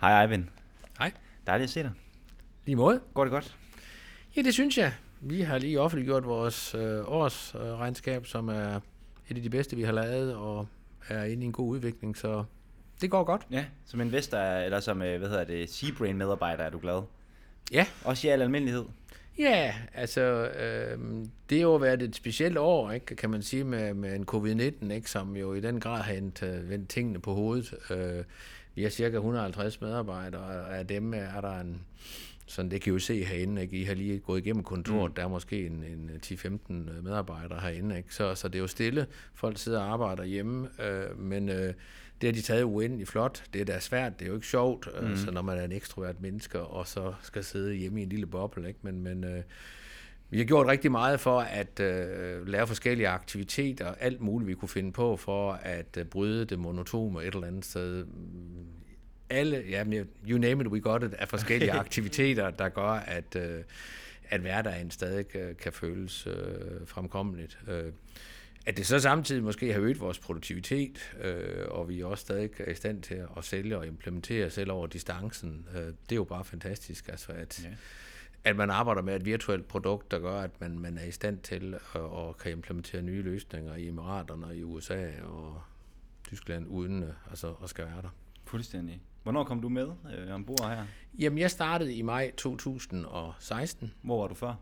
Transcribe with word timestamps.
Hej 0.00 0.22
Eivind. 0.22 0.44
Hej. 0.98 1.12
Dejligt 1.46 1.64
at 1.64 1.70
se 1.70 1.82
dig. 1.82 1.90
Lige 2.66 2.76
måde. 2.76 3.00
Går 3.14 3.24
det 3.24 3.30
godt? 3.30 3.56
Ja, 4.36 4.42
det 4.42 4.54
synes 4.54 4.78
jeg. 4.78 4.92
Vi 5.20 5.40
har 5.40 5.58
lige 5.58 5.80
offentliggjort 5.80 6.26
vores 6.26 6.74
øh, 6.74 7.00
årsregnskab, 7.06 8.26
som 8.26 8.48
er 8.48 8.80
et 9.28 9.36
af 9.36 9.42
de 9.42 9.50
bedste, 9.50 9.76
vi 9.76 9.82
har 9.82 9.92
lavet, 9.92 10.34
og 10.34 10.68
er 11.08 11.24
inde 11.24 11.42
i 11.42 11.46
en 11.46 11.52
god 11.52 11.68
udvikling, 11.68 12.16
så 12.16 12.44
det 13.00 13.10
går 13.10 13.24
godt. 13.24 13.46
Ja, 13.50 13.64
som 13.86 14.00
investor, 14.00 14.38
eller 14.38 14.80
som, 14.80 15.02
øh, 15.02 15.18
hvad 15.18 15.28
hedder 15.28 15.44
det, 15.44 15.70
Seabrain 15.70 16.16
medarbejder, 16.16 16.64
er 16.64 16.70
du 16.70 16.78
glad? 16.78 17.02
Ja. 17.72 17.86
Også 18.04 18.28
i 18.28 18.30
al 18.30 18.42
almindelighed? 18.42 18.84
Ja, 19.38 19.74
altså, 19.94 20.20
øh, 20.48 20.98
det 21.50 21.58
har 21.58 21.66
jo 21.66 21.76
været 21.76 22.02
et 22.02 22.16
specielt 22.16 22.58
år, 22.58 22.90
ikke, 22.90 23.16
kan 23.16 23.30
man 23.30 23.42
sige, 23.42 23.64
med, 23.64 23.94
med 23.94 24.14
en 24.14 24.26
covid-19, 24.30 24.92
ikke, 24.92 25.10
som 25.10 25.36
jo 25.36 25.54
i 25.54 25.60
den 25.60 25.80
grad 25.80 26.02
har 26.02 26.12
vendt, 26.12 26.70
vendt 26.70 26.88
tingene 26.88 27.20
på 27.20 27.34
hovedet. 27.34 27.74
Øh, 27.90 28.24
vi 28.78 28.82
har 28.82 28.90
cirka 28.90 29.16
150 29.16 29.80
medarbejdere, 29.80 30.40
og 30.40 30.78
af 30.78 30.86
dem 30.86 31.14
er 31.14 31.40
der 31.40 31.60
en, 31.60 31.80
sådan 32.46 32.70
det 32.70 32.80
kan 32.80 32.92
I 32.92 32.94
jo 32.94 32.98
se 32.98 33.24
herinde, 33.24 33.62
ikke? 33.62 33.76
I 33.76 33.84
har 33.84 33.94
lige 33.94 34.18
gået 34.18 34.38
igennem 34.38 34.64
kontoret, 34.64 35.10
mm. 35.10 35.14
der 35.14 35.22
er 35.22 35.28
måske 35.28 35.66
en, 35.66 35.84
en 35.84 36.10
10-15 36.26 36.72
medarbejdere 37.02 37.60
herinde, 37.60 37.96
ikke? 37.96 38.14
Så, 38.14 38.34
så 38.34 38.48
det 38.48 38.54
er 38.54 38.58
jo 38.60 38.66
stille, 38.66 39.06
folk 39.34 39.58
sidder 39.58 39.80
og 39.80 39.92
arbejder 39.92 40.24
hjemme, 40.24 40.68
øh, 40.82 41.20
men 41.20 41.48
øh, 41.48 41.74
det 42.20 42.26
har 42.26 42.32
de 42.32 42.40
taget 42.42 42.62
uendelig 42.62 43.08
flot, 43.08 43.44
det 43.52 43.60
er 43.60 43.64
da 43.64 43.80
svært, 43.80 44.18
det 44.18 44.24
er 44.24 44.28
jo 44.28 44.34
ikke 44.34 44.46
sjovt, 44.46 44.88
øh, 45.00 45.10
mm. 45.10 45.16
så 45.16 45.30
når 45.30 45.42
man 45.42 45.58
er 45.58 45.64
en 45.64 45.72
ekstrovert 45.72 46.20
menneske, 46.20 46.60
og 46.60 46.86
så 46.86 47.14
skal 47.22 47.44
sidde 47.44 47.74
hjemme 47.74 48.00
i 48.00 48.02
en 48.02 48.08
lille 48.08 48.26
boble, 48.26 48.68
ikke? 48.68 48.80
men, 48.82 49.02
men 49.02 49.24
øh, 49.24 49.42
vi 50.30 50.38
har 50.38 50.44
gjort 50.44 50.66
rigtig 50.66 50.90
meget 50.90 51.20
for 51.20 51.40
at 51.40 51.80
øh, 51.80 52.46
lave 52.46 52.66
forskellige 52.66 53.08
aktiviteter, 53.08 53.94
alt 54.00 54.20
muligt 54.20 54.48
vi 54.48 54.54
kunne 54.54 54.68
finde 54.68 54.92
på 54.92 55.16
for 55.16 55.52
at 55.52 55.96
øh, 55.98 56.04
bryde 56.04 56.44
det 56.44 56.58
monotome 56.58 57.20
et 57.20 57.34
eller 57.34 57.46
andet 57.46 57.64
sted 57.64 58.06
alle, 59.30 59.64
ja, 59.68 59.84
you 60.28 60.38
name 60.38 60.60
it, 60.60 60.66
we 60.66 60.80
got 60.80 61.02
it, 61.02 61.14
af 61.14 61.28
forskellige 61.28 61.72
aktiviteter, 61.84 62.50
der 62.50 62.68
gør, 62.68 62.90
at, 62.90 63.36
øh, 63.36 63.62
at 64.30 64.40
hverdagen 64.40 64.90
stadig 64.90 65.28
kan, 65.28 65.54
kan 65.62 65.72
føles 65.72 66.26
øh, 66.26 66.86
fremkommeligt. 66.86 67.58
Øh, 67.68 67.92
at 68.66 68.76
det 68.76 68.86
så 68.86 68.98
samtidig 68.98 69.42
måske 69.42 69.72
har 69.72 69.80
øget 69.80 70.00
vores 70.00 70.18
produktivitet, 70.18 71.16
øh, 71.22 71.64
og 71.68 71.88
vi 71.88 72.02
også 72.02 72.20
stadig 72.20 72.50
er 72.58 72.70
i 72.70 72.74
stand 72.74 73.02
til 73.02 73.22
at 73.36 73.44
sælge 73.44 73.78
og 73.78 73.86
implementere 73.86 74.50
selv 74.50 74.72
over 74.72 74.86
distancen, 74.86 75.66
øh, 75.74 75.80
det 75.80 76.12
er 76.12 76.16
jo 76.16 76.24
bare 76.24 76.44
fantastisk. 76.44 77.08
Altså 77.08 77.32
at, 77.32 77.64
ja. 77.64 77.68
At 78.48 78.56
man 78.56 78.70
arbejder 78.70 79.02
med 79.02 79.16
et 79.16 79.24
virtuelt 79.24 79.68
produkt, 79.68 80.10
der 80.10 80.18
gør, 80.18 80.40
at 80.40 80.60
man, 80.60 80.78
man 80.78 80.98
er 80.98 81.04
i 81.04 81.10
stand 81.10 81.38
til 81.38 81.74
at, 81.74 82.00
og 82.00 82.36
kan 82.36 82.52
implementere 82.52 83.02
nye 83.02 83.22
løsninger 83.22 83.74
i 83.74 83.88
Emiraterne 83.88 84.46
og 84.46 84.56
i 84.56 84.62
USA 84.62 85.10
og 85.22 85.62
Tyskland, 86.24 86.66
uden 86.68 87.02
øh, 87.02 87.08
altså, 87.30 87.54
at 87.62 87.70
skal 87.70 87.84
være 87.84 88.02
der. 88.02 88.08
Fuldstændig. 88.44 89.00
Hvornår 89.22 89.44
kom 89.44 89.60
du 89.62 89.68
med 89.68 89.88
øh, 90.18 90.34
ombord 90.34 90.68
her? 90.68 90.84
Jamen, 91.18 91.38
jeg 91.38 91.50
startede 91.50 91.94
i 91.94 92.02
maj 92.02 92.32
2016. 92.36 93.94
Hvor 94.02 94.20
var 94.20 94.28
du 94.28 94.34
før? 94.34 94.54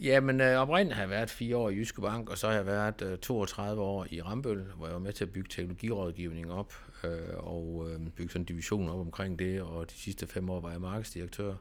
Jamen, 0.00 0.40
øh, 0.40 0.56
oprindeligt 0.56 0.94
har 0.94 1.02
jeg 1.02 1.10
været 1.10 1.30
fire 1.30 1.56
år 1.56 1.70
i 1.70 1.74
Jyske 1.74 2.00
Bank, 2.00 2.30
og 2.30 2.38
så 2.38 2.46
har 2.46 2.54
jeg 2.54 2.66
været 2.66 3.02
øh, 3.02 3.18
32 3.18 3.82
år 3.82 4.06
i 4.10 4.22
Rambøl, 4.22 4.64
hvor 4.76 4.86
jeg 4.86 4.94
var 4.94 5.00
med 5.00 5.12
til 5.12 5.24
at 5.24 5.32
bygge 5.32 5.48
teknologirådgivning 5.48 6.52
op, 6.52 6.72
øh, 7.04 7.10
og 7.36 7.88
øh, 7.90 8.10
bygge 8.10 8.32
sådan 8.32 8.42
en 8.42 8.46
division 8.46 8.88
op 8.88 9.00
omkring 9.00 9.38
det, 9.38 9.62
og 9.62 9.90
de 9.90 9.94
sidste 9.94 10.26
fem 10.26 10.50
år 10.50 10.60
var 10.60 10.70
jeg 10.70 10.80
markedsdirektør. 10.80 11.54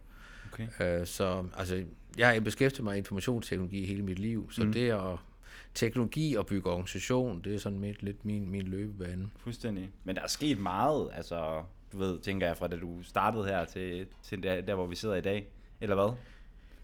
Okay. 0.55 0.99
Øh, 0.99 1.07
så 1.07 1.45
altså, 1.57 1.83
jeg 2.17 2.33
har 2.33 2.39
beskæftiget 2.39 2.83
mig 2.83 2.91
med 2.91 2.97
informationsteknologi 2.97 3.85
hele 3.85 4.03
mit 4.03 4.19
liv, 4.19 4.51
så 4.51 4.63
mm. 4.63 4.73
det 4.73 4.91
at 4.91 5.17
teknologi 5.73 6.35
og 6.35 6.45
bygge 6.45 6.69
organisation, 6.69 7.41
det 7.43 7.55
er 7.55 7.59
sådan 7.59 7.81
lidt, 7.81 8.03
lidt 8.03 8.25
min, 8.25 8.49
min 8.51 8.61
løbebane. 8.61 9.29
Fuldstændig. 9.37 9.89
Men 10.03 10.15
der 10.15 10.21
er 10.21 10.27
sket 10.27 10.59
meget, 10.59 11.09
altså 11.13 11.63
du 11.91 11.97
ved, 11.97 12.19
tænker 12.19 12.47
jeg, 12.47 12.57
fra 12.57 12.67
da 12.67 12.75
du 12.75 13.03
startede 13.03 13.45
her 13.45 13.65
til, 13.65 14.07
til 14.23 14.43
der, 14.43 14.61
der, 14.61 14.75
hvor 14.75 14.85
vi 14.85 14.95
sidder 14.95 15.15
i 15.15 15.21
dag, 15.21 15.47
eller 15.81 15.95
hvad? 15.95 16.15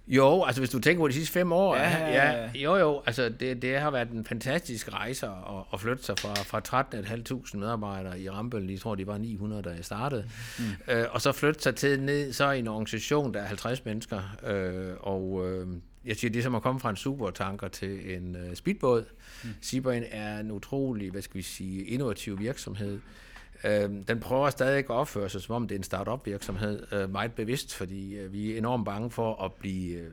Jo, 0.08 0.44
altså 0.44 0.62
hvis 0.62 0.70
du 0.70 0.80
tænker 0.80 1.04
på 1.04 1.08
de 1.08 1.14
sidste 1.14 1.34
fem 1.34 1.52
år, 1.52 1.76
ja, 1.76 2.08
ja, 2.08 2.44
ja 2.44 2.50
jo 2.56 2.76
jo, 2.76 3.02
altså 3.06 3.30
det, 3.30 3.62
det 3.62 3.80
har 3.80 3.92
været 3.92 4.10
en 4.10 4.26
fantastisk 4.26 4.94
rejse 4.94 5.28
at, 5.28 5.34
at 5.74 5.80
flytte 5.80 6.04
sig 6.04 6.20
fra, 6.20 6.34
fra 6.34 7.42
13.500 7.54 7.58
medarbejdere 7.58 8.20
i 8.20 8.30
Rambøl, 8.30 8.70
jeg 8.70 8.80
tror 8.80 8.96
de 8.96 9.08
var 9.08 9.18
900, 9.18 9.62
da 9.62 9.70
jeg 9.70 9.86
startede, 9.86 10.26
mm. 10.60 10.94
øh, 10.94 11.06
og 11.12 11.22
så 11.22 11.32
flytte 11.32 11.62
sig 11.62 11.76
til 11.76 12.02
ned 12.02 12.34
så 12.34 12.52
i 12.52 12.60
en 12.60 12.68
organisation, 12.68 13.34
der 13.34 13.42
er 13.42 13.46
50 13.46 13.86
mennesker, 13.86 14.22
øh, 14.48 14.94
og 15.00 15.48
øh, 15.48 15.68
jeg 16.06 16.16
siger, 16.16 16.32
det 16.32 16.40
er 16.40 16.44
som 16.44 16.56
at 16.56 16.62
komme 16.62 16.80
fra 16.80 16.90
en 16.90 16.96
supertanker 16.96 17.68
til 17.68 18.18
en 18.18 18.36
øh, 18.36 18.56
speedbåd. 18.56 19.06
Mm. 19.44 19.50
Seabrain 19.62 20.04
er 20.12 20.40
en 20.40 20.52
utrolig, 20.52 21.12
hvad 21.12 21.22
skal 21.22 21.38
vi 21.38 21.42
sige, 21.42 21.86
innovativ 21.86 22.40
virksomhed, 22.40 22.94
Øh, 22.94 23.00
den 24.08 24.20
prøver 24.20 24.50
stadig 24.50 24.78
at 24.78 24.90
opføre 24.90 25.30
sig, 25.30 25.42
som 25.42 25.56
om 25.56 25.68
det 25.68 25.76
er 25.76 25.80
en 25.80 25.84
startup 25.84 26.26
virksomhed, 26.26 26.94
øh, 26.94 27.10
meget 27.10 27.34
bevidst, 27.34 27.76
fordi 27.76 28.16
øh, 28.16 28.34
vi 28.34 28.54
er 28.54 28.58
enormt 28.58 28.86
bange 28.86 29.12
for 29.12 29.44
at 29.44 29.54
blive 29.54 29.98
øh, 29.98 30.12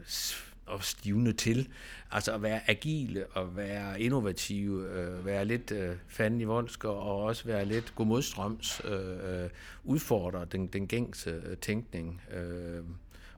stivne 0.80 1.32
til. 1.32 1.68
Altså 2.10 2.32
at 2.32 2.42
være 2.42 2.60
agile 2.70 3.26
og 3.26 3.56
være 3.56 4.00
innovative, 4.00 4.88
øh, 4.88 5.26
være 5.26 5.44
lidt 5.44 5.72
øh, 5.72 5.96
fanden 6.08 6.40
i 6.40 6.44
voldsk 6.44 6.84
og 6.84 7.22
også 7.22 7.44
være 7.44 7.64
lidt 7.64 7.94
god 7.94 8.06
modstrøms, 8.06 8.80
øh, 8.84 9.42
øh, 9.42 9.50
udfordre 9.84 10.46
den, 10.52 10.66
den 10.66 10.86
gængse 10.86 11.30
øh, 11.30 11.56
tænkning. 11.56 12.20
Øh, 12.34 12.82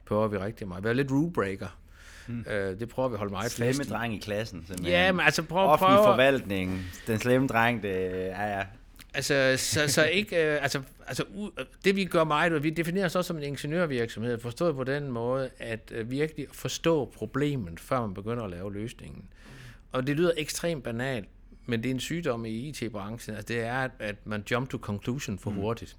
prøver 0.06 0.28
vi 0.28 0.38
rigtig 0.38 0.69
meget. 0.69 0.84
Være 0.84 0.94
lidt 0.94 1.10
rulebreaker. 1.10 1.77
Mm. 2.27 2.44
Øh, 2.50 2.81
det 2.81 2.88
prøver 2.88 3.09
vi 3.09 3.15
at 3.15 3.19
holde 3.19 3.32
meget 3.32 3.50
slemme 3.50 3.75
fast 3.75 3.91
dreng 3.91 4.15
i 4.15 4.19
klassen, 4.19 4.65
simpelthen. 4.66 4.92
Ja, 4.92 5.12
men 5.12 5.21
altså 5.21 5.42
prøv, 5.42 5.69
Offentlig 5.69 5.97
prøv, 5.97 6.04
forvaltning, 6.04 6.84
den 7.06 7.19
slemme 7.19 7.48
dreng, 7.48 7.82
det 7.82 7.91
er 7.91 8.42
ja, 8.42 8.59
ja. 8.59 8.65
Altså, 9.15 9.54
så, 9.56 9.88
så 9.88 10.04
ikke, 10.04 10.37
øh, 10.47 10.62
altså, 10.62 10.82
altså, 11.06 11.25
det 11.84 11.97
vi 11.97 12.04
gør 12.04 12.25
meget, 12.25 12.62
vi 12.62 12.71
definerer 12.71 13.06
os 13.06 13.16
også 13.16 13.28
som 13.28 13.37
en 13.37 13.43
ingeniørvirksomhed, 13.43 14.38
forstået 14.38 14.75
på 14.75 14.84
den 14.84 15.10
måde, 15.10 15.50
at 15.59 15.93
øh, 15.94 16.10
virkelig 16.10 16.47
forstå 16.53 17.04
problemet, 17.04 17.81
før 17.81 18.00
man 18.00 18.15
begynder 18.15 18.44
at 18.44 18.50
lave 18.50 18.72
løsningen. 18.72 19.25
Og 19.93 20.06
det 20.06 20.16
lyder 20.16 20.32
ekstremt 20.37 20.84
banalt, 20.84 21.28
men 21.66 21.82
det 21.82 21.88
er 21.88 21.94
en 21.94 22.00
sygdom 22.00 22.44
i 22.44 22.50
IT-branchen, 22.50 23.37
altså 23.37 23.54
det 23.54 23.60
er, 23.60 23.88
at 23.98 24.16
man 24.25 24.44
jump 24.50 24.71
to 24.71 24.78
conclusion 24.78 25.38
for 25.38 25.50
mm. 25.50 25.56
hurtigt. 25.56 25.97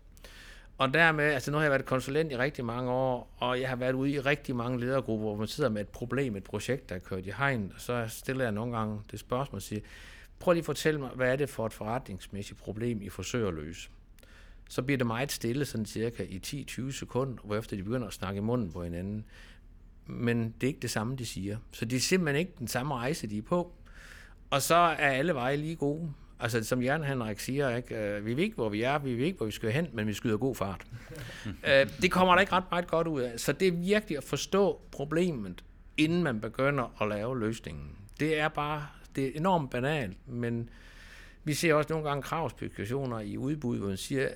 Og 0.78 0.94
dermed, 0.94 1.24
altså 1.24 1.52
nu 1.52 1.58
har 1.58 1.64
jeg 1.64 1.72
været 1.72 1.86
konsulent 1.86 2.32
i 2.32 2.38
rigtig 2.38 2.66
mange 2.66 2.92
år, 2.92 3.36
og 3.38 3.62
jeg 3.62 3.70
har 3.70 3.76
været 3.76 3.94
ude 3.94 4.12
i 4.12 4.20
rigtig 4.20 4.56
mange 4.56 4.80
ledergrupper, 4.80 5.26
hvor 5.26 5.36
man 5.36 5.48
sidder 5.48 5.70
med 5.70 5.82
et 5.82 5.88
problem, 5.88 6.36
et 6.36 6.44
projekt, 6.44 6.90
der 6.90 6.96
er 6.96 7.00
kørt 7.00 7.26
i 7.26 7.32
hegn, 7.38 7.72
og 7.76 7.82
så 7.82 8.06
stiller 8.08 8.44
jeg 8.44 8.52
nogle 8.52 8.78
gange 8.78 9.00
det 9.12 9.20
spørgsmål 9.20 9.58
og 9.58 9.62
siger, 9.62 9.82
Prøv 10.42 10.54
lige 10.54 10.62
at 10.62 10.66
fortælle 10.66 11.00
mig, 11.00 11.10
hvad 11.10 11.32
er 11.32 11.36
det 11.36 11.50
for 11.50 11.66
et 11.66 11.74
forretningsmæssigt 11.74 12.60
problem, 12.60 13.02
I 13.02 13.10
forsøger 13.10 13.48
at 13.48 13.54
løse? 13.54 13.90
Så 14.70 14.82
bliver 14.82 14.98
det 14.98 15.08
meget 15.08 15.32
stille, 15.32 15.66
sådan 15.66 15.86
cirka 15.86 16.24
i 16.24 16.66
10-20 16.72 16.92
sekunder, 16.92 17.44
hvorefter 17.44 17.76
de 17.76 17.84
begynder 17.84 18.08
at 18.08 18.14
snakke 18.14 18.38
i 18.38 18.42
munden 18.42 18.72
på 18.72 18.84
hinanden. 18.84 19.26
Men 20.06 20.44
det 20.62 20.64
er 20.64 20.68
ikke 20.68 20.80
det 20.80 20.92
samme, 20.92 21.16
de 21.16 21.26
siger. 21.26 21.58
Så 21.72 21.86
det 21.86 21.96
er 21.96 22.00
simpelthen 22.00 22.40
ikke 22.40 22.54
den 22.60 22.68
samme 22.68 22.96
rejse, 22.96 23.28
de 23.28 23.38
er 23.38 23.42
på. 23.42 23.74
Og 24.50 24.62
så 24.62 24.76
er 24.76 25.10
alle 25.10 25.34
veje 25.34 25.58
lige 25.58 25.76
gode. 25.76 26.14
Altså, 26.40 26.64
som 26.64 26.82
Jørgen 26.82 27.04
Henrik 27.04 27.40
siger, 27.40 27.76
ikke? 27.76 27.96
Øh, 27.96 28.26
vi 28.26 28.36
ved 28.38 28.44
ikke, 28.44 28.56
hvor 28.56 28.70
vi 28.70 28.82
er, 28.82 29.00
vi 29.00 29.16
ved 29.16 29.26
ikke, 29.26 29.38
hvor 29.38 29.46
vi 29.46 29.52
skal 29.52 29.72
hen, 29.72 29.88
men 29.94 30.08
vi 30.08 30.14
skyder 30.14 30.38
god 30.38 30.56
fart. 30.56 30.86
Øh, 31.68 31.90
det 32.02 32.12
kommer 32.12 32.34
der 32.34 32.42
ikke 32.42 32.54
ret 32.54 32.64
meget 32.72 32.88
godt 32.88 33.08
ud 33.08 33.22
af. 33.22 33.40
Så 33.40 33.54
det 33.54 33.68
er 33.68 33.72
virkelig 33.72 34.18
at 34.18 34.24
forstå 34.24 34.82
problemet, 34.92 35.64
inden 35.98 36.24
man 36.24 36.42
begynder 36.42 37.02
at 37.02 37.10
lave 37.10 37.40
løsningen. 37.40 37.98
Det 38.20 38.40
er 38.40 38.48
bare 38.48 38.88
det 39.16 39.26
er 39.28 39.32
enormt 39.36 39.72
banalt, 39.72 40.28
men 40.28 40.70
vi 41.44 41.54
ser 41.54 41.74
også 41.74 41.94
nogle 41.94 42.10
gange 42.10 42.24
kravspecifikationer 42.24 43.20
i 43.20 43.38
udbud, 43.38 43.78
hvor 43.78 43.88
man 43.88 43.98
siger, 43.98 44.30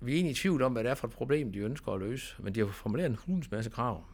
vi 0.00 0.12
er 0.12 0.16
egentlig 0.16 0.32
i 0.32 0.34
tvivl 0.34 0.62
om, 0.62 0.72
hvad 0.72 0.84
det 0.84 0.90
er 0.90 0.94
for 0.94 1.08
et 1.08 1.14
problem, 1.14 1.52
de 1.52 1.58
ønsker 1.58 1.92
at 1.92 2.00
løse, 2.00 2.42
men 2.42 2.54
de 2.54 2.60
har 2.60 2.66
formuleret 2.66 3.10
en 3.10 3.18
hulens 3.26 3.50
masse 3.50 3.70
krav. 3.70 4.04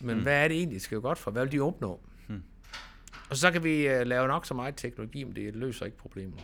Men 0.00 0.16
mm. 0.16 0.22
hvad 0.22 0.44
er 0.44 0.48
det 0.48 0.56
egentlig, 0.56 0.74
det 0.74 0.82
skal 0.82 0.96
jo 0.96 1.02
godt 1.02 1.18
for? 1.18 1.30
Hvad 1.30 1.42
vil 1.42 1.52
de 1.52 1.60
opnå? 1.60 2.00
Mm. 2.28 2.42
Og 3.30 3.36
så 3.36 3.50
kan 3.50 3.64
vi 3.64 3.86
uh, 3.86 4.00
lave 4.06 4.28
nok 4.28 4.46
så 4.46 4.54
meget 4.54 4.76
teknologi, 4.76 5.24
men 5.24 5.36
det 5.36 5.56
løser 5.56 5.86
ikke 5.86 5.98
problemet. 5.98 6.34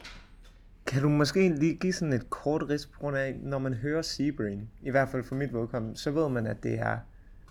Kan 0.86 1.02
du 1.02 1.08
måske 1.08 1.48
lige 1.48 1.74
give 1.74 1.92
sådan 1.92 2.12
et 2.12 2.30
kort 2.30 2.68
rids 2.68 2.86
på 2.86 3.00
grund 3.00 3.16
af, 3.16 3.36
når 3.42 3.58
man 3.58 3.74
hører 3.74 4.02
Seabrain, 4.02 4.68
i 4.82 4.90
hvert 4.90 5.08
fald 5.08 5.24
for 5.24 5.34
mit 5.34 5.52
vedkommende, 5.52 5.96
så 5.96 6.10
ved 6.10 6.28
man, 6.28 6.46
at 6.46 6.62
det 6.62 6.78
er, 6.78 6.98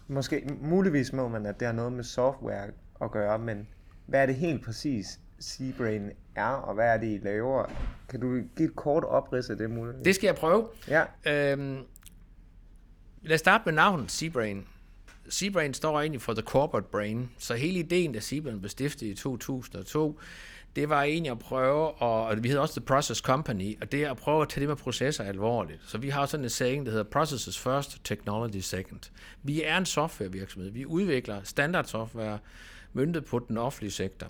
måske 0.08 0.50
muligvis 0.62 1.14
må 1.14 1.28
man, 1.28 1.46
at 1.46 1.60
det 1.60 1.66
har 1.66 1.74
noget 1.74 1.94
med 1.94 2.04
software 2.04 2.68
at 3.02 3.12
gøre, 3.12 3.40
men 3.40 3.68
hvad 4.06 4.22
er 4.22 4.26
det 4.26 4.36
helt 4.36 4.64
præcis, 4.66 5.20
Seabrain 5.40 6.12
er, 6.36 6.46
og 6.46 6.74
hvad 6.74 6.86
er 6.86 6.98
det, 6.98 7.08
I 7.08 7.18
laver? 7.24 7.66
Kan 8.10 8.20
du 8.20 8.42
give 8.58 8.70
et 8.70 8.76
kort 8.76 9.04
oprids 9.04 9.50
af 9.50 9.58
det 9.58 9.70
muligt? 9.70 10.06
Det 10.06 10.16
skal 10.16 10.28
jeg 10.28 10.36
prøve. 10.36 10.68
Ja. 10.88 11.04
Øhm, 11.26 11.80
lad 13.22 13.34
os 13.34 13.40
starte 13.40 13.62
med 13.66 13.74
navnet 13.74 14.12
Seabrain. 14.12 14.68
Seabrain 15.30 15.74
står 15.74 16.00
egentlig 16.00 16.22
for 16.22 16.34
The 16.34 16.42
Corporate 16.42 16.88
Brain, 16.92 17.30
så 17.38 17.56
hele 17.56 17.80
ideen, 17.80 18.14
da 18.14 18.20
Seabrain 18.20 18.60
blev 18.60 18.70
stiftet 18.70 19.08
i 19.08 19.16
2002, 19.16 20.20
det 20.76 20.90
var 20.90 21.04
egentlig 21.04 21.32
at 21.32 21.40
prøve, 21.40 21.92
og 22.02 22.44
vi 22.44 22.48
hedder 22.48 22.62
også 22.62 22.80
The 22.80 22.86
Process 22.86 23.20
Company, 23.20 23.82
og 23.82 23.92
det 23.92 24.04
er 24.04 24.12
at 24.12 24.18
prøve 24.18 24.42
at 24.42 24.50
tage 24.50 24.62
det 24.62 24.70
med 24.70 24.76
processer 24.76 25.24
alvorligt. 25.24 25.82
Så 25.88 25.98
vi 25.98 26.10
har 26.10 26.26
sådan 26.26 26.44
en 26.44 26.50
saying, 26.50 26.86
der 26.86 26.92
hedder 26.92 27.06
Processes 27.06 27.60
First, 27.60 28.02
Technology 28.04 28.60
Second. 28.60 29.00
Vi 29.44 29.64
er 29.64 29.78
en 29.78 29.86
softwarevirksomhed. 29.86 30.72
Vi 30.72 30.86
udvikler 30.86 31.44
standard 31.44 31.86
software 31.86 32.40
myndet 32.94 33.26
på 33.26 33.40
den 33.48 33.58
offentlige 33.58 33.92
sektor. 33.92 34.28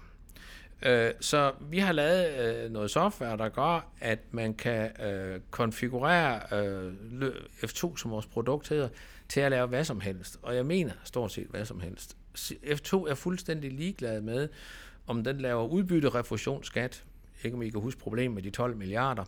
Øh, 0.82 1.12
så 1.20 1.52
vi 1.70 1.80
har 1.80 1.92
lavet 1.92 2.40
øh, 2.40 2.72
noget 2.72 2.92
software, 2.92 3.38
der 3.38 3.50
gør, 3.50 3.92
at 4.00 4.20
man 4.32 4.54
kan 4.54 5.02
øh, 5.02 5.40
konfigurere 5.50 6.42
øh, 6.66 6.94
F2, 7.64 7.98
som 7.98 8.12
vores 8.12 8.26
produkt 8.26 8.70
hedder, 8.70 8.90
til 9.30 9.40
at 9.40 9.52
lave 9.52 9.68
hvad 9.68 9.84
som 9.84 10.02
helst. 10.02 10.40
Og 10.42 10.56
jeg 10.56 10.66
mener 10.66 10.92
stort 11.04 11.32
set 11.32 11.48
hvad 11.50 11.66
som 11.66 11.80
helst. 11.80 12.18
F2 12.64 13.10
er 13.10 13.16
fuldstændig 13.16 13.72
ligeglad 13.72 14.22
med, 14.22 14.50
om 15.08 15.24
den 15.24 15.38
laver 15.38 15.68
udbytte, 15.68 16.10
refusion, 16.10 16.64
skat. 16.64 17.04
Ikke 17.44 17.56
om 17.56 17.62
I 17.62 17.70
kan 17.70 17.82
huske 17.82 18.02
problemet 18.02 18.36
med 18.36 18.44
de 18.44 18.50
12 18.50 18.76
milliarder, 18.76 19.24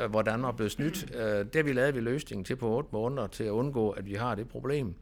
øh, 0.00 0.10
hvor 0.10 0.22
Danmark 0.22 0.52
er 0.52 0.56
blevet 0.56 0.72
snydt. 0.72 1.16
Øh, 1.16 1.22
det 1.22 1.54
har 1.54 1.62
vi 1.62 1.72
lavet 1.72 1.94
vi 1.94 2.00
løsningen 2.00 2.44
til 2.44 2.56
på 2.56 2.76
8 2.76 2.88
måneder 2.92 3.26
til 3.26 3.44
at 3.44 3.50
undgå, 3.50 3.90
at 3.90 4.06
vi 4.06 4.14
har 4.14 4.34
det 4.34 4.48
problem. 4.48 4.94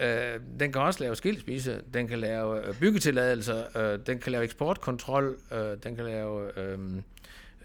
Øh, 0.00 0.40
den 0.60 0.72
kan 0.72 0.82
også 0.82 1.00
lave 1.00 1.16
skilsmisse, 1.16 1.80
den 1.94 2.08
kan 2.08 2.18
lave 2.18 2.68
øh, 2.68 2.74
byggetilladelser, 2.80 3.76
øh, 3.76 3.98
den 4.06 4.18
kan 4.18 4.32
lave 4.32 4.44
eksportkontrol, 4.44 5.38
øh, 5.52 5.76
den 5.82 5.96
kan 5.96 6.04
lave 6.04 6.58
øh, 6.58 6.78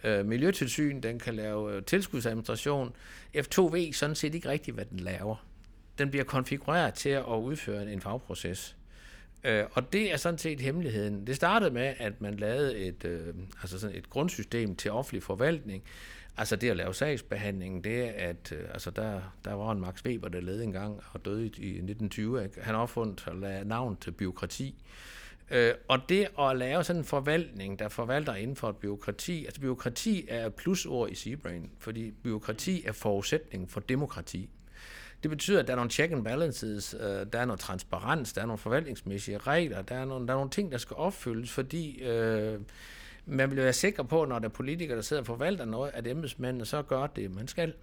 øh, 0.03 0.25
miljøtilsyn, 0.25 1.01
den 1.01 1.19
kan 1.19 1.35
lave 1.35 1.75
øh, 1.75 1.83
tilskudsadministration. 1.83 2.95
F2 3.37 3.61
ved 3.61 3.93
sådan 3.93 4.15
set 4.15 4.35
ikke 4.35 4.49
rigtigt, 4.49 4.75
hvad 4.75 4.85
den 4.85 4.99
laver. 4.99 5.45
Den 5.97 6.09
bliver 6.09 6.23
konfigureret 6.23 6.93
til 6.93 7.09
at 7.09 7.23
udføre 7.23 7.91
en 7.91 8.01
fagproces. 8.01 8.75
Øh, 9.43 9.63
og 9.71 9.93
det 9.93 10.13
er 10.13 10.17
sådan 10.17 10.37
set 10.37 10.59
hemmeligheden. 10.61 11.27
Det 11.27 11.35
startede 11.35 11.71
med, 11.71 11.93
at 11.99 12.21
man 12.21 12.33
lavede 12.33 12.77
et, 12.77 13.05
øh, 13.05 13.33
altså 13.61 13.79
sådan 13.79 13.95
et 13.95 14.09
grundsystem 14.09 14.75
til 14.75 14.91
offentlig 14.91 15.23
forvaltning, 15.23 15.83
Altså 16.37 16.55
det 16.55 16.69
at 16.69 16.77
lave 16.77 16.93
sagsbehandling, 16.93 17.83
det 17.83 18.05
er, 18.05 18.29
at 18.29 18.51
øh, 18.51 18.59
altså 18.73 18.91
der, 18.91 19.21
der 19.45 19.53
var 19.53 19.71
en 19.71 19.79
Max 19.79 20.05
Weber, 20.05 20.29
der 20.29 20.41
led 20.41 20.61
engang 20.61 21.01
og 21.11 21.25
døde 21.25 21.45
i 21.45 21.47
1920. 21.47 22.43
Ikke? 22.43 22.61
Han 22.61 22.75
opfundt 22.75 23.27
og 23.27 23.35
lave 23.35 23.65
navn 23.65 23.97
til 23.97 24.11
byråkrati. 24.11 24.83
Øh, 25.51 25.73
og 25.87 25.99
det 26.09 26.27
at 26.39 26.57
lave 26.57 26.83
sådan 26.83 26.99
en 26.99 27.05
forvaltning, 27.05 27.79
der 27.79 27.89
forvalter 27.89 28.35
inden 28.35 28.55
for 28.55 28.69
et 28.69 28.77
byråkrati, 28.77 29.45
altså 29.45 29.61
byråkrati 29.61 30.25
er 30.29 30.49
plusord 30.49 31.09
i 31.09 31.15
Seabrain, 31.15 31.71
fordi 31.79 32.11
byråkrati 32.11 32.83
er 32.85 32.91
forudsætning 32.91 33.71
for 33.71 33.79
demokrati. 33.79 34.49
Det 35.23 35.31
betyder, 35.31 35.59
at 35.59 35.67
der 35.67 35.73
er 35.73 35.77
nogle 35.77 35.91
check 35.91 36.13
and 36.13 36.23
balances, 36.23 36.95
øh, 36.99 37.25
der 37.33 37.39
er 37.39 37.45
noget 37.45 37.59
transparens, 37.59 38.33
der 38.33 38.41
er 38.41 38.45
nogle 38.45 38.57
forvaltningsmæssige 38.57 39.37
regler, 39.37 39.81
der 39.81 39.95
er 39.95 40.05
nogle, 40.05 40.27
der 40.27 40.33
er 40.33 40.37
nogle 40.37 40.51
ting, 40.51 40.71
der 40.71 40.77
skal 40.77 40.95
opfyldes, 40.95 41.51
fordi 41.51 42.01
øh, 42.01 42.59
man 43.25 43.49
vil 43.49 43.57
være 43.57 43.73
sikker 43.73 44.03
på, 44.03 44.25
når 44.25 44.39
der 44.39 44.45
er 44.45 44.49
politikere, 44.49 44.95
der 44.95 45.01
sidder 45.01 45.21
og 45.21 45.25
forvalter 45.25 45.65
noget, 45.65 45.91
at 45.93 46.07
embedsmændene 46.07 46.65
så 46.65 46.81
gør 46.81 47.07
det, 47.07 47.31
man 47.31 47.47
skal. 47.47 47.73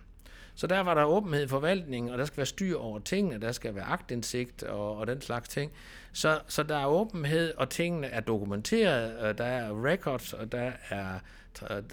Så 0.54 0.66
der 0.66 0.80
var 0.80 0.94
der 0.94 1.04
åbenhed 1.04 1.44
i 1.44 1.48
forvaltningen, 1.48 2.12
og 2.12 2.18
der 2.18 2.24
skal 2.24 2.36
være 2.36 2.46
styr 2.46 2.76
over 2.76 2.98
tingene, 2.98 3.40
der 3.40 3.52
skal 3.52 3.74
være 3.74 3.84
agtindsigt 3.84 4.62
og, 4.62 4.96
og 4.96 5.06
den 5.06 5.20
slags 5.20 5.48
ting. 5.48 5.72
Så, 6.12 6.40
så 6.48 6.62
der 6.62 6.76
er 6.76 6.86
åbenhed, 6.86 7.54
og 7.56 7.70
tingene 7.70 8.06
er 8.06 8.20
dokumenteret, 8.20 9.18
og 9.18 9.38
der 9.38 9.44
er 9.44 9.86
records, 9.86 10.32
og 10.32 10.52
der 10.52 10.72
er 10.88 11.18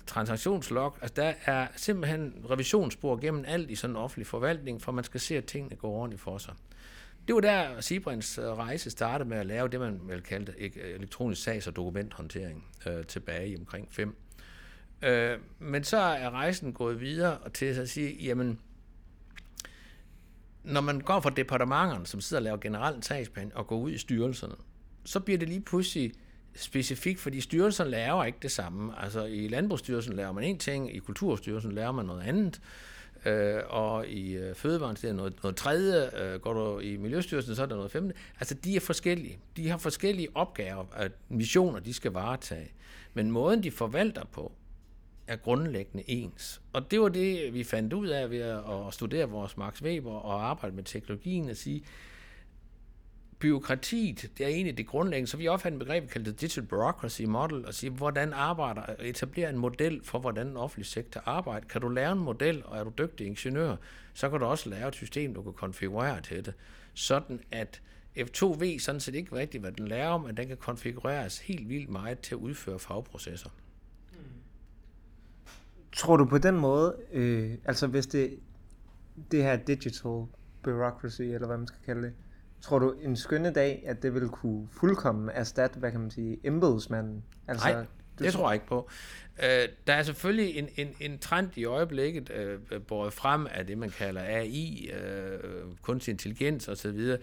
transaktionslog. 0.08 0.98
Altså 1.02 1.14
der 1.16 1.34
er 1.46 1.68
simpelthen 1.76 2.34
revisionsspor 2.50 3.16
gennem 3.16 3.46
alt 3.48 3.72
i 3.72 3.76
sådan 3.76 3.96
en 3.96 4.02
offentlig 4.02 4.28
forvaltning, 4.28 4.82
for 4.82 4.92
man 4.92 5.04
skal 5.04 5.20
se, 5.20 5.38
at 5.38 5.46
tingene 5.46 5.76
går 5.76 5.90
ordentligt 5.90 6.22
for 6.22 6.38
sig. 6.38 6.54
Det 7.28 7.36
var 7.36 7.42
der 7.42 7.82
Sibrins 7.82 8.38
øh, 8.38 8.46
rejse 8.46 8.90
startede 8.90 9.30
med 9.30 9.38
at 9.38 9.46
lave 9.46 9.68
det, 9.68 9.80
man 9.80 10.00
vel 10.04 10.22
kaldte 10.22 10.54
øh, 10.60 10.72
elektronisk 10.76 11.44
sags- 11.44 11.68
og 11.68 11.76
dokumenthåndtering 11.76 12.66
øh, 12.86 13.06
tilbage 13.06 13.50
i 13.50 13.58
omkring 13.58 13.88
5. 13.92 14.16
Øh, 15.02 15.40
men 15.60 15.84
så 15.84 15.98
er 15.98 16.30
rejsen 16.30 16.74
gået 16.74 17.02
videre 17.02 17.38
til 17.54 17.66
at 17.66 17.90
sige, 17.90 18.24
jamen, 18.24 18.60
når 20.64 20.82
man 20.82 21.00
går 21.00 21.20
fra 21.20 21.30
departementerne, 21.30 22.08
som 22.08 22.22
sidder 22.22 22.42
og 22.42 22.44
laver 22.44 22.58
generelt 22.58 23.06
sagsplan, 23.06 23.52
og 23.56 23.68
går 23.68 23.78
ud 23.78 23.92
i 23.92 23.98
styrelserne, 23.98 24.56
så 25.06 25.20
bliver 25.20 25.38
det 25.38 25.50
lige 25.50 25.62
pludselig 25.62 26.12
specifikt, 26.56 27.20
fordi 27.20 27.42
styrelsen 27.42 27.88
laver 27.88 28.24
ikke 28.24 28.40
det 28.42 28.52
samme. 28.52 29.00
Altså 29.04 29.26
i 29.26 29.48
Landbrugsstyrelsen 29.48 30.14
laver 30.14 30.32
man 30.32 30.44
en 30.44 30.58
ting, 30.58 30.96
i 30.96 31.00
Kulturstyrelsen 31.00 31.72
laver 31.72 31.92
man 31.92 32.06
noget 32.06 32.22
andet 32.22 32.56
øh, 32.56 32.97
øh, 33.28 33.62
og 33.70 34.08
i 34.08 34.36
øh, 34.36 34.56
Fødevarens 34.56 35.00
det 35.02 35.10
er 35.10 35.14
noget, 35.14 35.34
noget 35.44 35.56
tredje, 35.56 36.24
øh, 36.24 36.40
går 36.40 36.54
du 36.54 36.80
i 36.80 36.98
Miljøstyrelsen, 36.98 37.56
så 37.56 37.62
er 37.62 37.66
der 37.66 37.76
noget 37.76 37.92
femte. 37.92 38.16
Altså, 38.40 38.56
de 38.56 38.76
er 38.76 38.80
forskellige. 38.80 39.40
De 39.58 39.70
har 39.70 39.78
forskellige 39.78 40.28
opgaver, 40.36 40.86
og 40.92 41.10
missioner, 41.30 41.80
de 41.80 41.94
skal 41.94 42.12
varetage. 42.12 42.72
Men 43.14 43.32
måden, 43.32 43.64
de 43.64 43.72
forvalter 43.72 44.26
på, 44.26 44.52
er 45.28 45.36
grundlæggende 45.36 46.10
ens. 46.10 46.62
Og 46.74 46.92
det 46.92 47.02
var 47.02 47.10
det, 47.10 47.54
vi 47.54 47.64
fandt 47.64 47.94
ud 47.94 48.08
af 48.08 48.32
ved 48.32 48.40
at 48.40 48.94
studere 48.94 49.30
vores 49.30 49.58
Max 49.58 49.82
Weber 49.82 50.12
og 50.12 50.50
arbejde 50.50 50.76
med 50.76 50.84
teknologien, 50.84 51.50
at 51.50 51.58
sige, 51.58 51.84
byråkratiet, 53.40 54.32
det 54.38 54.46
er 54.46 54.50
egentlig 54.50 54.78
det 54.78 54.88
grundlæggende, 54.88 55.32
så 55.32 55.38
vi 55.38 55.48
opfandt 55.48 55.76
et 55.76 55.80
begreb, 55.80 56.10
kaldet 56.10 56.42
Digital 56.42 56.64
Bureaucracy 56.64 57.22
Model, 57.22 57.66
og 57.66 57.74
sige, 57.74 57.90
hvordan 57.90 58.34
arbejder, 58.34 58.82
etablere 59.00 59.50
en 59.50 59.58
model 59.58 60.04
for, 60.04 60.20
hvordan 60.20 60.48
den 60.48 60.58
offentlige 60.58 60.88
sektor 60.88 61.22
arbejder. 61.26 61.68
Kan 61.68 61.82
du 61.82 61.90
lære 61.90 62.12
en 62.12 62.20
model, 62.20 62.64
og 62.66 62.78
er 62.78 62.84
du 62.84 62.92
dygtig 62.98 63.28
ingeniør, 63.28 63.76
så 64.14 64.30
kan 64.30 64.40
du 64.40 64.46
også 64.46 64.70
lave 64.70 64.88
et 64.88 64.96
system, 64.96 65.34
du 65.34 65.42
kan 65.42 65.54
konfigurere 65.54 66.22
til 66.22 66.46
det, 66.46 66.54
sådan 66.94 67.40
at 67.52 67.82
F2V 68.18 68.80
sådan 68.80 69.02
set 69.02 69.16
ikke 69.16 69.36
rigtigt, 69.36 69.64
hvad 69.64 69.72
den 69.72 69.88
lærer, 69.88 70.18
men 70.18 70.38
den 70.38 70.48
kan 70.48 70.58
konfigureres 70.58 71.40
helt 71.40 71.70
vildt 71.70 71.90
meget 71.90 72.20
til 72.20 72.36
at 72.36 72.40
udføre 72.40 72.80
fagprocesser. 72.80 73.50
Tror 75.92 76.18
du 76.18 76.26
på 76.26 76.38
den 76.38 76.58
måde, 76.58 76.96
øh, 77.12 77.58
altså 77.66 77.88
hvis 77.88 78.08
det, 78.08 78.40
det 79.32 79.44
her 79.44 79.56
digital 79.56 80.26
bureaucracy, 80.64 81.22
eller 81.22 81.48
hvad 81.48 81.58
man 81.58 81.68
skal 81.68 81.80
kalde 81.86 82.02
det, 82.02 82.14
Tror 82.62 82.80
du 82.80 82.96
en 83.02 83.16
skønne 83.16 83.54
dag, 83.54 83.84
at 83.86 84.04
det 84.04 84.14
vil 84.14 84.30
kunne 84.30 84.68
fuldkommen 84.72 85.30
erstatte, 85.30 85.80
hvad 85.80 85.92
kan 85.92 86.00
man 86.00 86.12
sige, 86.12 86.38
embedsmanden? 86.44 87.24
Altså, 87.48 87.68
Nej, 87.68 87.86
det 88.20 88.34
tror... 88.34 88.40
tror 88.40 88.50
jeg 88.50 88.56
ikke 88.56 88.68
på. 88.68 88.90
Øh, 89.44 89.68
der 89.88 89.94
er 89.94 90.04
selvfølgelig 90.04 90.56
en, 90.56 90.70
en, 90.78 90.88
en 91.00 91.20
trend 91.20 91.50
i 91.56 91.66
øjeblikket, 91.66 92.30
øh, 92.30 92.82
båret 92.82 93.14
frem 93.14 93.48
af 93.52 93.66
det, 93.68 93.78
man 93.78 93.90
kalder 93.90 94.22
AI, 94.22 94.92
øh, 94.92 95.40
kunstig 95.82 96.12
intelligens 96.12 96.68
osv., 96.68 97.18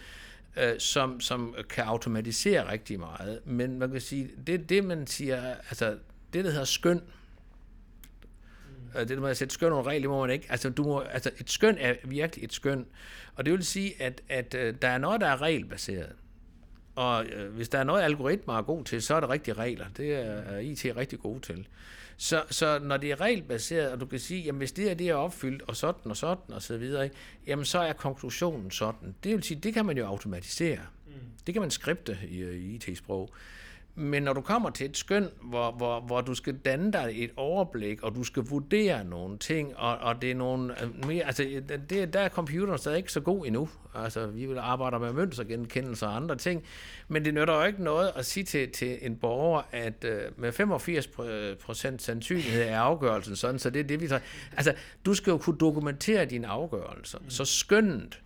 øh, 0.56 0.78
som, 0.78 1.20
som 1.20 1.54
kan 1.68 1.84
automatisere 1.84 2.72
rigtig 2.72 3.00
meget. 3.00 3.40
Men 3.44 3.78
man 3.78 3.90
kan 3.90 4.00
sige, 4.00 4.30
det, 4.46 4.68
det 4.68 4.84
man 4.84 5.06
siger, 5.06 5.54
altså 5.54 5.98
det, 6.32 6.44
der 6.44 6.50
hedder 6.50 6.64
skøn, 6.64 7.00
det 9.00 9.08
der 9.08 9.20
med 9.20 9.30
at 9.30 9.36
sætte 9.36 9.54
skøn 9.54 9.72
under 9.72 9.86
regler, 9.86 10.08
må 10.08 10.20
man 10.20 10.30
ikke. 10.30 10.46
Altså, 10.50 10.70
du 10.70 10.82
må, 10.82 11.00
altså, 11.00 11.30
et 11.40 11.50
skøn 11.50 11.76
er 11.78 11.94
virkelig 12.04 12.44
et 12.44 12.52
skøn. 12.52 12.86
Og 13.34 13.44
det 13.44 13.52
vil 13.52 13.64
sige, 13.64 14.02
at, 14.02 14.22
at 14.28 14.54
uh, 14.54 14.74
der 14.82 14.88
er 14.88 14.98
noget, 14.98 15.20
der 15.20 15.26
er 15.26 15.42
regelbaseret. 15.42 16.12
Og 16.94 17.26
uh, 17.36 17.54
hvis 17.54 17.68
der 17.68 17.78
er 17.78 17.84
noget, 17.84 18.02
algoritmer 18.02 18.58
er 18.58 18.62
god 18.62 18.84
til, 18.84 19.02
så 19.02 19.14
er 19.14 19.20
det 19.20 19.28
rigtige 19.28 19.54
regler. 19.54 19.86
Det 19.96 20.14
er, 20.14 20.20
er 20.20 20.58
IT 20.58 20.86
rigtig 20.96 21.18
god 21.18 21.40
til. 21.40 21.66
Så, 22.16 22.42
så 22.50 22.78
når 22.78 22.96
det 22.96 23.10
er 23.10 23.20
regelbaseret, 23.20 23.92
og 23.92 24.00
du 24.00 24.06
kan 24.06 24.18
sige, 24.18 24.42
jamen 24.42 24.58
hvis 24.58 24.72
det 24.72 24.90
er 24.90 24.94
det 24.94 25.08
er 25.08 25.14
opfyldt, 25.14 25.62
og 25.62 25.76
sådan 25.76 26.10
og 26.10 26.16
sådan 26.16 26.54
og 26.54 26.62
så 26.62 26.76
videre, 26.76 27.10
jamen 27.46 27.64
så 27.64 27.78
er 27.78 27.92
konklusionen 27.92 28.70
sådan. 28.70 29.14
Det 29.24 29.32
vil 29.34 29.42
sige, 29.42 29.60
det 29.60 29.74
kan 29.74 29.86
man 29.86 29.98
jo 29.98 30.06
automatisere. 30.06 30.78
Mm. 31.06 31.12
Det 31.46 31.54
kan 31.54 31.60
man 31.60 31.70
skripte 31.70 32.18
i, 32.28 32.42
i 32.44 32.74
IT-sprog. 32.74 33.34
Men 33.96 34.22
når 34.22 34.32
du 34.32 34.40
kommer 34.40 34.70
til 34.70 34.90
et 34.90 34.96
skøn, 34.96 35.28
hvor, 35.42 35.70
hvor, 35.70 36.00
hvor 36.00 36.20
du 36.20 36.34
skal 36.34 36.56
danne 36.56 36.92
dig 36.92 37.12
et 37.14 37.30
overblik, 37.36 38.02
og 38.02 38.14
du 38.14 38.24
skal 38.24 38.42
vurdere 38.42 39.04
nogle 39.04 39.38
ting, 39.38 39.76
og, 39.76 39.98
og 39.98 40.22
det 40.22 40.30
er 40.30 40.34
nogle 40.34 40.82
øh, 40.82 41.06
mere, 41.06 41.24
altså 41.24 41.62
det, 41.90 42.12
der 42.12 42.20
er 42.20 42.28
computeren 42.28 42.78
stadig 42.78 42.96
ikke 42.96 43.12
så 43.12 43.20
god 43.20 43.46
endnu. 43.46 43.68
Altså 43.94 44.26
vi 44.26 44.46
vil 44.46 44.58
arbejde 44.58 44.98
med 44.98 45.12
mønstergenkendelse 45.12 46.06
og 46.06 46.16
andre 46.16 46.36
ting, 46.36 46.64
men 47.08 47.24
det 47.24 47.34
nytter 47.34 47.54
jo 47.54 47.64
ikke 47.64 47.82
noget 47.82 48.12
at 48.16 48.26
sige 48.26 48.44
til, 48.44 48.70
til 48.70 48.98
en 49.02 49.16
borger, 49.16 49.62
at 49.72 50.04
uh, 50.04 50.40
med 50.40 50.60
85% 51.94 51.98
sandsynlighed 51.98 52.62
er 52.62 52.80
afgørelsen 52.80 53.36
sådan, 53.36 53.58
så 53.58 53.70
det 53.70 53.80
er 53.80 53.84
det, 53.84 54.00
vi 54.00 54.08
tager. 54.08 54.22
Altså, 54.56 54.74
du 55.04 55.14
skal 55.14 55.30
jo 55.30 55.38
kunne 55.38 55.58
dokumentere 55.58 56.24
dine 56.24 56.46
afgørelser, 56.46 57.18
mm. 57.18 57.30
så 57.30 57.44
skønnet 57.44 58.20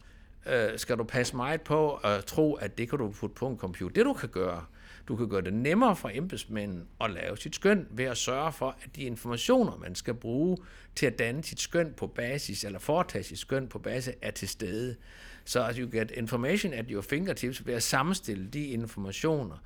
uh, 0.47 0.53
skal 0.77 0.99
du 0.99 1.05
passe 1.05 1.37
meget 1.37 1.61
på 1.61 1.95
at 1.95 2.25
tro, 2.25 2.55
at 2.55 2.79
det 2.79 2.91
kan 2.91 2.99
du 2.99 3.11
putte 3.11 3.35
på 3.35 3.49
en 3.49 3.59
computer. 3.59 3.95
Det 3.95 4.05
du 4.05 4.13
kan 4.13 4.29
gøre, 4.29 4.65
du 5.09 5.17
kan 5.17 5.29
gøre 5.29 5.43
det 5.43 5.55
nemmere 5.55 5.97
for 5.97 6.11
embedsmænden 6.15 6.89
at 7.01 7.11
lave 7.11 7.37
sit 7.37 7.55
skøn 7.55 7.87
ved 7.91 8.05
at 8.05 8.17
sørge 8.17 8.53
for, 8.53 8.77
at 8.83 8.97
de 8.97 9.03
informationer, 9.03 9.77
man 9.77 9.95
skal 9.95 10.15
bruge 10.15 10.57
til 10.95 11.07
at 11.07 11.19
danne 11.19 11.45
sit 11.45 11.61
skøn 11.61 11.95
på 11.97 12.07
basis, 12.07 12.65
eller 12.65 12.79
foretage 12.79 13.25
sit 13.25 13.39
skøn 13.39 13.69
på 13.69 13.79
basis, 13.79 14.15
er 14.23 14.31
til 14.31 14.49
stede. 14.49 14.97
Så 15.45 15.65
at 15.65 15.77
you 15.77 15.91
get 15.91 16.11
information 16.11 16.73
at 16.73 16.85
your 16.91 17.03
fingertips 17.03 17.67
ved 17.67 17.75
at 17.75 17.83
sammenstille 17.83 18.49
de 18.49 18.67
informationer. 18.67 19.57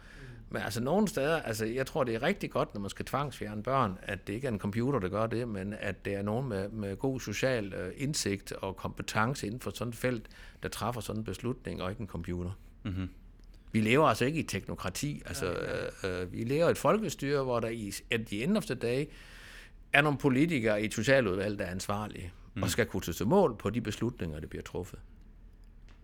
Men 0.51 0.63
altså 0.63 0.83
nogle 0.83 1.09
steder, 1.09 1.43
altså 1.43 1.65
jeg 1.65 1.87
tror, 1.87 2.05
det 2.05 2.15
er 2.15 2.23
rigtig 2.23 2.51
godt, 2.51 2.75
når 2.75 2.81
man 2.81 2.91
skal 2.91 3.05
tvangsfjerne 3.05 3.63
børn, 3.63 3.99
at 4.03 4.27
det 4.27 4.33
ikke 4.33 4.47
er 4.47 4.53
en 4.53 4.59
computer, 4.59 4.99
der 4.99 5.09
gør 5.09 5.27
det, 5.27 5.49
men 5.49 5.75
at 5.81 6.05
det 6.05 6.15
er 6.15 6.23
nogen 6.23 6.49
med, 6.49 6.69
med 6.69 6.97
god 6.97 7.21
social 7.21 7.73
øh, 7.73 7.93
indsigt 7.97 8.53
og 8.53 8.77
kompetence 8.77 9.47
inden 9.47 9.61
for 9.61 9.71
sådan 9.75 9.89
et 9.89 9.97
felt, 9.97 10.29
der 10.63 10.69
træffer 10.69 11.01
sådan 11.01 11.21
en 11.21 11.25
beslutning, 11.25 11.83
og 11.83 11.91
ikke 11.91 12.01
en 12.01 12.07
computer. 12.07 12.51
Mm-hmm. 12.83 13.09
Vi 13.73 13.81
lever 13.81 14.07
altså 14.07 14.25
ikke 14.25 14.41
i 14.41 14.43
teknokrati. 14.43 15.23
Altså, 15.27 15.47
øh, 15.53 16.23
øh, 16.23 16.33
vi 16.33 16.45
lever 16.45 16.69
i 16.69 16.71
et 16.71 16.79
folkestyre, 16.79 17.43
hvor 17.43 17.61
der 17.61 17.69
i 17.69 17.93
at 18.11 18.27
the 18.27 18.45
end 18.45 18.57
of 18.57 18.65
the 18.65 18.75
day 18.75 19.05
er 19.93 20.03
nogle 20.03 20.19
politikere 20.19 20.83
i 20.83 20.85
et 20.85 20.95
socialudvalg, 20.95 21.59
der 21.59 21.65
er 21.65 21.71
ansvarlige 21.71 22.33
mm. 22.55 22.63
og 22.63 22.71
skal 22.71 22.87
kunne 22.87 23.03
tage 23.03 23.29
mål 23.29 23.57
på 23.57 23.71
de 23.71 23.81
beslutninger, 23.81 24.41
der 24.41 24.47
bliver 24.47 24.63
truffet. 24.63 24.99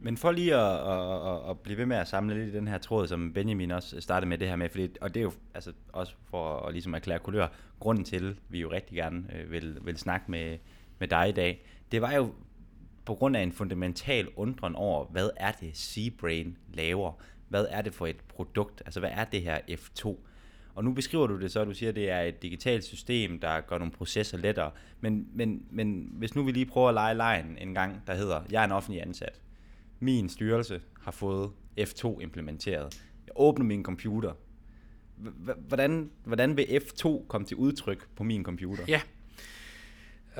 Men 0.00 0.16
for 0.16 0.32
lige 0.32 0.54
at, 0.54 0.92
at, 0.92 1.32
at, 1.32 1.50
at 1.50 1.58
blive 1.58 1.78
ved 1.78 1.86
med 1.86 1.96
at 1.96 2.08
samle 2.08 2.34
lidt 2.34 2.54
i 2.54 2.56
den 2.56 2.68
her 2.68 2.78
tråd, 2.78 3.06
som 3.06 3.32
Benjamin 3.32 3.70
også 3.70 4.00
startede 4.00 4.28
med 4.28 4.38
det 4.38 4.48
her 4.48 4.56
med, 4.56 4.68
fordi, 4.68 4.88
og 5.00 5.14
det 5.14 5.20
er 5.20 5.24
jo 5.24 5.32
altså, 5.54 5.72
også 5.92 6.14
for 6.30 6.60
at 6.60 6.72
ligesom 6.72 6.94
erklære 6.94 7.18
kulør, 7.18 7.48
grunden 7.80 8.04
til, 8.04 8.28
at 8.28 8.36
vi 8.48 8.60
jo 8.60 8.72
rigtig 8.72 8.96
gerne 8.96 9.24
øh, 9.34 9.50
vil, 9.50 9.78
vil 9.82 9.96
snakke 9.96 10.30
med, 10.30 10.58
med 10.98 11.08
dig 11.08 11.28
i 11.28 11.32
dag, 11.32 11.64
det 11.92 12.02
var 12.02 12.12
jo 12.12 12.32
på 13.04 13.14
grund 13.14 13.36
af 13.36 13.42
en 13.42 13.52
fundamental 13.52 14.28
undren 14.36 14.76
over, 14.76 15.04
hvad 15.04 15.30
er 15.36 15.52
det 15.52 15.76
Seabrain 15.76 16.56
laver? 16.74 17.12
Hvad 17.48 17.66
er 17.70 17.82
det 17.82 17.94
for 17.94 18.06
et 18.06 18.20
produkt? 18.28 18.82
Altså, 18.86 19.00
hvad 19.00 19.10
er 19.12 19.24
det 19.24 19.42
her 19.42 19.58
F2? 19.70 20.16
Og 20.74 20.84
nu 20.84 20.92
beskriver 20.92 21.26
du 21.26 21.40
det 21.40 21.52
så, 21.52 21.60
at 21.60 21.66
du 21.66 21.74
siger, 21.74 21.88
at 21.88 21.96
det 21.96 22.10
er 22.10 22.20
et 22.20 22.42
digitalt 22.42 22.84
system, 22.84 23.40
der 23.40 23.60
gør 23.60 23.78
nogle 23.78 23.92
processer 23.92 24.38
lettere. 24.38 24.70
Men, 25.00 25.28
men, 25.34 25.66
men 25.70 26.08
hvis 26.12 26.34
nu 26.34 26.42
vi 26.42 26.52
lige 26.52 26.66
prøver 26.66 26.88
at 26.88 26.94
lege 26.94 27.14
lejen 27.14 27.58
en 27.60 27.74
gang, 27.74 28.02
der 28.06 28.14
hedder, 28.14 28.42
jeg 28.50 28.60
er 28.60 28.64
en 28.64 28.72
offentlig 28.72 29.02
ansat. 29.02 29.40
Min 30.00 30.28
styrelse 30.28 30.80
har 31.00 31.10
fået 31.10 31.50
F2 31.80 32.20
implementeret. 32.20 33.02
Jeg 33.26 33.32
åbner 33.36 33.64
min 33.64 33.82
computer. 33.82 34.32
Hvordan, 35.68 36.10
hvordan 36.24 36.56
vil 36.56 36.62
F2 36.62 37.26
komme 37.26 37.46
til 37.46 37.56
udtryk 37.56 38.08
på 38.16 38.24
min 38.24 38.44
computer? 38.44 38.84
Ja, 38.88 39.00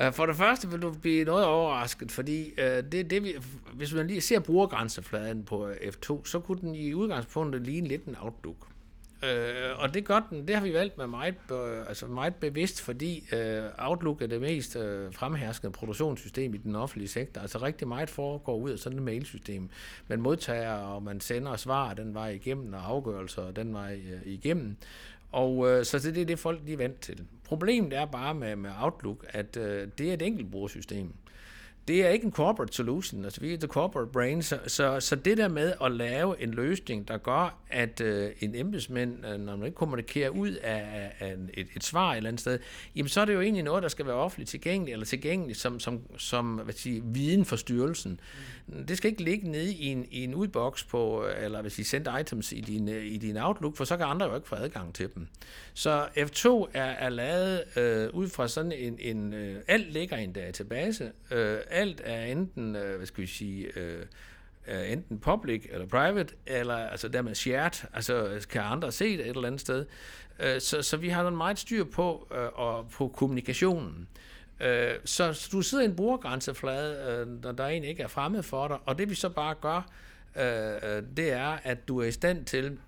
Øh, 0.01 0.13
for 0.13 0.25
det 0.25 0.35
første 0.35 0.69
vil 0.69 0.81
du 0.81 0.91
blive 1.01 1.25
noget 1.25 1.45
overrasket, 1.45 2.11
fordi 2.11 2.53
øh, 2.57 2.83
det, 2.91 3.09
det 3.09 3.23
vi, 3.23 3.35
hvis 3.73 3.93
man 3.93 4.07
lige 4.07 4.21
ser 4.21 4.39
brugergrænsefladen 4.39 5.43
på 5.43 5.67
øh, 5.67 5.75
F2, 5.75 6.25
så 6.25 6.39
kunne 6.39 6.61
den 6.61 6.75
i 6.75 6.93
udgangspunktet 6.93 7.61
ligne 7.61 7.87
lidt 7.87 8.05
en 8.05 8.15
Outlook. 8.19 8.67
Øh, 9.23 9.79
og 9.79 9.93
det 9.93 10.05
gør 10.05 10.19
den, 10.29 10.47
det 10.47 10.55
har 10.55 10.63
vi 10.63 10.73
valgt 10.73 10.97
med 10.97 11.07
meget, 11.07 11.35
øh, 11.51 11.87
altså 11.87 12.07
meget 12.07 12.35
bevidst, 12.35 12.81
fordi 12.81 13.23
øh, 13.33 13.63
Outlook 13.77 14.21
er 14.21 14.27
det 14.27 14.41
mest 14.41 14.75
øh, 14.75 15.13
fremherskende 15.13 15.71
produktionssystem 15.71 16.53
i 16.53 16.57
den 16.57 16.75
offentlige 16.75 17.09
sektor. 17.09 17.41
Altså 17.41 17.57
rigtig 17.57 17.87
meget 17.87 18.09
foregår 18.09 18.57
ud 18.57 18.69
af 18.69 18.79
sådan 18.79 18.97
et 18.97 19.03
mailsystem. 19.03 19.69
Man 20.07 20.21
modtager, 20.21 20.73
og 20.73 21.03
man 21.03 21.21
sender 21.21 21.55
svar 21.55 21.93
den 21.93 22.13
vej 22.13 22.29
igennem, 22.29 22.73
og 22.73 22.89
afgørelser 22.89 23.51
den 23.51 23.73
vej 23.73 24.01
øh, 24.13 24.33
igennem. 24.33 24.75
Og 25.31 25.69
øh, 25.69 25.85
så 25.85 25.99
det 25.99 26.17
er 26.17 26.25
det, 26.25 26.39
folk 26.39 26.67
de 26.67 26.73
er 26.73 26.77
vant 26.77 26.99
til. 26.99 27.25
Problemet 27.49 27.93
er 27.93 28.05
bare 28.05 28.33
med, 28.33 28.55
med 28.55 28.69
Outlook, 28.79 29.25
at 29.29 29.57
øh, 29.57 29.87
det 29.97 30.09
er 30.09 30.13
et 30.13 30.21
enkelt 30.21 30.51
brugersystem 30.51 31.13
det 31.89 32.05
er 32.05 32.09
ikke 32.09 32.25
en 32.25 32.31
corporate 32.31 32.73
solution, 32.73 33.25
altså 33.25 33.41
vi 33.41 33.53
er 33.53 33.57
the 33.57 33.67
corporate 33.67 34.11
brain, 34.11 34.41
så, 34.41 34.59
så, 34.67 34.99
så 34.99 35.15
det 35.15 35.37
der 35.37 35.47
med 35.47 35.73
at 35.83 35.91
lave 35.91 36.41
en 36.41 36.51
løsning, 36.51 37.07
der 37.07 37.17
gør, 37.17 37.59
at 37.69 38.01
øh, 38.01 38.31
en 38.39 38.55
embedsmænd, 38.55 39.25
øh, 39.25 39.39
når 39.39 39.55
man 39.55 39.65
ikke 39.65 39.75
kommunikerer 39.75 40.29
ud 40.29 40.51
af, 40.51 41.11
af 41.19 41.35
et, 41.53 41.67
et 41.75 41.83
svar 41.83 42.11
et 42.11 42.17
eller 42.17 42.27
andet 42.27 42.39
sted, 42.39 42.59
jamen 42.95 43.09
så 43.09 43.21
er 43.21 43.25
det 43.25 43.33
jo 43.33 43.41
egentlig 43.41 43.63
noget, 43.63 43.83
der 43.83 43.89
skal 43.89 44.05
være 44.05 44.15
offentligt 44.15 44.49
tilgængeligt, 44.49 44.93
eller 44.93 45.05
tilgængeligt 45.05 45.59
som, 45.59 45.79
som, 45.79 46.01
som 46.17 46.55
hvad 46.55 46.73
siger, 46.73 47.01
viden 47.05 47.45
for 47.45 47.55
styrelsen. 47.55 48.11
Mm. 48.11 48.19
Det 48.87 48.97
skal 48.97 49.11
ikke 49.11 49.23
ligge 49.23 49.51
nede 49.51 49.73
i 49.73 49.85
en, 49.85 50.05
i 50.11 50.23
en 50.23 50.35
udboks 50.35 50.83
på, 50.83 51.25
øh, 51.25 51.43
eller 51.43 51.61
hvis 51.61 51.79
I 51.79 51.83
sender 51.83 52.17
items 52.17 52.51
i 52.51 52.61
din, 52.61 52.89
øh, 52.89 53.05
i 53.05 53.17
din 53.17 53.37
Outlook, 53.37 53.77
for 53.77 53.83
så 53.83 53.97
kan 53.97 54.05
andre 54.05 54.25
jo 54.25 54.35
ikke 54.35 54.47
få 54.47 54.55
adgang 54.55 54.95
til 54.95 55.09
dem. 55.15 55.27
Så 55.73 56.05
F2 56.17 56.69
er, 56.73 56.83
er 56.83 57.09
lavet 57.09 57.77
øh, 57.77 58.09
ud 58.13 58.29
fra 58.29 58.47
sådan 58.47 58.71
en, 58.71 58.97
en 58.99 59.33
øh, 59.33 59.61
alt 59.67 59.93
ligger 59.93 60.17
i 60.17 60.23
en 60.23 60.33
database, 60.33 61.11
øh, 61.31 61.57
alt 61.69 62.01
er 62.03 62.25
enten, 62.25 62.75
øh, 62.75 62.97
hvad 62.97 63.05
skal 63.07 63.21
vi 63.21 63.27
sige, 63.27 63.67
øh, 63.75 64.05
enten 64.91 65.19
public 65.19 65.65
eller 65.71 65.85
private, 65.87 66.33
eller 66.45 66.75
altså 66.75 67.07
dermed 67.07 67.35
shared, 67.35 67.85
altså 67.93 68.45
kan 68.49 68.61
andre 68.61 68.91
se 68.91 69.17
det 69.17 69.19
et 69.19 69.27
eller 69.27 69.47
andet 69.47 69.61
sted. 69.61 69.85
Øh, 70.39 70.61
så, 70.61 70.81
så 70.81 70.97
vi 70.97 71.09
har 71.09 71.21
noget 71.21 71.37
meget 71.37 71.59
styr 71.59 71.83
på, 71.83 72.27
øh, 72.31 72.47
og 72.53 72.89
på 72.89 73.07
kommunikationen. 73.07 74.07
Øh, 74.59 74.95
så, 75.05 75.33
så 75.33 75.49
du 75.51 75.61
sidder 75.61 75.83
i 75.83 75.87
en 75.87 75.95
brugergrænseflade, 75.95 77.25
øh, 77.27 77.43
der, 77.43 77.51
der 77.51 77.67
egentlig 77.67 77.89
ikke 77.89 78.03
er 78.03 78.07
fremmed 78.07 78.43
for 78.43 78.67
dig, 78.67 78.77
og 78.85 78.97
det 78.97 79.09
vi 79.09 79.15
så 79.15 79.29
bare 79.29 79.55
gør, 79.61 79.91
øh, 80.35 80.95
øh, 80.97 81.03
det 81.17 81.31
er, 81.31 81.57
at 81.63 81.87
du 81.87 81.99
er 81.99 82.05
i 82.05 82.11
stand 82.11 82.45
til 82.45 82.79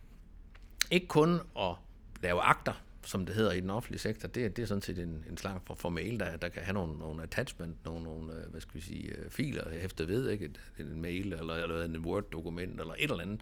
ikke 0.92 1.08
kun 1.08 1.40
at 1.60 1.76
lave 2.24 2.42
akter, 2.42 2.74
som 3.06 3.26
det 3.26 3.36
hedder 3.36 3.52
i 3.52 3.60
den 3.60 3.70
offentlige 3.70 4.00
sektor, 4.00 4.28
det, 4.28 4.58
det 4.58 4.64
er 4.64 4.68
sådan 4.68 4.82
set 4.82 5.00
en, 5.00 5.26
en 5.30 5.38
slang 5.38 5.62
for, 5.66 5.76
for 5.76 5.90
mail, 5.90 6.20
der, 6.20 6.38
der 6.38 6.50
kan 6.50 6.64
have 6.64 6.74
nogle, 6.74 7.00
nogle 7.00 7.24
attachment, 7.24 7.86
nogle, 7.86 8.04
nogle 8.04 8.34
øh, 8.34 8.52
hvad 8.52 8.62
skal 8.62 8.74
vi 8.74 8.82
sige, 8.82 9.08
øh, 9.08 9.30
filer 9.30 9.64
efter 9.70 10.06
ved, 10.06 10.30
ikke? 10.30 10.52
En 10.80 11.02
mail 11.02 11.34
eller, 11.34 11.54
eller 11.54 11.86
en 11.86 11.98
Word-dokument 11.98 12.80
eller 12.80 12.94
et 12.94 13.12
eller 13.12 13.22
andet. 13.22 13.42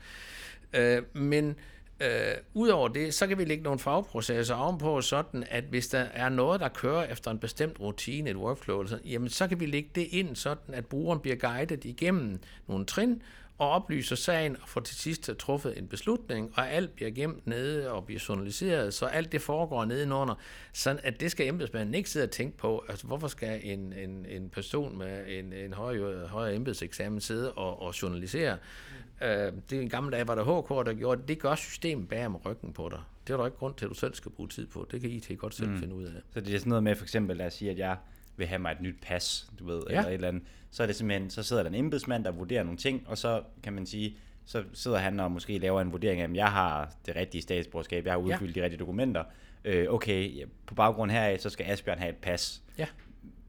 Øh, 0.74 1.22
men 1.22 1.56
øh, 2.00 2.36
udover 2.54 2.88
det, 2.88 3.14
så 3.14 3.28
kan 3.28 3.38
vi 3.38 3.46
lægge 3.46 3.64
nogle 3.64 3.80
fagprocesser 3.80 4.56
ovenpå, 4.56 5.02
sådan 5.02 5.44
at 5.50 5.64
hvis 5.64 5.88
der 5.88 6.00
er 6.00 6.30
noget, 6.30 6.60
der 6.60 6.68
kører 6.68 7.04
efter 7.04 7.32
en 7.32 7.40
bestemt 7.40 7.80
rutine, 7.80 8.30
et 8.30 8.36
workflow, 8.36 8.80
eller 8.80 8.90
sådan, 8.90 9.06
jamen 9.06 9.30
så 9.30 9.48
kan 9.48 9.60
vi 9.60 9.66
lægge 9.66 9.90
det 9.96 10.08
ind, 10.12 10.36
sådan 10.36 10.74
at 10.74 10.86
brugeren 10.86 11.20
bliver 11.20 11.36
guidet 11.36 11.86
igennem 11.86 12.40
nogle 12.68 12.86
trin, 12.86 13.22
og 13.60 13.70
oplyser 13.70 14.16
sagen 14.16 14.58
og 14.62 14.70
får 14.70 14.82
til 14.82 14.96
sidst 14.96 15.32
truffet 15.40 15.78
en 15.78 15.88
beslutning, 15.88 16.52
og 16.56 16.72
alt 16.72 16.96
bliver 16.96 17.12
gemt 17.12 17.48
nede 17.48 17.92
og 17.92 18.06
bliver 18.06 18.26
journaliseret, 18.30 18.94
så 18.94 19.06
alt 19.06 19.32
det 19.32 19.42
foregår 19.42 19.86
nedenunder, 19.86 20.36
sådan 20.74 21.00
at 21.04 21.20
det 21.20 21.32
skal 21.32 21.48
embedsmanden 21.48 21.96
ikke 21.96 22.10
sidde 22.10 22.24
og 22.24 22.32
tænke 22.32 22.58
på, 22.58 22.86
altså 22.90 23.08
hvorfor 23.08 23.28
skal 23.28 23.62
en, 23.64 23.94
en, 23.94 24.26
en 24.30 24.50
person 24.50 24.98
med 24.98 25.24
en, 25.28 25.54
en 25.54 25.74
højere, 25.74 26.28
højere 26.28 26.56
embedseksamen 26.56 27.22
sidde 27.22 27.54
og, 27.54 27.82
og 27.82 28.02
journalisere. 28.02 28.56
Mm. 28.56 29.28
Uh, 29.28 29.28
det 29.70 29.78
er 29.78 29.82
en 29.82 29.90
gammel 29.90 30.14
dag, 30.14 30.28
var 30.28 30.36
der 30.36 30.44
HK, 30.44 30.88
der 30.88 30.94
gjorde 30.94 31.22
det. 31.22 31.28
Det 31.28 31.40
gør 31.40 31.56
systemet 31.56 32.10
bag 32.10 32.32
med 32.32 32.46
ryggen 32.46 32.74
på 32.74 32.90
dig. 32.90 33.00
Det 33.28 33.34
er 33.34 33.38
der 33.38 33.46
ikke 33.46 33.58
grund 33.58 33.76
til, 33.76 33.86
at 33.86 33.90
du 33.90 33.96
selv 33.96 34.14
skal 34.14 34.32
bruge 34.32 34.50
tid 34.50 34.68
på. 34.68 34.88
Det 34.92 35.02
kan 35.02 35.10
IT 35.10 35.32
godt 35.38 35.56
selv 35.56 35.70
mm. 35.70 35.80
finde 35.80 35.96
ud 35.96 36.04
af. 36.04 36.22
Så 36.34 36.42
det 36.42 36.56
er 36.56 36.60
sådan 36.60 36.70
noget 36.70 36.84
med 36.84 36.96
for 36.96 37.06
eksempel, 37.06 37.38
lad 37.38 37.46
os 37.46 37.54
sige, 37.54 37.72
at 37.72 37.78
jeg 37.78 37.98
vil 38.40 38.48
have 38.48 38.60
mig 38.60 38.72
et 38.72 38.82
nyt 38.82 38.96
pas, 39.02 39.50
du 39.60 39.66
ved, 39.66 39.82
ja. 39.90 39.98
eller 39.98 40.10
et 40.10 40.14
eller 40.14 40.28
andet, 40.28 40.44
så 40.72 40.84
er 40.84 40.88
det 40.88 40.96
simpelthen, 40.96 41.30
så 41.30 41.44
sidder 41.44 41.64
der 41.64 41.70
en 41.70 41.76
embedsmand, 41.76 42.24
der 42.24 42.32
vurderer 42.32 42.64
nogle 42.64 42.78
ting, 42.78 43.04
og 43.08 43.18
så 43.18 43.42
kan 43.64 43.74
man 43.74 43.86
sige, 43.86 44.18
så 44.46 44.64
sidder 44.74 44.98
han 44.98 45.20
og 45.20 45.32
måske 45.32 45.58
laver 45.58 45.82
en 45.82 45.92
vurdering 45.92 46.22
af, 46.22 46.28
at 46.28 46.36
jeg 46.36 46.52
har 46.52 46.94
det 47.06 47.16
rigtige 47.16 47.42
statsborgerskab, 47.42 48.06
jeg 48.06 48.14
har 48.14 48.20
udfyldt 48.20 48.56
ja. 48.56 48.62
de 48.62 48.64
rigtige 48.64 48.80
dokumenter, 48.80 49.24
øh, 49.66 49.94
okay, 49.94 50.46
på 50.66 50.76
baggrund 50.76 51.12
heraf, 51.12 51.40
så 51.40 51.50
skal 51.50 51.66
Asbjørn 51.70 52.00
have 52.00 52.10
et 52.10 52.18
pas. 52.18 52.62
Ja. 52.78 52.88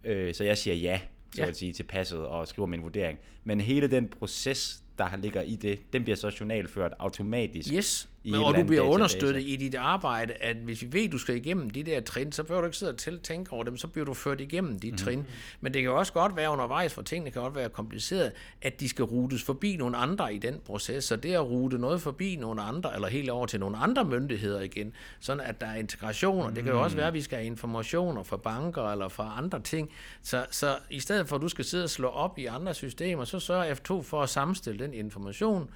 Øh, 0.05 0.35
så 0.35 0.45
jeg 0.45 0.59
siger 0.59 0.75
ja, 0.75 1.01
så 1.35 1.43
ja. 1.43 1.49
at 1.49 1.57
sige, 1.57 1.73
til 1.73 1.83
passet 1.83 2.19
og 2.19 2.49
skriver 2.49 2.67
min 2.67 2.83
vurdering. 2.83 3.19
Men 3.45 3.61
hele 3.61 3.91
den 3.91 4.09
proces, 4.09 4.83
der 4.99 5.17
ligger 5.17 5.43
i 5.43 5.57
det, 5.57 5.93
den 5.93 6.03
bliver 6.03 6.17
så 6.17 6.37
journalført 6.41 6.93
automatisk. 6.99 7.73
Yes, 7.73 8.09
men, 8.25 8.35
og 8.35 8.55
du 8.55 8.65
bliver 8.65 8.83
understøttet 8.83 9.43
i 9.43 9.57
dit 9.57 9.75
arbejde, 9.75 10.33
at 10.33 10.57
hvis 10.57 10.83
vi 10.83 10.93
ved, 10.93 11.05
at 11.05 11.13
du 11.13 11.19
skal 11.19 11.37
igennem 11.37 11.71
de 11.71 11.83
der 11.83 12.01
trin, 12.01 12.33
så 12.33 12.43
behøver 12.43 12.61
du 12.61 12.67
ikke 12.67 12.77
sidde 12.77 12.93
og 12.93 12.99
til 12.99 13.21
tænke 13.21 13.53
over 13.53 13.65
dem, 13.65 13.77
så 13.77 13.89
bliver 13.89 14.05
du 14.05 14.15
ført 14.15 14.41
igennem 14.41 14.79
de 14.79 14.91
mm. 14.91 14.97
trin. 14.97 15.27
Men 15.61 15.75
det 15.75 15.83
kan 15.83 15.91
også 15.91 16.13
godt 16.13 16.37
være 16.37 16.51
undervejs, 16.51 16.95
for 16.95 17.03
tingene 17.03 17.31
kan 17.31 17.43
godt 17.43 17.55
være 17.55 17.69
kompliceret, 17.69 18.33
at 18.63 18.81
de 18.81 18.89
skal 18.89 19.05
rutes 19.05 19.43
forbi 19.43 19.77
nogle 19.77 19.97
andre 19.97 20.35
i 20.35 20.39
den 20.39 20.61
proces, 20.67 21.05
så 21.05 21.17
det 21.17 21.35
at 21.35 21.47
rute 21.47 21.79
noget 21.79 22.03
forbi 22.03 22.37
nogle 22.37 22.63
andre, 22.63 22.95
eller 22.95 23.09
helt 23.09 23.31
over 23.31 23.47
til 23.47 23.61
nogle 23.61 23.77
andre 23.77 24.05
myndigheder 24.05 24.61
igen, 24.61 24.93
sådan 25.21 25.43
at 25.47 25.61
der 25.61 25.67
er 25.67 25.77
integration, 25.77 26.43
og 26.47 26.57
det 26.57 26.65
kan 26.65 26.73
jo 26.73 26.83
også 26.83 26.95
mm. 26.95 26.99
være, 26.99 27.09
at 27.09 27.15
vi 27.15 27.23
skal 27.23 27.39
have 27.39 27.47
informationer 27.47 28.23
fra 28.23 28.37
banker 28.37 28.93
eller 28.93 29.09
fra 29.09 29.35
andre 29.39 29.61
ting, 29.61 29.91
så, 30.23 30.47
så 30.51 30.77
i 30.91 31.01
stedet 31.01 31.29
for 31.29 31.37
at 31.37 31.43
du 31.43 31.49
skal 31.49 31.65
sidde 31.65 31.85
og 31.85 31.91
slå 31.91 32.09
op 32.09 32.39
i 32.39 32.47
andre 32.47 32.75
systemer, 32.75 33.25
så 33.25 33.41
sørger 33.41 33.75
F2 33.75 34.03
for 34.03 34.23
at 34.23 34.29
sammenstille 34.29 34.85
den 34.85 34.95
information, 34.95 35.71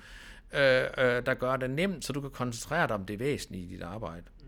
øh, 0.55 0.85
øh, 0.99 1.27
der 1.27 1.35
gør 1.35 1.57
det 1.57 1.71
nemt, 1.71 2.05
så 2.05 2.13
du 2.13 2.21
kan 2.21 2.31
koncentrere 2.31 2.87
dig 2.87 2.95
om 2.95 3.05
det 3.05 3.19
væsentlige 3.19 3.65
i 3.65 3.67
dit 3.67 3.83
arbejde. 3.83 4.25
Mm. 4.41 4.47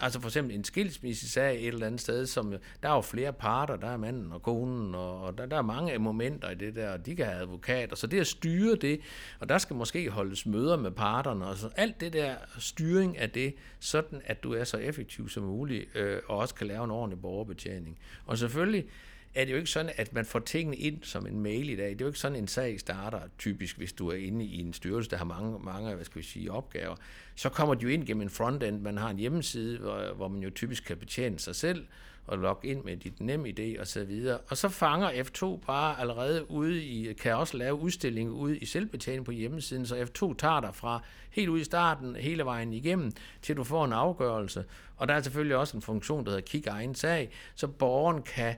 Altså 0.00 0.20
for 0.20 0.28
eksempel 0.28 0.54
en 0.54 0.64
skilsmissesag 0.64 1.60
et 1.60 1.68
eller 1.68 1.86
andet 1.86 2.00
sted, 2.00 2.26
som 2.26 2.54
der 2.82 2.88
er 2.88 2.94
jo 2.94 3.00
flere 3.00 3.32
parter, 3.32 3.76
der 3.76 3.88
er 3.88 3.96
manden 3.96 4.32
og 4.32 4.42
konen, 4.42 4.94
og, 4.94 5.22
og 5.22 5.38
der, 5.38 5.46
der 5.46 5.56
er 5.56 5.62
mange 5.62 5.98
momenter 5.98 6.50
i 6.50 6.54
det 6.54 6.74
der, 6.74 6.92
og 6.92 7.06
de 7.06 7.16
kan 7.16 7.26
have 7.26 7.40
advokater, 7.40 7.96
så 7.96 8.06
det 8.06 8.20
at 8.20 8.26
styre 8.26 8.76
det, 8.76 9.00
og 9.40 9.48
der 9.48 9.58
skal 9.58 9.76
måske 9.76 10.10
holdes 10.10 10.46
møder 10.46 10.76
med 10.76 10.90
parterne, 10.90 11.46
og 11.46 11.56
så 11.56 11.70
alt 11.76 12.00
det 12.00 12.12
der 12.12 12.34
styring 12.58 13.18
af 13.18 13.30
det, 13.30 13.54
sådan 13.80 14.22
at 14.24 14.42
du 14.42 14.54
er 14.54 14.64
så 14.64 14.76
effektiv 14.76 15.28
som 15.28 15.42
muligt, 15.42 15.96
øh, 15.96 16.18
og 16.28 16.38
også 16.38 16.54
kan 16.54 16.66
lave 16.66 16.84
en 16.84 16.90
ordentlig 16.90 17.20
borgerbetjening. 17.20 17.98
Og 18.26 18.38
selvfølgelig, 18.38 18.86
er 19.34 19.44
det 19.44 19.52
jo 19.52 19.56
ikke 19.56 19.70
sådan, 19.70 19.92
at 19.96 20.12
man 20.12 20.24
får 20.24 20.38
tingene 20.38 20.76
ind 20.76 20.98
som 21.02 21.26
en 21.26 21.40
mail 21.40 21.70
i 21.70 21.76
dag. 21.76 21.90
Det 21.90 22.00
er 22.00 22.04
jo 22.04 22.06
ikke 22.06 22.18
sådan, 22.18 22.38
en 22.38 22.48
sag 22.48 22.80
starter 22.80 23.20
typisk, 23.38 23.76
hvis 23.76 23.92
du 23.92 24.08
er 24.08 24.16
inde 24.16 24.44
i 24.44 24.60
en 24.60 24.72
styrelse, 24.72 25.10
der 25.10 25.16
har 25.16 25.24
mange, 25.24 25.58
mange 25.58 25.94
hvad 25.94 26.04
skal 26.04 26.18
vi 26.18 26.26
sige, 26.26 26.52
opgaver. 26.52 26.96
Så 27.34 27.48
kommer 27.48 27.74
de 27.74 27.82
jo 27.82 27.88
ind 27.88 28.06
gennem 28.06 28.22
en 28.22 28.30
frontend. 28.30 28.80
Man 28.80 28.98
har 28.98 29.10
en 29.10 29.18
hjemmeside, 29.18 29.78
hvor, 29.78 30.14
hvor 30.16 30.28
man 30.28 30.42
jo 30.42 30.50
typisk 30.50 30.84
kan 30.84 30.96
betjene 30.96 31.38
sig 31.38 31.56
selv 31.56 31.86
og 32.26 32.38
logge 32.38 32.68
ind 32.68 32.84
med 32.84 32.96
dit 32.96 33.20
nem 33.20 33.46
idé 33.46 33.80
og 33.80 33.86
så 33.86 34.04
videre. 34.04 34.38
Og 34.38 34.56
så 34.56 34.68
fanger 34.68 35.10
F2 35.10 35.66
bare 35.66 36.00
allerede 36.00 36.50
ude 36.50 36.84
i, 36.84 37.12
kan 37.12 37.34
også 37.34 37.56
lave 37.56 37.74
udstilling 37.74 38.30
ude 38.30 38.58
i 38.58 38.64
selvbetjening 38.64 39.24
på 39.24 39.32
hjemmesiden, 39.32 39.86
så 39.86 39.96
F2 39.96 40.36
tager 40.36 40.60
dig 40.60 40.74
fra 40.74 41.02
helt 41.30 41.48
ud 41.48 41.60
i 41.60 41.64
starten, 41.64 42.16
hele 42.16 42.44
vejen 42.44 42.72
igennem, 42.72 43.12
til 43.42 43.56
du 43.56 43.64
får 43.64 43.84
en 43.84 43.92
afgørelse. 43.92 44.64
Og 44.96 45.08
der 45.08 45.14
er 45.14 45.22
selvfølgelig 45.22 45.56
også 45.56 45.76
en 45.76 45.82
funktion, 45.82 46.24
der 46.24 46.30
hedder 46.30 46.44
kig 46.46 46.66
egen 46.66 46.94
sag, 46.94 47.30
så 47.54 47.66
borgeren 47.66 48.22
kan 48.22 48.54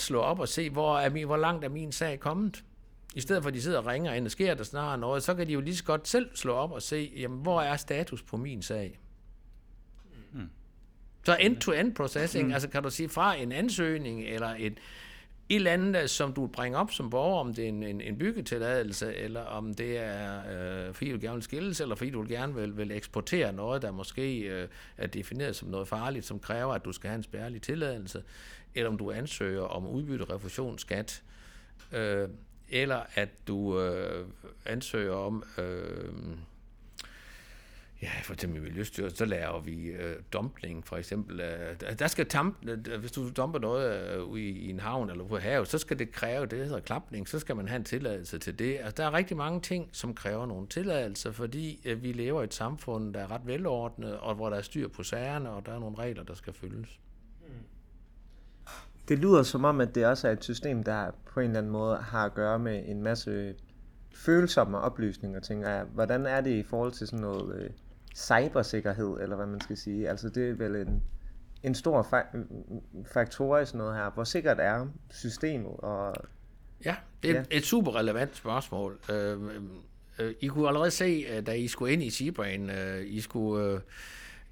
slå 0.00 0.20
op 0.20 0.40
og 0.40 0.48
se, 0.48 0.70
hvor, 0.70 0.98
er 0.98 1.10
min, 1.10 1.26
hvor 1.26 1.36
langt 1.36 1.64
er 1.64 1.68
min 1.68 1.92
sag 1.92 2.20
kommet. 2.20 2.64
I 3.14 3.20
stedet 3.20 3.42
for 3.42 3.48
at 3.48 3.54
de 3.54 3.62
sidder 3.62 3.78
og 3.78 3.86
ringer 3.86 4.12
ind, 4.12 4.24
og 4.24 4.30
sker 4.30 4.54
der 4.54 4.64
snart 4.64 4.98
noget, 4.98 5.22
så 5.22 5.34
kan 5.34 5.46
de 5.46 5.52
jo 5.52 5.60
lige 5.60 5.76
så 5.76 5.84
godt 5.84 6.08
selv 6.08 6.28
slå 6.34 6.52
op 6.52 6.72
og 6.72 6.82
se, 6.82 7.12
jamen, 7.16 7.38
hvor 7.38 7.60
er 7.62 7.76
status 7.76 8.22
på 8.22 8.36
min 8.36 8.62
sag. 8.62 8.98
Mm. 10.32 10.50
Så 11.24 11.36
end-to-end 11.40 11.94
processing, 11.94 12.46
mm. 12.46 12.52
altså 12.52 12.68
kan 12.68 12.82
du 12.82 12.90
sige 12.90 13.08
fra 13.08 13.34
en 13.34 13.52
ansøgning 13.52 14.24
eller 14.24 14.48
et, 14.58 14.78
et 15.48 15.56
eller 15.56 15.70
andet, 15.70 16.10
som 16.10 16.32
du 16.32 16.46
bringer 16.46 16.78
op 16.78 16.92
som 16.92 17.10
borger, 17.10 17.40
om 17.40 17.54
det 17.54 17.64
er 17.64 17.68
en, 17.68 17.82
en, 17.82 18.00
en 18.00 18.18
byggetilladelse, 18.18 19.14
eller 19.14 19.40
om 19.40 19.74
det 19.74 19.98
er, 19.98 20.40
øh, 20.86 20.94
fordi 20.94 21.12
du 21.12 21.18
gerne 21.20 21.34
vil 21.34 21.42
skilles, 21.42 21.80
eller 21.80 21.94
fordi 21.94 22.10
du 22.10 22.26
gerne 22.28 22.54
vil, 22.54 22.76
vil 22.76 22.90
eksportere 22.90 23.52
noget, 23.52 23.82
der 23.82 23.90
måske 23.90 24.38
øh, 24.38 24.68
er 24.96 25.06
defineret 25.06 25.56
som 25.56 25.68
noget 25.68 25.88
farligt, 25.88 26.26
som 26.26 26.40
kræver, 26.40 26.74
at 26.74 26.84
du 26.84 26.92
skal 26.92 27.08
have 27.08 27.16
en 27.16 27.22
spærlig 27.22 27.62
tilladelse, 27.62 28.22
eller 28.74 28.90
om 28.90 28.98
du 28.98 29.10
ansøger 29.10 29.62
om 29.62 29.86
udbytte, 29.86 30.24
refusion, 30.24 30.78
skat, 30.78 31.22
øh, 31.92 32.28
eller 32.68 33.00
at 33.14 33.28
du 33.48 33.80
øh, 33.80 34.26
ansøger 34.66 35.14
om... 35.14 35.44
Øh, 35.58 36.12
Ja, 38.02 38.10
for 38.22 38.32
eksempel 38.34 38.58
i 38.58 38.62
Miljøstyrelsen, 38.62 39.16
så 39.16 39.24
laver 39.24 39.60
vi 39.60 39.86
øh, 39.86 40.16
dumpning, 40.32 40.86
for 40.86 40.96
eksempel. 40.96 41.40
Øh, 41.40 41.98
der 41.98 42.06
skal 42.06 42.26
tamp, 42.26 42.56
øh, 42.68 43.00
hvis 43.00 43.12
du 43.12 43.30
dumper 43.30 43.58
noget 43.58 44.10
øh, 44.16 44.38
i, 44.38 44.50
i 44.50 44.70
en 44.70 44.80
havn 44.80 45.10
eller 45.10 45.24
på 45.24 45.38
havet, 45.38 45.68
så 45.68 45.78
skal 45.78 45.98
det 45.98 46.12
kræve, 46.12 46.46
det 46.46 46.58
hedder 46.58 46.80
klapning, 46.80 47.28
så 47.28 47.38
skal 47.38 47.56
man 47.56 47.68
have 47.68 47.76
en 47.76 47.84
tilladelse 47.84 48.38
til 48.38 48.58
det. 48.58 48.76
Altså, 48.78 48.94
der 48.96 49.04
er 49.06 49.12
rigtig 49.12 49.36
mange 49.36 49.60
ting, 49.60 49.88
som 49.92 50.14
kræver 50.14 50.46
nogle 50.46 50.66
tilladelser, 50.66 51.32
fordi 51.32 51.80
øh, 51.84 52.02
vi 52.02 52.12
lever 52.12 52.40
i 52.40 52.44
et 52.44 52.54
samfund, 52.54 53.14
der 53.14 53.20
er 53.20 53.30
ret 53.30 53.46
velordnet, 53.46 54.16
og 54.16 54.34
hvor 54.34 54.50
der 54.50 54.56
er 54.56 54.62
styr 54.62 54.88
på 54.88 55.02
sagerne, 55.02 55.50
og 55.50 55.66
der 55.66 55.74
er 55.74 55.78
nogle 55.78 55.98
regler, 55.98 56.22
der 56.22 56.34
skal 56.34 56.52
følges. 56.52 56.98
Det 59.08 59.18
lyder 59.18 59.42
som 59.42 59.64
om, 59.64 59.80
at 59.80 59.94
det 59.94 60.06
også 60.06 60.28
er 60.28 60.32
et 60.32 60.44
system, 60.44 60.82
der 60.84 61.10
på 61.34 61.40
en 61.40 61.46
eller 61.46 61.58
anden 61.58 61.72
måde 61.72 61.96
har 61.96 62.24
at 62.24 62.34
gøre 62.34 62.58
med 62.58 62.82
en 62.86 63.02
masse 63.02 63.54
følsomme 64.14 64.78
oplysninger, 64.78 65.40
tænker 65.40 65.68
jeg. 65.68 65.84
Hvordan 65.84 66.26
er 66.26 66.40
det 66.40 66.50
i 66.50 66.62
forhold 66.62 66.92
til 66.92 67.06
sådan 67.06 67.20
noget 67.20 67.56
øh, 67.56 67.70
cybersikkerhed, 68.16 69.16
eller 69.20 69.36
hvad 69.36 69.46
man 69.46 69.60
skal 69.60 69.76
sige? 69.76 70.08
Altså 70.08 70.28
det 70.28 70.48
er 70.50 70.54
vel 70.54 70.76
en, 70.76 71.02
en 71.62 71.74
stor 71.74 72.02
fa- 72.02 72.46
faktor 73.12 73.58
i 73.58 73.66
sådan 73.66 73.78
noget 73.78 73.94
her. 73.96 74.10
Hvor 74.10 74.24
sikkert 74.24 74.56
er 74.60 74.86
systemet? 75.10 75.72
Og, 75.78 76.14
Ja, 76.84 76.96
det 77.22 77.30
er 77.30 77.34
Ja. 77.34 77.42
et 77.50 77.64
super 77.64 77.96
relevant 77.96 78.36
spørgsmål. 78.36 78.98
Øh, 79.12 79.38
øh, 80.18 80.34
I 80.40 80.46
kunne 80.46 80.68
allerede 80.68 80.90
se, 80.90 81.24
øh, 81.30 81.46
da 81.46 81.52
I 81.52 81.68
skulle 81.68 81.92
ind 81.92 82.02
i 82.02 82.10
Seabrain, 82.10 82.70
øh, 82.70 83.02
I 83.06 83.20
skulle... 83.20 83.66
Øh, 83.66 83.80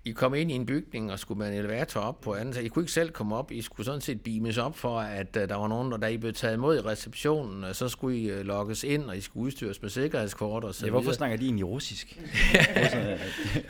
I 0.05 0.11
kom 0.11 0.35
ind 0.35 0.51
i 0.51 0.55
en 0.55 0.67
bygning 0.67 1.13
og 1.13 1.19
skulle 1.19 1.39
med 1.39 1.49
en 1.49 1.55
elevator 1.55 2.01
op 2.01 2.21
på 2.21 2.35
anden 2.35 2.55
side. 2.55 2.65
I 2.65 2.69
kunne 2.69 2.83
ikke 2.83 2.93
selv 2.93 3.11
komme 3.11 3.37
op. 3.37 3.53
I 3.53 3.63
skulle 3.63 3.85
sådan 3.85 4.01
set 4.01 4.21
beames 4.21 4.59
op 4.59 4.77
for, 4.79 5.01
at 5.01 5.37
uh, 5.37 5.43
der 5.43 5.55
var 5.55 5.69
nogen, 5.69 5.93
og 5.93 6.03
da 6.03 6.07
I 6.07 6.17
blev 6.17 6.33
taget 6.33 6.55
imod 6.55 6.77
i 6.77 6.81
receptionen, 6.81 7.65
uh, 7.65 7.73
så 7.73 7.89
skulle 7.89 8.17
I 8.19 8.33
uh, 8.33 8.41
logges 8.41 8.85
ind, 8.85 9.05
og 9.05 9.17
I 9.17 9.21
skulle 9.21 9.45
udstyres 9.47 9.83
med 9.83 9.91
sikkerhedskort 9.91 10.65
og 10.65 10.75
så 10.75 10.87
Ja, 10.87 10.91
hvorfor 10.91 11.03
videre. 11.03 11.15
snakker 11.15 11.37
de 11.37 11.45
egentlig 11.45 11.67
russisk? 11.67 12.19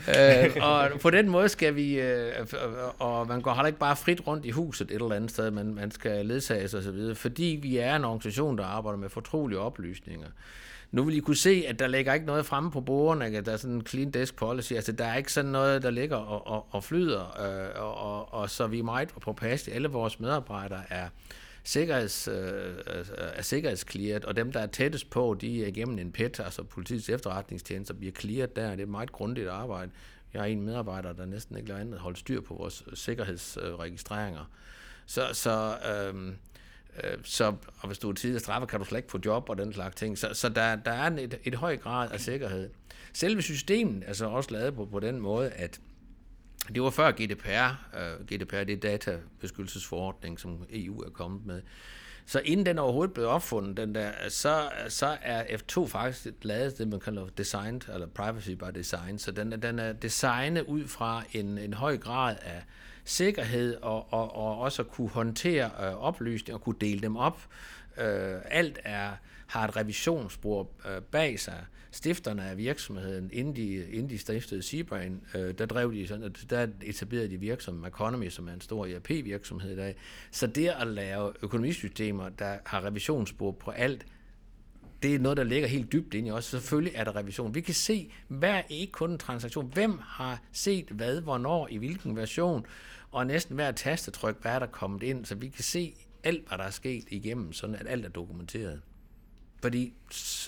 øh, 0.09 0.57
og 0.61 0.91
på 1.01 1.11
den 1.11 1.29
måde 1.29 1.49
skal 1.49 1.75
vi, 1.75 2.01
øh, 2.01 2.33
og 2.99 3.27
man 3.27 3.41
går 3.41 3.55
heller 3.55 3.67
ikke 3.67 3.79
bare 3.79 3.97
frit 3.97 4.27
rundt 4.27 4.45
i 4.45 4.51
huset 4.51 4.91
et 4.91 4.95
eller 4.95 5.13
andet 5.13 5.31
sted, 5.31 5.51
men 5.51 5.75
man 5.75 5.91
skal 5.91 6.27
ledsages 6.27 6.75
og 6.75 6.83
så 6.83 6.91
videre, 6.91 7.15
fordi 7.15 7.59
vi 7.63 7.77
er 7.77 7.97
en 7.97 8.05
organisation, 8.05 8.59
der 8.59 8.65
arbejder 8.65 8.99
med 8.99 9.09
fortrolige 9.09 9.59
oplysninger. 9.59 10.29
Nu 10.93 11.05
vil 11.05 11.17
I 11.17 11.21
kunne 11.21 11.37
se, 11.37 11.65
at 11.69 11.79
der 11.79 11.87
ligger 11.87 12.15
ikke 12.15 12.27
noget 12.27 12.47
fremme 12.47 12.71
på 12.71 12.81
bordene, 12.81 13.39
at 13.39 13.47
der 13.47 13.53
er 13.53 13.57
sådan 13.57 13.77
en 13.77 13.87
clean 13.87 14.11
desk 14.11 14.37
policy, 14.37 14.73
altså 14.73 14.93
der 14.93 15.05
er 15.05 15.17
ikke 15.17 15.33
sådan 15.33 15.51
noget, 15.51 15.83
der 15.83 15.91
ligger 15.91 16.17
og, 16.17 16.47
og, 16.47 16.67
og 16.71 16.85
flyder, 16.85 17.41
øh, 17.41 17.83
og, 17.83 17.95
og, 17.95 18.35
og 18.35 18.51
så 18.51 18.67
vi 18.67 18.79
er 18.79 18.83
meget 18.83 19.09
på 19.09 19.33
pas. 19.33 19.69
Alle 19.69 19.89
vores 19.89 20.21
medarbejdere 20.21 20.83
er 20.91 21.09
sikkerheds, 21.65 22.29
øh, 22.29 22.75
er 23.17 23.43
sikkerhedsklæret, 23.43 24.25
og 24.25 24.37
dem, 24.37 24.53
der 24.53 24.61
er 24.61 24.67
tættest 24.67 25.11
på, 25.11 25.37
de 25.41 25.65
er 25.65 25.69
igennem 25.69 25.99
en 25.99 26.13
PET, 26.13 26.41
altså 26.41 26.63
politiets 26.63 27.09
efterretningstjeneste, 27.09 27.95
bliver 27.95 28.13
clearet 28.13 28.57
der. 28.57 28.71
Det 28.71 28.79
er 28.79 28.83
et 28.83 28.89
meget 28.89 29.13
grundigt 29.13 29.49
arbejde. 29.49 29.91
Jeg 30.35 30.41
er 30.41 30.45
en 30.45 30.63
medarbejder, 30.63 31.13
der 31.13 31.27
næsten 31.27 31.57
ikke 31.57 31.69
lader 31.69 31.81
andet 31.81 31.99
holde 31.99 32.19
styr 32.19 32.41
på 32.41 32.55
vores 32.55 32.85
sikkerhedsregistreringer. 32.95 34.51
Så, 35.07 35.23
så, 35.33 35.77
øh, 36.13 36.33
Øh, 37.05 37.19
så 37.25 37.55
og 37.79 37.87
hvis 37.87 37.99
du 37.99 38.11
er 38.11 38.15
tidligere 38.15 38.41
straffet, 38.41 38.69
kan 38.69 38.79
du 38.79 38.85
slet 38.85 38.99
ikke 38.99 39.11
få 39.11 39.21
job 39.25 39.49
og 39.49 39.59
den 39.59 39.73
slags 39.73 39.97
ting. 39.97 40.19
Så, 40.19 40.35
så 40.35 40.49
der, 40.49 40.77
der 40.77 40.91
er 40.91 41.07
en, 41.07 41.19
et, 41.19 41.39
et 41.45 41.55
høj 41.55 41.77
grad 41.77 42.11
af 42.11 42.21
sikkerhed. 42.21 42.71
Selve 43.13 43.43
systemet 43.43 44.03
er 44.07 44.13
så 44.13 44.27
også 44.27 44.51
lavet 44.51 44.75
på, 44.75 44.85
på 44.85 45.01
den 45.01 45.21
måde, 45.21 45.51
at 45.51 45.81
det 46.75 46.83
var 46.83 46.91
før 46.91 47.11
GDPR. 47.11 47.97
Uh, 47.97 48.01
øh, 48.03 48.27
GDPR 48.27 48.65
det 48.65 48.71
er 48.71 48.77
databeskyttelsesforordning, 48.77 50.41
som 50.41 50.67
EU 50.71 51.01
er 51.01 51.11
kommet 51.11 51.47
med. 51.47 51.63
Så 52.27 52.41
inden 52.45 52.67
den 52.67 52.79
overhovedet 52.79 53.15
blev 53.15 53.29
opfundet, 53.29 53.77
den 53.77 53.95
der, 53.95 54.13
så, 54.29 54.71
så 54.89 55.17
er 55.23 55.45
F2 55.45 55.87
faktisk 55.87 56.27
lavet 56.43 56.79
det, 56.79 56.89
man 56.89 57.01
kalder 57.01 57.27
designed, 57.27 57.81
eller 57.95 58.07
privacy 58.07 58.51
by 58.51 58.65
design. 58.75 59.19
Så 59.19 59.31
den, 59.31 59.63
den 59.63 59.79
er 59.79 59.93
designet 59.93 60.63
ud 60.63 60.87
fra 60.87 61.23
en, 61.33 61.59
en 61.59 61.75
høj 61.75 61.97
grad 61.97 62.37
af 62.43 62.63
sikkerhed, 63.11 63.77
og, 63.83 64.13
og, 64.13 64.37
og 64.37 64.59
også 64.59 64.83
at 64.83 64.89
kunne 64.89 65.09
håndtere 65.09 65.65
øh, 65.65 66.05
oplysninger, 66.05 66.55
og 66.55 66.65
kunne 66.65 66.77
dele 66.81 67.01
dem 67.01 67.17
op. 67.17 67.49
Øh, 67.99 68.35
alt 68.45 68.79
er, 68.85 69.11
har 69.47 69.69
et 69.69 69.77
revisionsspor 69.77 70.71
øh, 70.89 71.03
bag 71.03 71.41
sig. 71.41 71.65
Stifterne 71.91 72.45
af 72.45 72.57
virksomheden, 72.57 73.31
inden 73.33 73.57
de, 73.57 73.87
inden 73.91 74.11
de 74.11 74.19
stiftede 74.19 74.63
Seabrain, 74.63 75.21
øh, 75.35 75.55
der 75.59 75.67
drev 75.67 75.93
de 75.95 76.07
sådan, 76.07 76.25
at 76.25 76.47
der 76.51 76.67
etablerede 76.83 77.31
de 77.31 77.37
virksomheden 77.37 77.89
Economy, 77.89 78.29
som 78.29 78.49
er 78.49 78.53
en 78.53 78.61
stor 78.61 78.87
ERP-virksomhed 78.87 79.73
i 79.73 79.77
dag. 79.77 79.97
Så 80.31 80.47
det 80.47 80.69
at 80.69 80.87
lave 80.87 81.33
økonomisystemer, 81.43 82.29
der 82.29 82.57
har 82.67 82.85
revisionsspor 82.85 83.51
på 83.51 83.71
alt, 83.71 84.07
det 85.03 85.15
er 85.15 85.19
noget, 85.19 85.37
der 85.37 85.45
ligger 85.45 85.69
helt 85.69 85.93
dybt 85.93 86.15
ind 86.15 86.27
i 86.27 86.31
os. 86.31 86.45
Selvfølgelig 86.45 86.93
er 86.97 87.05
der 87.05 87.17
revision. 87.17 87.55
Vi 87.55 87.61
kan 87.61 87.75
se 87.75 88.13
hver 88.29 88.63
ikke 88.69 88.93
kun 88.93 89.11
en 89.11 89.19
transaktion. 89.19 89.71
Hvem 89.75 89.99
har 90.03 90.43
set 90.53 90.89
hvad, 90.91 91.21
hvornår, 91.21 91.69
i 91.71 91.77
hvilken 91.77 92.17
version, 92.17 92.67
og 93.13 93.27
næsten 93.27 93.55
hver 93.55 93.73
tastetryk, 93.73 94.43
hvad 94.43 94.53
er 94.53 94.59
der 94.59 94.67
kommet 94.67 95.03
ind, 95.03 95.25
så 95.25 95.35
vi 95.35 95.49
kan 95.49 95.65
se 95.65 95.95
alt, 96.25 96.49
hvad 96.49 96.59
der 96.59 96.65
er 96.65 96.71
sket 96.71 97.05
igennem, 97.09 97.53
sådan 97.53 97.77
at 97.77 97.87
alt 97.89 98.05
er 98.05 98.09
dokumenteret. 98.09 98.81
Fordi 99.63 99.95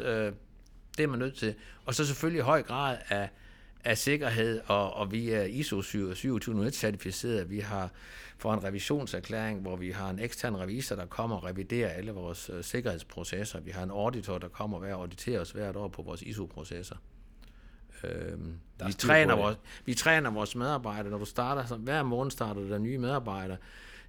øh, 0.05 0.33
det 0.97 1.03
er 1.03 1.07
man 1.07 1.19
nødt 1.19 1.35
til. 1.35 1.55
Og 1.85 1.95
så 1.95 2.07
selvfølgelig 2.07 2.39
i 2.39 2.43
høj 2.43 2.63
grad 2.63 2.99
af, 3.09 3.29
af 3.85 3.99
sikkerhed, 3.99 4.61
og, 4.67 4.93
og 4.93 5.13
vi 5.13 5.31
er 5.31 5.43
ISO 5.43 5.81
27001-certificeret. 5.81 7.51
Vi 7.51 7.61
har 7.61 7.91
for 8.39 8.55
en 8.55 8.65
revisionserklæring, 8.65 9.61
hvor 9.61 9.77
vi 9.77 9.91
har 9.91 10.11
en 10.11 10.19
ekstern 10.19 10.57
revisor, 10.57 10.97
der 10.97 11.07
kommer 11.07 11.37
og 11.37 11.45
reviderer 11.45 11.89
alle 11.89 12.13
vores 12.13 12.51
øh, 12.51 12.65
sikkerhedsprocesser. 12.65 13.61
Vi 13.61 13.71
har 13.71 13.83
en 13.83 13.91
auditor, 13.91 14.39
der 14.39 14.49
kommer 14.49 14.79
og 14.79 14.89
auditerer 14.89 15.41
os 15.41 15.51
hvert 15.51 15.77
år 15.77 15.89
på 15.89 16.03
vores 16.03 16.23
ISO-processer. 16.23 16.97
Er 18.03 18.87
vi, 18.87 18.93
træner 18.93 19.37
vores, 19.37 19.57
vi 19.85 19.95
træner 19.95 20.31
vores 20.31 20.57
medarbejdere, 20.57 21.11
når 21.11 21.19
du 21.19 21.25
starter, 21.25 21.67
så 21.67 21.77
hver 21.77 22.03
morgen 22.03 22.31
starter 22.31 22.61
der 22.63 22.79
nye 22.79 22.99
medarbejdere. 22.99 23.57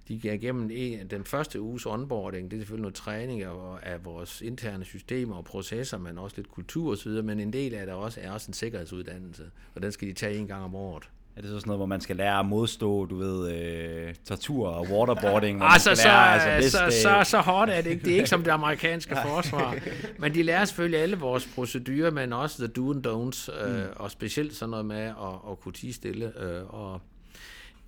De 0.08 0.20
går 0.20 0.30
igennem 0.30 0.70
en, 0.72 1.06
den 1.06 1.24
første 1.24 1.60
uges 1.60 1.86
onboarding, 1.86 2.50
det 2.50 2.56
er 2.56 2.60
selvfølgelig 2.60 2.82
noget 2.82 2.94
træning 2.94 3.42
af, 3.42 3.78
af 3.82 4.04
vores 4.04 4.42
interne 4.42 4.84
systemer 4.84 5.36
og 5.36 5.44
processer, 5.44 5.98
men 5.98 6.18
også 6.18 6.36
lidt 6.36 6.50
kultur 6.50 6.92
osv., 6.92 7.22
men 7.22 7.40
en 7.40 7.52
del 7.52 7.74
af 7.74 7.86
det 7.86 7.94
også 7.94 8.20
er 8.20 8.30
også 8.30 8.48
en 8.48 8.54
sikkerhedsuddannelse, 8.54 9.50
og 9.74 9.82
den 9.82 9.92
skal 9.92 10.08
de 10.08 10.12
tage 10.12 10.36
en 10.36 10.46
gang 10.46 10.64
om 10.64 10.74
året. 10.74 11.10
Er 11.36 11.40
det 11.40 11.50
så 11.50 11.58
sådan 11.58 11.68
noget, 11.68 11.78
hvor 11.78 11.86
man 11.86 12.00
skal 12.00 12.16
lære 12.16 12.38
at 12.38 12.46
modstå, 12.46 13.06
du 13.06 13.16
ved, 13.16 13.52
øh, 13.52 14.14
tortur 14.28 14.68
og 14.68 14.86
waterboarding? 14.90 15.58
hvor 15.58 15.66
man 15.66 15.72
Altså, 15.72 15.94
skal 15.94 15.96
så, 15.96 16.08
lære, 16.08 16.40
så, 16.40 16.62
hvis 16.62 16.72
så, 16.72 17.02
så, 17.02 17.30
så 17.30 17.40
hårdt 17.40 17.70
er 17.70 17.80
det 17.82 17.90
ikke. 17.90 18.04
Det 18.04 18.12
er 18.12 18.16
ikke 18.16 18.28
som 18.28 18.42
det 18.44 18.50
amerikanske 18.50 19.16
forsvar. 19.26 19.76
Men 20.18 20.34
de 20.34 20.42
lærer 20.42 20.64
selvfølgelig 20.64 21.00
alle 21.00 21.16
vores 21.16 21.48
procedurer, 21.54 22.10
men 22.10 22.32
også 22.32 22.58
the 22.58 22.66
do 22.72 22.90
and 22.90 23.06
don'ts, 23.06 23.66
øh, 23.68 23.86
og 23.96 24.10
specielt 24.10 24.56
sådan 24.56 24.70
noget 24.70 24.86
med 24.86 25.00
at, 25.02 25.50
at 25.50 25.60
kunne 25.60 25.72
tige 25.72 25.92
stille, 25.92 26.32
øh, 26.42 26.74
og 26.74 27.00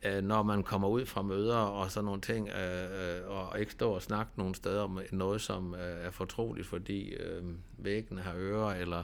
øh, 0.03 0.23
når 0.25 0.43
man 0.43 0.63
kommer 0.63 0.89
ud 0.89 1.07
fra 1.07 1.23
møder 1.23 1.57
og 1.57 1.91
sådan 1.91 2.05
nogle 2.05 2.21
ting, 2.21 2.49
øh, 2.49 2.85
øh, 2.85 3.31
og 3.31 3.61
ikke 3.61 3.73
stå 3.73 3.91
og 3.91 4.03
snakke 4.03 4.33
nogle 4.37 4.55
steder 4.55 4.83
om 4.83 5.01
noget, 5.13 5.41
som 5.41 5.75
øh, 5.75 6.07
er 6.07 6.11
fortroligt, 6.11 6.67
fordi 6.67 7.09
øh, 7.09 7.43
væggene 7.79 8.21
har 8.23 8.35
ører, 8.37 8.75
eller 8.75 9.03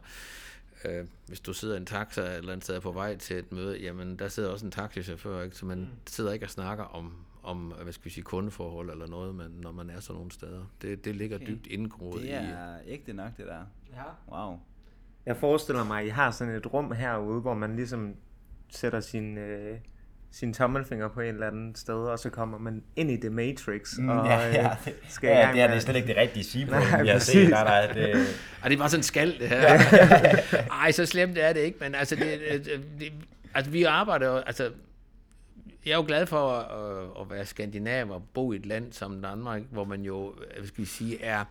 øh, 0.85 1.07
hvis 1.27 1.41
du 1.41 1.53
sidder 1.53 1.75
i 1.75 1.77
en 1.77 1.87
taxa 1.87 2.37
eller 2.37 2.53
andet 2.53 2.65
sted 2.65 2.81
på 2.81 2.93
vej 2.93 3.17
til 3.17 3.37
et 3.39 3.53
møde, 3.53 3.79
jamen 3.83 4.17
der 4.19 4.29
sidder 4.29 4.51
også 4.51 4.67
en 4.67 4.73
taxichauffør, 4.73 5.43
ikke? 5.43 5.57
så 5.57 5.67
man 5.67 5.89
sidder 6.07 6.33
ikke 6.33 6.47
og 6.47 6.51
snakker 6.51 6.85
om, 6.85 7.13
om 7.43 7.73
hvad 7.83 7.93
skal 7.93 8.05
vi 8.05 8.11
sige, 8.11 8.25
kundeforhold 8.25 8.91
eller 8.91 9.07
noget, 9.07 9.35
men 9.35 9.47
når 9.61 9.73
man 9.73 9.91
er 9.91 10.01
sådan 10.01 10.17
nogle 10.17 10.33
steder. 10.33 10.65
Det, 10.83 11.05
det 11.05 11.17
ligger 11.17 11.37
Okay. 11.37 11.47
dybt 11.47 11.67
indgroet 11.67 12.23
Det 12.23 12.29
i... 12.29 12.31
er 12.33 12.77
ægte 12.87 13.13
nok, 13.13 13.37
det 13.37 13.47
der. 13.47 13.65
Ja. 13.97 14.37
Wow. 14.37 14.59
Jeg 15.27 15.37
forestiller 15.37 15.85
mig, 15.85 16.01
at 16.01 16.07
I 16.07 16.09
har 16.09 16.31
sådan 16.31 16.55
et 16.55 16.73
rum 16.73 16.93
herude, 16.93 17.41
hvor 17.41 17.55
man 17.55 17.77
ligesom 17.77 18.15
sætter 18.69 19.01
sin, 19.01 19.39
øh, 19.39 19.79
sin 20.33 20.55
tommelfinger 20.55 21.09
på 21.09 21.21
en 21.21 21.27
eller 21.35 21.47
anden 21.47 21.75
sted, 21.75 21.95
og 21.95 22.19
så 22.19 22.31
kommer 22.31 22.59
man 22.59 22.83
ind 22.97 23.11
i 23.11 23.17
The 23.17 23.31
Matrix, 23.31 23.99
Mm, 23.99 24.09
og 24.09 24.27
ja, 24.27 24.49
ja. 24.53 24.71
øh, 24.71 24.93
skal 25.09 25.29
i 25.31 25.33
ja, 25.33 25.53
det 25.53 25.61
er 25.61 25.67
med- 25.69 25.75
det 25.75 25.83
slet 25.83 25.97
ikke 25.97 26.09
det 26.09 26.17
rigtige 26.17 26.45
sige 26.45 26.67
på, 26.67 26.73
Nej, 26.73 27.03
vi 27.03 27.09
har 27.09 27.19
set. 27.19 27.51
Der, 27.51 27.65
der, 27.65 27.71
er 27.71 27.93
det, 27.93 28.13
Ej, 28.63 28.69
det 28.69 28.73
er 28.73 28.79
bare 28.79 28.89
sådan 28.89 28.99
en 28.99 29.03
skal, 29.03 29.39
det 29.39 29.49
her. 29.49 29.79
Ej, 30.83 30.91
så 30.93 31.07
slemt 31.07 31.39
er 31.39 31.53
det 31.53 31.61
ikke, 31.61 31.79
men 31.81 31.95
altså, 31.95 32.17
det, 32.17 32.41
det, 32.65 32.81
det, 33.01 33.13
altså 33.55 33.71
vi 33.71 33.83
arbejder 33.85 34.27
jo, 34.29 34.37
altså, 34.37 34.71
jeg 35.87 35.93
er 35.93 35.97
jo 35.97 36.05
glad 36.07 36.27
for 36.27 36.51
at, 36.51 37.21
at 37.21 37.31
være 37.31 37.47
skandinav 37.47 38.11
og 38.11 38.23
bo 38.35 38.53
i 38.53 38.57
et 38.57 38.67
land 38.67 38.93
som 38.93 39.23
Danmark, 39.23 39.63
hvor 39.71 39.85
man 39.85 40.03
jo, 40.03 40.35
hvad 40.59 40.67
skal 40.67 40.81
vi 40.81 40.89
sige, 40.89 41.25
er, 41.25 41.45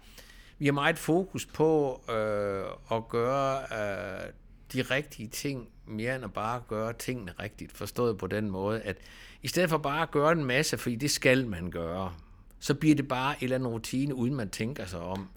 vi 0.60 0.66
har 0.66 0.72
meget 0.74 1.00
fokus 1.00 1.46
på 1.46 2.02
øh, 2.10 2.64
at 2.98 3.08
gøre 3.10 3.58
øh, 3.60 4.30
de 4.74 4.82
rigtige 4.82 5.28
ting, 5.28 5.68
mere 5.86 6.16
end 6.16 6.24
at 6.24 6.34
bare 6.34 6.62
gøre 6.68 6.94
tingene 6.94 7.34
rigtigt, 7.40 7.72
forstået 7.72 8.18
på 8.18 8.28
den 8.28 8.50
måde, 8.50 8.82
at 8.82 8.98
i 9.42 9.48
stedet 9.48 9.70
for 9.70 9.78
bare 9.78 10.02
at 10.02 10.12
gøre 10.12 10.32
en 10.32 10.46
masse, 10.46 10.78
fordi 10.78 10.96
det 10.96 11.12
skal 11.12 11.48
man 11.48 11.72
gøre, 11.72 12.14
så 12.60 12.74
bliver 12.74 12.96
det 12.96 13.08
bare 13.08 13.32
en 13.32 13.44
eller 13.44 13.56
anden 13.56 13.70
rutine, 13.70 14.16
uden 14.16 14.36
man 14.36 14.50
tænker 14.50 14.86
sig 14.86 15.00
om. 15.00 15.30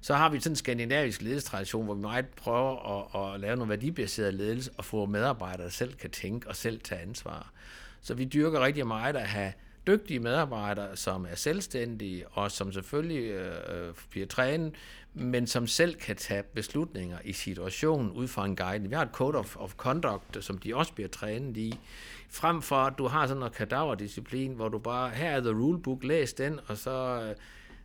Så 0.00 0.14
har 0.14 0.28
vi 0.28 0.40
sådan 0.40 0.52
en 0.52 0.56
skandinavisk 0.56 1.22
ledelsestradition, 1.22 1.84
hvor 1.84 1.94
vi 1.94 2.00
meget 2.00 2.26
prøver 2.26 3.14
at, 3.16 3.34
at 3.34 3.40
lave 3.40 3.56
noget 3.56 3.68
værdibaseret 3.68 4.34
ledelse, 4.34 4.70
og 4.76 4.84
få 4.84 5.06
medarbejdere, 5.06 5.64
der 5.64 5.70
selv 5.70 5.94
kan 5.94 6.10
tænke 6.10 6.48
og 6.48 6.56
selv 6.56 6.80
tage 6.80 7.00
ansvar. 7.00 7.52
Så 8.00 8.14
vi 8.14 8.24
dyrker 8.24 8.60
rigtig 8.60 8.86
meget 8.86 9.16
at 9.16 9.28
have 9.28 9.52
dygtige 9.86 10.20
medarbejdere, 10.20 10.96
som 10.96 11.26
er 11.30 11.34
selvstændige, 11.34 12.28
og 12.28 12.50
som 12.50 12.72
selvfølgelig 12.72 13.24
øh, 13.24 13.94
bliver 14.10 14.26
trænet, 14.26 14.74
men 15.14 15.46
som 15.46 15.66
selv 15.66 15.94
kan 15.94 16.16
tage 16.16 16.42
beslutninger 16.42 17.18
i 17.24 17.32
situationen 17.32 18.10
ud 18.10 18.28
fra 18.28 18.44
en 18.44 18.56
guide. 18.56 18.88
Vi 18.88 18.94
har 18.94 19.02
et 19.02 19.12
code 19.12 19.38
of, 19.38 19.56
of 19.56 19.74
conduct, 19.74 20.44
som 20.44 20.58
de 20.58 20.76
også 20.76 20.92
bliver 20.92 21.08
trænet 21.08 21.56
i, 21.56 21.78
frem 22.30 22.62
for 22.62 22.76
at 22.76 22.98
du 22.98 23.06
har 23.06 23.26
sådan 23.26 23.38
noget 23.38 23.54
kadaverdisciplin, 23.54 24.52
hvor 24.52 24.68
du 24.68 24.78
bare, 24.78 25.10
her 25.10 25.30
er 25.30 25.40
the 25.40 25.50
rulebook, 25.50 26.04
læs 26.04 26.32
den, 26.32 26.60
og 26.66 26.76
så, 26.76 27.22
øh, 27.28 27.34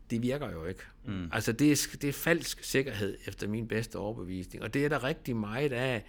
det 0.10 0.22
virker 0.22 0.52
jo 0.52 0.66
ikke. 0.66 0.84
Mm. 1.06 1.30
Altså 1.32 1.52
det 1.52 1.72
er, 1.72 1.98
det 2.02 2.10
er 2.10 2.14
falsk 2.14 2.64
sikkerhed, 2.64 3.18
efter 3.26 3.48
min 3.48 3.68
bedste 3.68 3.96
overbevisning, 3.96 4.64
og 4.64 4.74
det 4.74 4.86
er 4.86 4.90
der 4.90 5.04
rigtig 5.04 5.36
meget 5.36 5.74
af. 5.74 6.04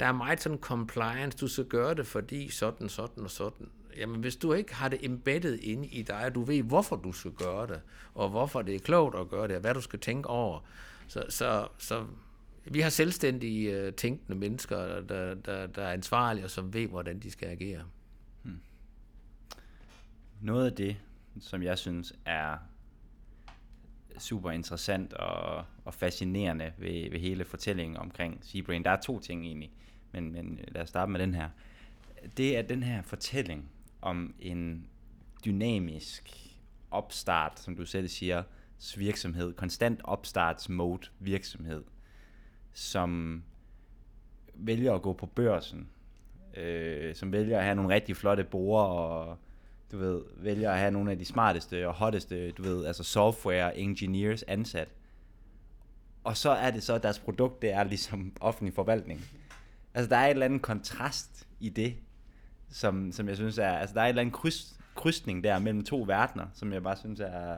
Der 0.00 0.06
er 0.06 0.12
meget 0.12 0.42
sådan 0.42 0.58
compliance, 0.58 1.38
du 1.38 1.48
skal 1.48 1.64
gøre 1.64 1.94
det, 1.94 2.06
fordi 2.06 2.48
sådan, 2.48 2.88
sådan 2.88 3.24
og 3.24 3.30
sådan. 3.30 3.68
Jamen 3.96 4.20
hvis 4.20 4.36
du 4.36 4.52
ikke 4.52 4.74
har 4.74 4.88
det 4.88 4.98
embedded 5.02 5.58
inde 5.58 5.88
i 5.88 6.02
dig, 6.02 6.24
og 6.24 6.34
du 6.34 6.42
ved, 6.42 6.62
hvorfor 6.62 6.96
du 6.96 7.12
skal 7.12 7.30
gøre 7.30 7.66
det, 7.66 7.80
og 8.14 8.28
hvorfor 8.28 8.62
det 8.62 8.74
er 8.74 8.78
klogt 8.78 9.16
at 9.16 9.28
gøre 9.28 9.48
det, 9.48 9.56
og 9.56 9.60
hvad 9.60 9.74
du 9.74 9.80
skal 9.80 9.98
tænke 9.98 10.28
over, 10.28 10.60
så, 11.08 11.24
så, 11.28 11.68
så 11.78 12.06
vi 12.64 12.80
har 12.80 12.90
selvstændige 12.90 13.86
uh, 13.86 13.94
tænkende 13.94 14.38
mennesker, 14.38 15.00
der, 15.00 15.34
der, 15.34 15.66
der 15.66 15.82
er 15.82 15.92
ansvarlige, 15.92 16.44
og 16.44 16.50
som 16.50 16.74
ved, 16.74 16.86
hvordan 16.86 17.18
de 17.18 17.30
skal 17.30 17.48
agere. 17.48 17.84
Hmm. 18.42 18.60
Noget 20.40 20.66
af 20.66 20.72
det, 20.72 20.96
som 21.40 21.62
jeg 21.62 21.78
synes 21.78 22.12
er 22.24 22.56
super 24.18 24.50
interessant 24.50 25.12
og, 25.12 25.64
og 25.84 25.94
fascinerende 25.94 26.72
ved, 26.78 27.10
ved 27.10 27.20
hele 27.20 27.44
fortællingen 27.44 27.96
omkring 27.96 28.38
Seabrain. 28.42 28.84
Der 28.84 28.90
er 28.90 29.00
to 29.00 29.20
ting 29.20 29.44
egentlig, 29.44 29.72
men, 30.12 30.32
men 30.32 30.58
lad 30.68 30.82
os 30.82 30.88
starte 30.88 31.12
med 31.12 31.20
den 31.20 31.34
her. 31.34 31.48
Det 32.36 32.56
er 32.56 32.62
den 32.62 32.82
her 32.82 33.02
fortælling 33.02 33.70
om 34.02 34.34
en 34.38 34.86
dynamisk 35.44 36.30
opstart, 36.90 37.60
som 37.60 37.76
du 37.76 37.86
selv 37.86 38.08
siger, 38.08 38.42
virksomhed, 38.96 39.54
konstant 39.54 40.00
opstartsmode 40.04 41.08
virksomhed, 41.18 41.84
som 42.72 43.42
vælger 44.54 44.94
at 44.94 45.02
gå 45.02 45.12
på 45.12 45.26
børsen, 45.26 45.88
øh, 46.56 47.14
som 47.14 47.32
vælger 47.32 47.58
at 47.58 47.64
have 47.64 47.74
nogle 47.74 47.94
rigtig 47.94 48.16
flotte 48.16 48.44
borer 48.44 48.84
og 48.84 49.38
du 49.92 49.98
ved, 49.98 50.22
vælger 50.36 50.70
at 50.70 50.78
have 50.78 50.90
nogle 50.90 51.10
af 51.10 51.18
de 51.18 51.24
smarteste 51.24 51.88
og 51.88 51.94
hotteste, 51.94 52.50
du 52.50 52.62
ved, 52.62 52.86
altså 52.86 53.04
software 53.04 53.78
engineers 53.78 54.42
ansat. 54.42 54.88
Og 56.24 56.36
så 56.36 56.50
er 56.50 56.70
det 56.70 56.82
så, 56.82 56.94
at 56.94 57.02
deres 57.02 57.18
produkt, 57.18 57.62
det 57.62 57.72
er 57.72 57.84
ligesom 57.84 58.36
offentlig 58.40 58.74
forvaltning. 58.74 59.24
Altså, 59.94 60.08
der 60.08 60.16
er 60.16 60.26
et 60.26 60.30
eller 60.30 60.46
andet 60.46 60.62
kontrast 60.62 61.48
i 61.60 61.68
det, 61.68 61.94
som, 62.72 63.12
som 63.12 63.28
jeg 63.28 63.36
synes 63.36 63.58
er, 63.58 63.72
altså, 63.72 63.94
der 63.94 64.00
er 64.00 64.04
et 64.04 64.08
eller 64.08 64.20
andet 64.20 64.34
kryds, 64.34 64.76
krydsning 64.94 65.44
der 65.44 65.58
mellem 65.58 65.84
to 65.84 66.04
verdener, 66.06 66.46
som 66.54 66.72
jeg 66.72 66.82
bare 66.82 66.96
synes 66.96 67.20
er, 67.20 67.56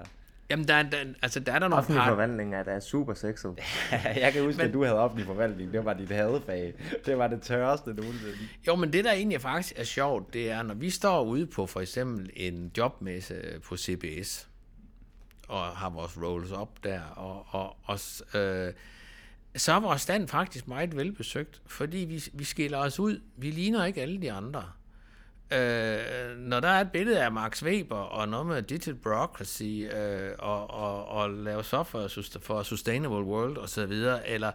Jamen, 0.51 0.69
der, 0.69 0.83
der, 0.83 0.99
altså, 1.23 1.41
der 1.41 1.53
er 1.53 1.59
der 1.59 1.69
nogle 1.69 1.77
Offentlig 1.77 2.03
part... 2.03 2.11
forvaltning 2.11 2.55
er 2.55 2.63
der 2.63 2.81
super 2.81 3.15
sexet. 3.15 3.59
jeg 3.93 4.33
kan 4.33 4.43
huske, 4.43 4.59
men... 4.59 4.67
at 4.67 4.75
du 4.75 4.85
havde 4.85 4.99
offentlig 4.99 5.27
forvaltning. 5.27 5.73
Det 5.73 5.85
var 5.85 5.95
dit 5.95 6.11
hadefag. 6.11 6.75
Det 7.07 7.19
var 7.19 7.27
det 7.27 7.43
tørreste 7.43 7.95
nogensinde. 7.95 8.49
Jo, 8.67 8.75
men 8.77 8.93
det 8.93 9.05
der 9.05 9.13
egentlig 9.13 9.41
faktisk 9.41 9.75
er 9.77 9.85
sjovt, 9.85 10.35
det 10.35 10.51
er, 10.51 10.63
når 10.63 10.75
vi 10.75 10.91
står 10.91 11.25
ude 11.25 11.47
på 11.47 11.67
for 11.67 11.81
eksempel 11.81 12.31
en 12.37 12.73
jobmesse 12.77 13.61
på 13.69 13.77
CBS, 13.77 14.49
og 15.49 15.61
har 15.61 15.91
vores 15.91 16.23
rolls 16.23 16.53
op 16.53 16.85
der, 16.85 17.01
og, 17.01 17.47
og, 17.49 17.77
og 17.85 17.99
øh, 18.41 18.73
så 19.57 19.73
er 19.73 19.81
vores 19.81 20.03
stand 20.03 20.29
faktisk 20.29 20.69
meget 20.69 20.97
velbesøgt, 20.97 21.63
fordi 21.67 21.99
vi, 21.99 22.25
vi 22.33 22.45
skiller 22.45 22.79
os 22.79 23.01
ud. 23.01 23.21
Vi 23.37 23.51
ligner 23.51 23.85
ikke 23.85 24.03
alle 24.03 24.23
de 24.23 24.33
andre. 24.33 24.65
Øh, 25.55 26.39
når 26.39 26.61
der 26.61 26.69
er 26.69 26.81
et 26.81 26.93
billede 26.93 27.23
af 27.23 27.33
Max 27.33 27.63
Weber 27.63 27.97
og 27.97 28.29
noget 28.29 28.47
med 28.47 28.63
digital 28.63 28.95
bureaucracy 28.95 29.63
øh, 29.63 30.31
og, 30.39 30.71
og, 30.71 31.09
og 31.09 31.31
lave 31.31 31.65
software 31.65 32.09
for 32.41 32.63
sustainable 32.63 33.25
world 33.25 33.57
og 33.57 33.69
så 33.69 33.87
videre, 33.87 34.29
eller 34.29 34.53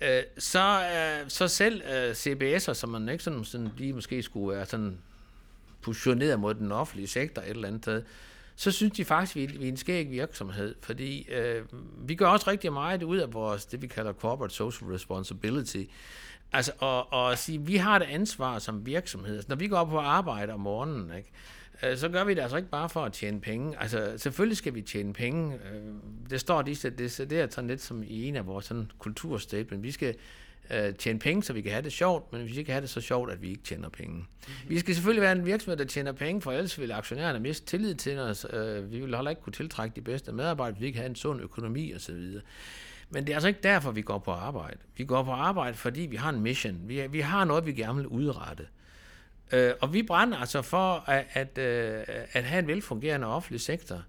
øh, 0.00 0.22
så, 0.38 0.82
øh, 0.82 1.30
så 1.30 1.48
selv 1.48 1.82
øh, 1.82 2.10
CBS'er, 2.10 2.74
som 2.74 2.88
man 2.88 3.08
ikke 3.08 3.24
sådan, 3.24 3.44
sådan 3.44 3.70
lige 3.76 3.92
måske 3.92 4.22
skulle 4.22 4.56
være 4.56 4.66
sådan 4.66 4.98
positioneret 5.82 6.40
mod 6.40 6.54
den 6.54 6.72
offentlige 6.72 7.08
sektor 7.08 7.42
et 7.42 7.48
eller 7.48 7.68
andet 7.68 7.84
sted, 7.84 8.02
så 8.60 8.70
synes 8.70 8.92
de 8.92 9.04
faktisk, 9.04 9.36
at 9.36 9.60
vi 9.60 9.64
er 9.64 9.68
en 9.68 9.76
skæg 9.76 10.10
virksomhed, 10.10 10.74
fordi 10.82 11.28
øh, 11.28 11.62
vi 11.98 12.14
gør 12.14 12.26
også 12.26 12.50
rigtig 12.50 12.72
meget 12.72 13.02
ud 13.02 13.18
af 13.18 13.32
vores, 13.32 13.66
det 13.66 13.82
vi 13.82 13.86
kalder 13.86 14.12
corporate 14.12 14.54
social 14.54 14.90
responsibility, 14.90 15.84
Altså, 16.52 16.72
og, 16.78 17.12
og 17.12 17.38
sige, 17.38 17.60
vi 17.66 17.76
har 17.76 17.96
et 17.96 18.02
ansvar 18.02 18.58
som 18.58 18.86
virksomhed. 18.86 19.34
Altså, 19.34 19.48
når 19.48 19.56
vi 19.56 19.68
går 19.68 19.76
op 19.76 19.88
på 19.88 19.98
arbejde 19.98 20.52
om 20.52 20.60
morgenen, 20.60 21.12
ikke, 21.16 21.30
øh, 21.82 21.96
så 21.96 22.08
gør 22.08 22.24
vi 22.24 22.34
det 22.34 22.40
altså 22.40 22.56
ikke 22.56 22.68
bare 22.68 22.88
for 22.88 23.04
at 23.04 23.12
tjene 23.12 23.40
penge. 23.40 23.80
Altså, 23.80 24.12
selvfølgelig 24.16 24.56
skal 24.56 24.74
vi 24.74 24.82
tjene 24.82 25.12
penge. 25.12 25.54
Øh, 25.54 25.94
det 26.30 26.40
står 26.40 26.62
lige, 26.62 26.90
det, 26.90 27.30
det 27.30 27.40
er 27.40 27.46
sådan 27.50 27.68
lidt 27.68 27.82
som 27.82 28.02
i 28.02 28.28
en 28.28 28.36
af 28.36 28.46
vores 28.46 28.64
sådan, 28.64 28.90
kulturstatement. 28.98 29.82
Vi 29.82 29.90
skal 29.90 30.14
uh, 30.74 30.94
tjene 30.94 31.18
penge, 31.18 31.42
så 31.42 31.52
vi 31.52 31.60
kan 31.60 31.72
have 31.72 31.82
det 31.82 31.92
sjovt, 31.92 32.32
men 32.32 32.46
vi 32.46 32.52
skal 32.52 32.66
have 32.66 32.80
det 32.80 32.90
så 32.90 33.00
sjovt, 33.00 33.30
at 33.30 33.42
vi 33.42 33.48
ikke 33.48 33.62
tjener 33.62 33.88
penge. 33.88 34.14
Mm-hmm. 34.14 34.70
Vi 34.70 34.78
skal 34.78 34.94
selvfølgelig 34.94 35.22
være 35.22 35.32
en 35.32 35.46
virksomhed, 35.46 35.76
der 35.76 35.84
tjener 35.84 36.12
penge, 36.12 36.42
for 36.42 36.52
ellers 36.52 36.80
vil 36.80 36.92
aktionærerne 36.92 37.40
miste 37.40 37.66
tillid 37.66 37.94
til 37.94 38.18
os. 38.18 38.46
Uh, 38.52 38.92
vi 38.92 39.00
vil 39.00 39.14
heller 39.14 39.30
ikke 39.30 39.42
kunne 39.42 39.52
tiltrække 39.52 39.96
de 39.96 40.00
bedste 40.00 40.32
medarbejdere, 40.32 40.72
hvis 40.72 40.80
vi 40.80 40.86
ikke 40.86 40.98
have 40.98 41.08
en 41.08 41.16
sund 41.16 41.40
økonomi 41.40 41.94
osv. 41.94 42.40
Men 43.10 43.26
det 43.26 43.32
er 43.32 43.36
altså 43.36 43.48
ikke 43.48 43.60
derfor, 43.62 43.90
vi 43.90 44.02
går 44.02 44.18
på 44.18 44.30
arbejde. 44.30 44.78
Vi 44.96 45.04
går 45.04 45.22
på 45.22 45.30
arbejde, 45.30 45.76
fordi 45.76 46.00
vi 46.00 46.16
har 46.16 46.30
en 46.30 46.40
mission. 46.40 46.80
Vi, 46.84 47.06
vi 47.06 47.20
har 47.20 47.44
noget, 47.44 47.66
vi 47.66 47.72
gerne 47.72 47.96
vil 47.96 48.06
udrette. 48.06 48.66
Øh, 49.52 49.72
og 49.80 49.92
vi 49.94 50.02
brænder 50.02 50.38
altså 50.38 50.62
for 50.62 51.10
at, 51.10 51.26
at, 51.32 51.58
øh, 51.58 52.04
at 52.32 52.44
have 52.44 52.58
en 52.58 52.66
velfungerende 52.66 53.26
offentlig 53.26 53.60
sektor. 53.60 54.02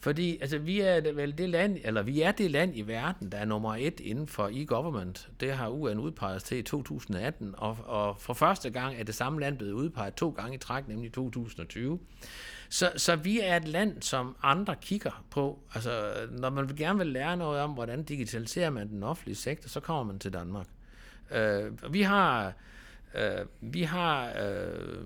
Fordi 0.00 0.38
altså, 0.40 0.58
vi 0.58 0.80
er 0.80 1.12
vel 1.12 1.38
det 1.38 1.48
land, 1.48 1.78
eller 1.84 2.02
vi 2.02 2.22
er 2.22 2.32
det 2.32 2.50
land 2.50 2.76
i 2.76 2.82
verden, 2.82 3.32
der 3.32 3.38
er 3.38 3.44
nummer 3.44 3.76
et 3.76 4.00
inden 4.00 4.28
for 4.28 4.50
e-government. 4.52 5.28
Det 5.40 5.52
har 5.52 5.68
UN 5.68 5.98
udpeget 5.98 6.44
til 6.44 6.58
i 6.58 6.62
2018, 6.62 7.54
og, 7.58 7.76
og 7.84 8.20
for 8.20 8.34
første 8.34 8.70
gang 8.70 8.96
er 8.96 9.04
det 9.04 9.14
samme 9.14 9.40
land 9.40 9.58
blevet 9.58 9.72
udpeget 9.72 10.14
to 10.14 10.30
gange 10.30 10.54
i 10.54 10.58
træk, 10.58 10.88
nemlig 10.88 11.12
2020. 11.12 11.98
Så, 12.68 12.92
så 12.96 13.16
vi 13.16 13.40
er 13.40 13.56
et 13.56 13.68
land, 13.68 14.02
som 14.02 14.36
andre 14.42 14.76
kigger 14.80 15.24
på. 15.30 15.58
Altså, 15.74 16.12
når 16.30 16.50
man 16.50 16.66
gerne 16.66 16.98
vil 16.98 17.06
lære 17.06 17.36
noget 17.36 17.60
om, 17.60 17.70
hvordan 17.70 18.02
digitaliserer 18.02 18.70
man 18.70 18.88
den 18.88 19.02
offentlige 19.02 19.36
sektor, 19.36 19.68
så 19.68 19.80
kommer 19.80 20.02
man 20.02 20.18
til 20.18 20.32
Danmark. 20.32 20.66
Øh, 21.30 21.92
vi 21.92 22.02
har, 22.02 22.52
øh, 23.14 23.46
vi 23.60 23.82
har 23.82 24.32
øh, 24.42 25.04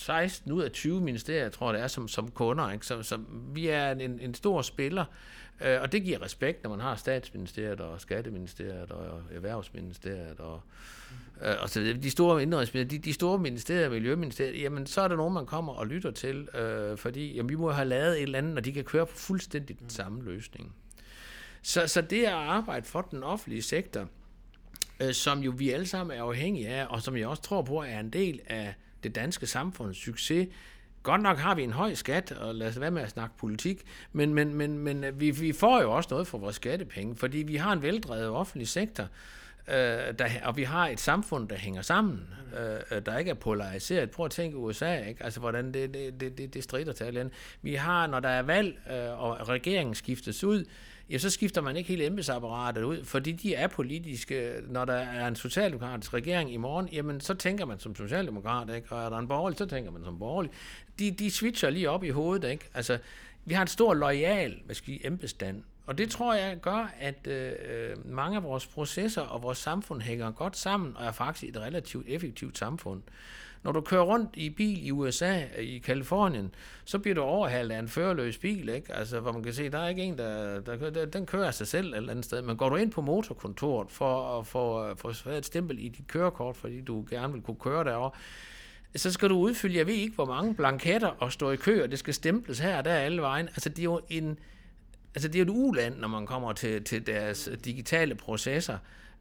16 0.00 0.52
ud 0.52 0.62
af 0.62 0.70
20 0.70 1.00
ministerier, 1.00 1.42
jeg 1.42 1.52
tror 1.52 1.72
det 1.72 1.80
er, 1.80 1.86
som, 1.88 2.08
som 2.08 2.30
kunder. 2.30 2.70
Ikke? 2.70 2.86
Så, 2.86 3.02
så 3.02 3.18
vi 3.54 3.68
er 3.68 3.90
en, 3.90 4.20
en 4.20 4.34
stor 4.34 4.62
spiller, 4.62 5.04
øh, 5.60 5.80
og 5.82 5.92
det 5.92 6.02
giver 6.02 6.22
respekt, 6.22 6.62
når 6.62 6.70
man 6.70 6.80
har 6.80 6.96
statsministeriet 6.96 7.80
og 7.80 8.00
skatteministeriet 8.00 8.90
og 8.90 9.22
erhvervsministeriet 9.34 10.40
og 10.40 10.60
øh, 11.42 11.54
og 11.60 11.70
så 11.70 11.80
de 12.02 12.10
store 12.10 12.42
indrigsministerier, 12.42 12.88
de, 12.88 12.98
de 12.98 13.12
store 13.12 13.38
ministerier, 13.38 13.90
miljøministerier, 13.90 14.62
jamen 14.62 14.86
så 14.86 15.00
er 15.00 15.08
der 15.08 15.16
nogen, 15.16 15.34
man 15.34 15.46
kommer 15.46 15.72
og 15.72 15.86
lytter 15.86 16.10
til, 16.10 16.48
øh, 16.54 16.98
fordi 16.98 17.34
jamen, 17.34 17.48
vi 17.48 17.54
må 17.54 17.70
have 17.70 17.88
lavet 17.88 18.16
et 18.16 18.22
eller 18.22 18.38
andet, 18.38 18.56
og 18.56 18.64
de 18.64 18.72
kan 18.72 18.84
køre 18.84 19.06
på 19.06 19.16
fuldstændig 19.16 19.78
den 19.78 19.90
samme 19.90 20.22
løsning. 20.22 20.74
Så, 21.62 21.86
så 21.86 22.00
det 22.00 22.24
at 22.24 22.32
arbejde 22.32 22.86
for 22.86 23.00
den 23.00 23.22
offentlige 23.22 23.62
sektor, 23.62 24.08
øh, 25.00 25.12
som 25.12 25.38
jo 25.38 25.52
vi 25.56 25.70
alle 25.70 25.86
sammen 25.86 26.18
er 26.18 26.22
afhængige 26.22 26.68
af, 26.68 26.86
og 26.90 27.02
som 27.02 27.16
jeg 27.16 27.28
også 27.28 27.42
tror 27.42 27.62
på 27.62 27.82
er 27.82 28.00
en 28.00 28.10
del 28.10 28.40
af 28.46 28.74
det 29.02 29.14
danske 29.14 29.46
samfunds 29.46 29.96
succes, 29.96 30.48
Godt 31.02 31.22
nok 31.22 31.38
har 31.38 31.54
vi 31.54 31.62
en 31.62 31.72
høj 31.72 31.94
skat, 31.94 32.32
og 32.32 32.54
lad 32.54 32.68
os 32.68 32.80
være 32.80 32.90
med 32.90 33.02
at 33.02 33.10
snakke 33.10 33.36
politik, 33.38 33.82
men, 34.12 34.34
men, 34.34 34.54
men, 34.54 34.78
men 34.78 35.04
øh, 35.04 35.20
vi, 35.20 35.30
vi 35.30 35.52
får 35.52 35.82
jo 35.82 35.92
også 35.92 36.08
noget 36.10 36.26
for 36.26 36.38
vores 36.38 36.56
skattepenge, 36.56 37.16
fordi 37.16 37.38
vi 37.38 37.56
har 37.56 37.72
en 37.72 37.82
veldrevet 37.82 38.28
offentlig 38.28 38.68
sektor, 38.68 39.04
øh, 39.68 39.74
der, 40.18 40.28
og 40.44 40.56
vi 40.56 40.62
har 40.62 40.88
et 40.88 41.00
samfund, 41.00 41.48
der 41.48 41.56
hænger 41.56 41.82
sammen, 41.82 42.28
øh, 42.58 42.96
øh 42.96 43.06
der 43.06 43.18
ikke 43.18 43.30
er 43.30 43.34
polariseret. 43.34 44.10
Prøv 44.10 44.26
at 44.26 44.32
tænke 44.32 44.56
USA, 44.56 44.96
ikke? 44.96 45.24
Altså, 45.24 45.40
hvordan 45.40 45.74
det, 45.74 45.94
det, 45.94 46.38
det, 46.38 46.54
det, 46.54 46.64
strider 46.64 46.92
til 46.92 47.04
alle 47.04 47.30
Vi 47.62 47.74
har, 47.74 48.06
når 48.06 48.20
der 48.20 48.28
er 48.28 48.42
valg, 48.42 48.78
øh, 48.90 49.22
og 49.22 49.48
regeringen 49.48 49.94
skiftes 49.94 50.44
ud, 50.44 50.64
ja, 51.10 51.18
så 51.18 51.30
skifter 51.30 51.60
man 51.60 51.76
ikke 51.76 51.88
hele 51.88 52.06
embedsapparatet 52.06 52.82
ud, 52.82 53.04
fordi 53.04 53.32
de 53.32 53.54
er 53.54 53.66
politiske. 53.66 54.52
Når 54.68 54.84
der 54.84 54.94
er 54.94 55.28
en 55.28 55.36
socialdemokratisk 55.36 56.14
regering 56.14 56.52
i 56.52 56.56
morgen, 56.56 56.88
jamen 56.92 57.20
så 57.20 57.34
tænker 57.34 57.66
man 57.66 57.78
som 57.78 57.96
socialdemokrat, 57.96 58.74
ikke? 58.74 58.92
og 58.92 59.04
er 59.04 59.08
der 59.08 59.18
en 59.18 59.28
borgerlig, 59.28 59.58
så 59.58 59.66
tænker 59.66 59.90
man 59.90 60.04
som 60.04 60.18
borgerlig. 60.18 60.50
De, 60.98 61.10
de 61.10 61.30
switcher 61.30 61.70
lige 61.70 61.90
op 61.90 62.04
i 62.04 62.08
hovedet. 62.10 62.50
Ikke? 62.50 62.64
Altså, 62.74 62.98
vi 63.44 63.54
har 63.54 63.62
en 63.62 63.68
stor 63.68 63.94
lojal 63.94 64.60
hvad 64.64 64.74
skal 64.74 65.00
embedsstand, 65.04 65.62
Og 65.86 65.98
det 65.98 66.10
tror 66.10 66.34
jeg 66.34 66.60
gør, 66.60 66.94
at 67.00 67.26
øh, 67.26 68.12
mange 68.12 68.36
af 68.36 68.42
vores 68.42 68.66
processer 68.66 69.22
og 69.22 69.42
vores 69.42 69.58
samfund 69.58 70.00
hænger 70.00 70.30
godt 70.30 70.56
sammen, 70.56 70.96
og 70.96 71.06
er 71.06 71.12
faktisk 71.12 71.44
et 71.44 71.60
relativt 71.60 72.08
effektivt 72.08 72.58
samfund. 72.58 73.02
Når 73.62 73.72
du 73.72 73.80
kører 73.80 74.02
rundt 74.02 74.30
i 74.34 74.50
bil 74.50 74.86
i 74.86 74.90
USA, 74.90 75.42
øh, 75.58 75.64
i 75.64 75.78
Kalifornien, 75.78 76.54
så 76.84 76.98
bliver 76.98 77.14
du 77.14 77.20
overhalet 77.20 77.74
af 77.74 77.78
en 77.78 77.88
førerløs 77.88 78.38
bil, 78.38 78.68
ikke? 78.68 78.94
Altså, 78.94 79.20
hvor 79.20 79.32
man 79.32 79.42
kan 79.42 79.52
se, 79.52 79.70
der 79.70 79.78
er 79.78 79.88
ikke 79.88 80.02
en, 80.02 80.18
der, 80.18 80.60
der, 80.60 80.90
der 80.90 81.06
den 81.06 81.26
kører 81.26 81.46
af 81.46 81.54
sig 81.54 81.66
selv 81.66 81.92
et 81.92 81.96
eller 81.96 82.10
andet 82.10 82.24
sted. 82.24 82.42
Men 82.42 82.56
går 82.56 82.68
du 82.68 82.76
ind 82.76 82.90
på 82.90 83.00
motorkontoret 83.00 83.90
for 83.90 84.38
at 84.38 84.46
få, 84.46 84.86
øh, 84.86 84.96
for 84.96 85.30
et 85.30 85.46
stempel 85.46 85.78
i 85.78 85.88
dit 85.88 86.06
kørekort, 86.06 86.56
fordi 86.56 86.80
du 86.80 87.06
gerne 87.10 87.32
vil 87.32 87.42
kunne 87.42 87.60
køre 87.60 87.84
derovre, 87.84 88.10
så 88.96 89.12
skal 89.12 89.28
du 89.28 89.38
udfylde, 89.38 89.78
jeg 89.78 89.86
ved 89.86 89.94
ikke, 89.94 90.14
hvor 90.14 90.24
mange 90.24 90.54
blanketter 90.54 91.08
og 91.08 91.32
stå 91.32 91.50
i 91.50 91.56
kø, 91.56 91.82
og 91.82 91.90
det 91.90 91.98
skal 91.98 92.14
stemples 92.14 92.58
her 92.58 92.78
og 92.78 92.84
der 92.84 92.94
alle 92.94 93.22
vejen. 93.22 93.48
Altså, 93.48 93.68
det 93.68 93.78
er 93.78 93.84
jo 93.84 94.00
en, 94.08 94.38
altså, 95.14 95.28
det 95.28 95.34
er 95.34 95.44
jo 95.44 95.52
et 95.52 95.58
uland, 95.58 95.96
når 95.98 96.08
man 96.08 96.26
kommer 96.26 96.52
til, 96.52 96.84
til 96.84 97.06
deres 97.06 97.48
digitale 97.64 98.14
processer. 98.14 98.78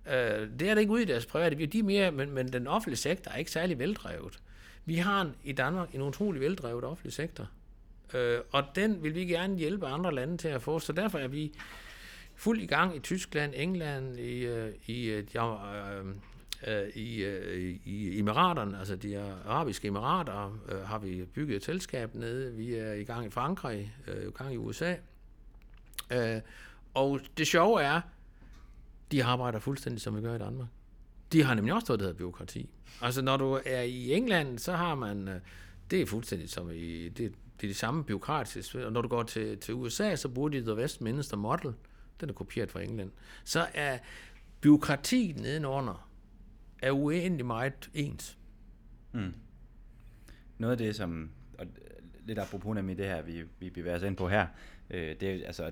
Øh, 0.08 0.50
det 0.60 0.70
er 0.70 0.74
det 0.74 0.82
ikke 0.82 0.94
ude 0.94 1.02
i 1.02 1.06
deres 1.06 1.26
private. 1.26 1.66
De 1.66 1.80
er 1.80 1.84
mere, 1.84 2.12
men, 2.12 2.32
men 2.32 2.54
den 2.54 2.68
offentlige 2.68 2.98
sektor 2.98 3.32
er 3.32 3.38
ikke 3.38 3.52
særlig 3.52 3.80
veldrevet. 3.80 4.40
Vi 4.86 4.96
har 4.96 5.22
en, 5.22 5.36
i 5.44 5.52
Danmark 5.52 5.96
en 5.96 6.02
utrolig 6.02 6.42
veldrevet 6.42 6.84
offentlig 6.84 7.14
sektor. 7.14 7.50
Øh, 8.14 8.40
og 8.52 8.64
den 8.76 9.04
vil 9.04 9.16
vi 9.16 9.26
gerne 9.26 9.58
hjælpe 9.58 9.88
andre 9.88 10.14
lande 10.16 10.38
til 10.38 10.48
at 10.48 10.62
få. 10.62 10.80
Så 10.80 10.94
derfor 10.94 11.18
er 11.18 11.28
vi 11.28 11.54
fuld 12.36 12.62
i 12.62 12.66
gang 12.66 12.96
i 12.96 13.00
Tyskland, 13.00 13.54
England, 13.56 14.20
i, 14.20 14.46
øh, 14.46 14.74
i, 14.86 15.06
øh, 15.06 15.24
øh, 15.36 16.06
øh, 16.68 16.90
i, 16.96 17.24
øh, 17.24 17.80
i 17.86 18.20
Emiraterne, 18.20 18.80
altså 18.80 18.96
de 18.96 19.20
arabiske 19.46 19.88
emirater, 19.88 20.60
øh, 20.70 20.82
har 20.82 21.00
vi 21.00 21.26
bygget 21.26 21.56
et 21.56 21.64
selskab 21.64 22.16
nede. 22.16 22.54
Vi 22.54 22.76
er 22.76 22.94
i 22.94 23.04
gang 23.04 23.26
i 23.26 23.30
Frankrig, 23.30 23.94
øh, 24.08 24.28
i 24.28 24.32
gang 24.32 24.54
i 24.54 24.58
USA. 24.58 24.96
Øh, 26.12 26.42
og 26.94 27.20
det 27.38 27.48
sjove 27.48 27.82
er, 27.82 28.02
de 29.12 29.24
arbejder 29.24 29.60
fuldstændig 29.60 30.02
som 30.02 30.16
vi 30.16 30.22
gør 30.22 30.36
i 30.36 30.40
Danmark. 30.40 30.68
De 31.32 31.44
har 31.44 31.54
nemlig 31.54 31.74
også 31.74 31.86
noget, 31.90 32.00
der 32.00 32.06
hedder 32.06 32.18
byråkrati. 32.18 32.70
Altså 33.02 33.22
når 33.22 33.38
du 33.38 33.60
er 33.66 33.82
i 33.82 34.14
England, 34.14 34.60
så 34.60 34.74
har 34.74 34.96
man, 34.96 35.28
øh, 35.28 35.42
det 35.92 36.02
er 36.02 36.06
fuldstændig 36.06 36.50
som 36.50 36.72
i, 36.72 37.10
det, 37.10 37.18
det 37.62 37.68
er 37.68 37.68
det 37.68 37.76
samme 37.76 38.04
byråkratiske. 38.04 38.86
Og 38.86 38.92
når 38.92 39.02
du 39.02 39.08
går 39.08 39.24
til, 39.24 39.58
til 39.58 39.74
USA, 39.74 40.16
så 40.16 40.30
bruger 40.30 40.50
de 40.50 40.62
The 40.62 40.76
Westminster 40.76 41.38
Model. 41.38 41.74
Den 42.22 42.30
er 42.30 42.34
kopieret 42.34 42.72
fra 42.72 42.82
England. 42.82 43.12
Så 43.44 43.68
er 43.74 43.98
byråkrati 44.62 45.36
nedenunder 45.38 46.10
er 46.82 46.92
uendelig 46.92 47.46
meget 47.46 47.90
ens. 47.94 48.38
Mm. 49.12 49.34
Noget 50.58 50.72
af 50.72 50.78
det, 50.78 50.96
som, 50.96 51.30
og 51.58 51.66
lidt 52.26 52.40
apropos 52.40 52.84
med 52.84 52.96
det 52.96 53.06
her, 53.06 53.22
vi, 53.22 53.44
vi 53.60 53.70
bevæger 53.70 53.98
os 53.98 54.04
ind 54.04 54.18
på 54.18 54.30
her, 54.30 54.48
øh, 54.90 55.16
det 55.20 55.24
er 55.24 55.46
altså, 55.46 55.72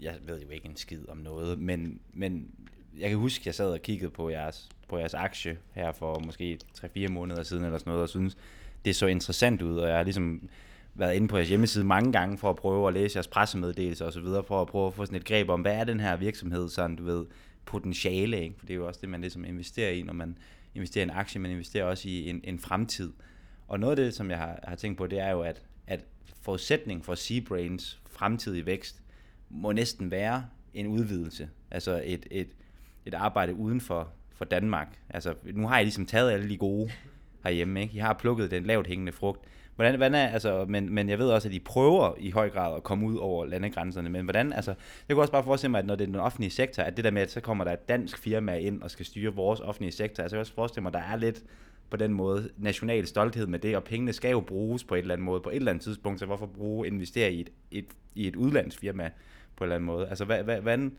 jeg 0.00 0.18
ved 0.26 0.40
jo 0.40 0.48
ikke 0.48 0.66
en 0.66 0.76
skid 0.76 1.08
om 1.08 1.16
noget, 1.16 1.58
men, 1.58 2.00
men 2.12 2.54
jeg 2.98 3.08
kan 3.08 3.18
huske, 3.18 3.42
at 3.42 3.46
jeg 3.46 3.54
sad 3.54 3.70
og 3.70 3.82
kiggede 3.82 4.10
på 4.10 4.30
jeres, 4.30 4.68
på 4.88 4.98
jeres 4.98 5.14
aktie 5.14 5.58
her 5.72 5.92
for 5.92 6.22
måske 6.26 6.58
3-4 6.78 7.08
måneder 7.08 7.42
siden 7.42 7.64
eller 7.64 7.78
sådan 7.78 7.90
noget, 7.90 8.02
og 8.02 8.08
synes, 8.08 8.36
det 8.84 8.96
så 8.96 9.06
interessant 9.06 9.62
ud, 9.62 9.78
og 9.78 9.88
jeg 9.88 9.96
har 9.96 10.04
ligesom 10.04 10.48
været 10.94 11.14
inde 11.14 11.28
på 11.28 11.36
jeres 11.36 11.48
hjemmeside 11.48 11.84
mange 11.84 12.12
gange 12.12 12.38
for 12.38 12.50
at 12.50 12.56
prøve 12.56 12.88
at 12.88 12.94
læse 12.94 13.16
jeres 13.16 13.28
pressemeddelelser 13.28 14.06
og 14.06 14.12
så 14.12 14.20
videre, 14.20 14.44
for 14.44 14.60
at 14.60 14.68
prøve 14.68 14.86
at 14.86 14.94
få 14.94 15.04
sådan 15.04 15.16
et 15.16 15.24
greb 15.24 15.48
om, 15.48 15.60
hvad 15.60 15.74
er 15.74 15.84
den 15.84 16.00
her 16.00 16.16
virksomhed, 16.16 16.68
sådan 16.68 16.96
du 16.96 17.04
ved, 17.04 17.26
potentiale, 17.64 18.42
ikke? 18.42 18.54
for 18.58 18.66
det 18.66 18.74
er 18.74 18.78
jo 18.78 18.86
også 18.86 19.00
det, 19.00 19.08
man 19.08 19.20
ligesom 19.20 19.44
investerer 19.44 19.90
i, 19.90 20.02
når 20.02 20.12
man 20.12 20.38
investerer 20.74 21.02
i 21.02 21.08
en 21.08 21.14
aktie, 21.14 21.40
man 21.40 21.50
investerer 21.50 21.84
også 21.84 22.08
i 22.08 22.30
en, 22.30 22.40
en 22.44 22.58
fremtid. 22.58 23.12
Og 23.68 23.80
noget 23.80 23.98
af 23.98 24.04
det, 24.04 24.14
som 24.14 24.30
jeg 24.30 24.38
har, 24.38 24.58
har 24.64 24.76
tænkt 24.76 24.98
på, 24.98 25.06
det 25.06 25.18
er 25.18 25.30
jo, 25.30 25.40
at, 25.40 25.62
at 25.86 26.04
forudsætning 26.42 27.04
for 27.04 27.14
Seabrains 27.14 28.00
fremtidige 28.10 28.66
vækst 28.66 29.02
må 29.50 29.72
næsten 29.72 30.10
være 30.10 30.46
en 30.74 30.86
udvidelse, 30.86 31.48
altså 31.70 32.02
et, 32.04 32.26
et, 32.30 32.48
et 33.06 33.14
arbejde 33.14 33.54
uden 33.54 33.80
for, 33.80 34.08
for 34.34 34.44
Danmark. 34.44 34.88
Altså, 35.10 35.34
nu 35.44 35.66
har 35.66 35.78
I 35.78 35.82
ligesom 35.82 36.06
taget 36.06 36.30
alle 36.30 36.48
de 36.48 36.56
gode 36.56 36.90
herhjemme, 37.44 37.82
ikke? 37.82 37.94
I 37.94 37.98
har 37.98 38.12
plukket 38.12 38.50
den 38.50 38.64
lavt 38.64 38.86
hængende 38.86 39.12
frugt. 39.12 39.40
Hvordan, 39.76 39.96
hvordan 39.96 40.14
er, 40.14 40.28
altså, 40.28 40.64
men, 40.68 40.94
men 40.94 41.08
jeg 41.08 41.18
ved 41.18 41.28
også, 41.28 41.48
at 41.48 41.54
I 41.54 41.58
prøver 41.58 42.14
i 42.18 42.30
høj 42.30 42.50
grad 42.50 42.76
at 42.76 42.82
komme 42.82 43.06
ud 43.06 43.16
over 43.16 43.46
landegrænserne, 43.46 44.08
men 44.08 44.24
hvordan, 44.24 44.52
altså, 44.52 44.74
jeg 45.08 45.14
kunne 45.14 45.22
også 45.22 45.32
bare 45.32 45.44
forestille 45.44 45.70
mig, 45.70 45.78
at 45.78 45.86
når 45.86 45.94
det 45.94 46.04
er 46.04 46.06
den 46.06 46.20
offentlige 46.20 46.50
sektor, 46.50 46.82
at 46.82 46.96
det 46.96 47.04
der 47.04 47.10
med, 47.10 47.22
at 47.22 47.30
så 47.30 47.40
kommer 47.40 47.64
der 47.64 47.72
et 47.72 47.88
dansk 47.88 48.18
firma 48.18 48.56
ind 48.56 48.82
og 48.82 48.90
skal 48.90 49.06
styre 49.06 49.34
vores 49.34 49.60
offentlige 49.60 49.92
sektor, 49.92 50.22
altså 50.22 50.36
jeg 50.36 50.38
kan 50.38 50.40
også 50.40 50.54
forestille 50.54 50.82
mig, 50.82 50.88
at 50.88 50.94
der 50.94 51.12
er 51.12 51.16
lidt 51.16 51.42
på 51.90 51.96
den 51.96 52.12
måde 52.12 52.50
national 52.56 53.06
stolthed 53.06 53.46
med 53.46 53.58
det, 53.58 53.76
og 53.76 53.84
pengene 53.84 54.12
skal 54.12 54.30
jo 54.30 54.40
bruges 54.40 54.84
på 54.84 54.94
et 54.94 54.98
eller 54.98 55.14
andet 55.14 55.24
måde, 55.24 55.40
på 55.40 55.50
et 55.50 55.56
eller 55.56 55.72
andet 55.72 55.84
tidspunkt, 55.84 56.20
så 56.20 56.26
hvorfor 56.26 56.46
bruge, 56.46 56.86
investere 56.86 57.32
i 57.32 57.40
et, 57.40 57.50
et, 57.70 57.86
i 58.14 58.28
et 58.28 58.36
udlandsfirma 58.36 59.10
på 59.56 59.64
en 59.64 59.66
eller 59.66 59.76
anden 59.76 59.86
måde? 59.86 60.08
Altså, 60.08 60.24
hvad, 60.24 60.42
hvad, 60.42 60.60
hvordan, 60.60 60.92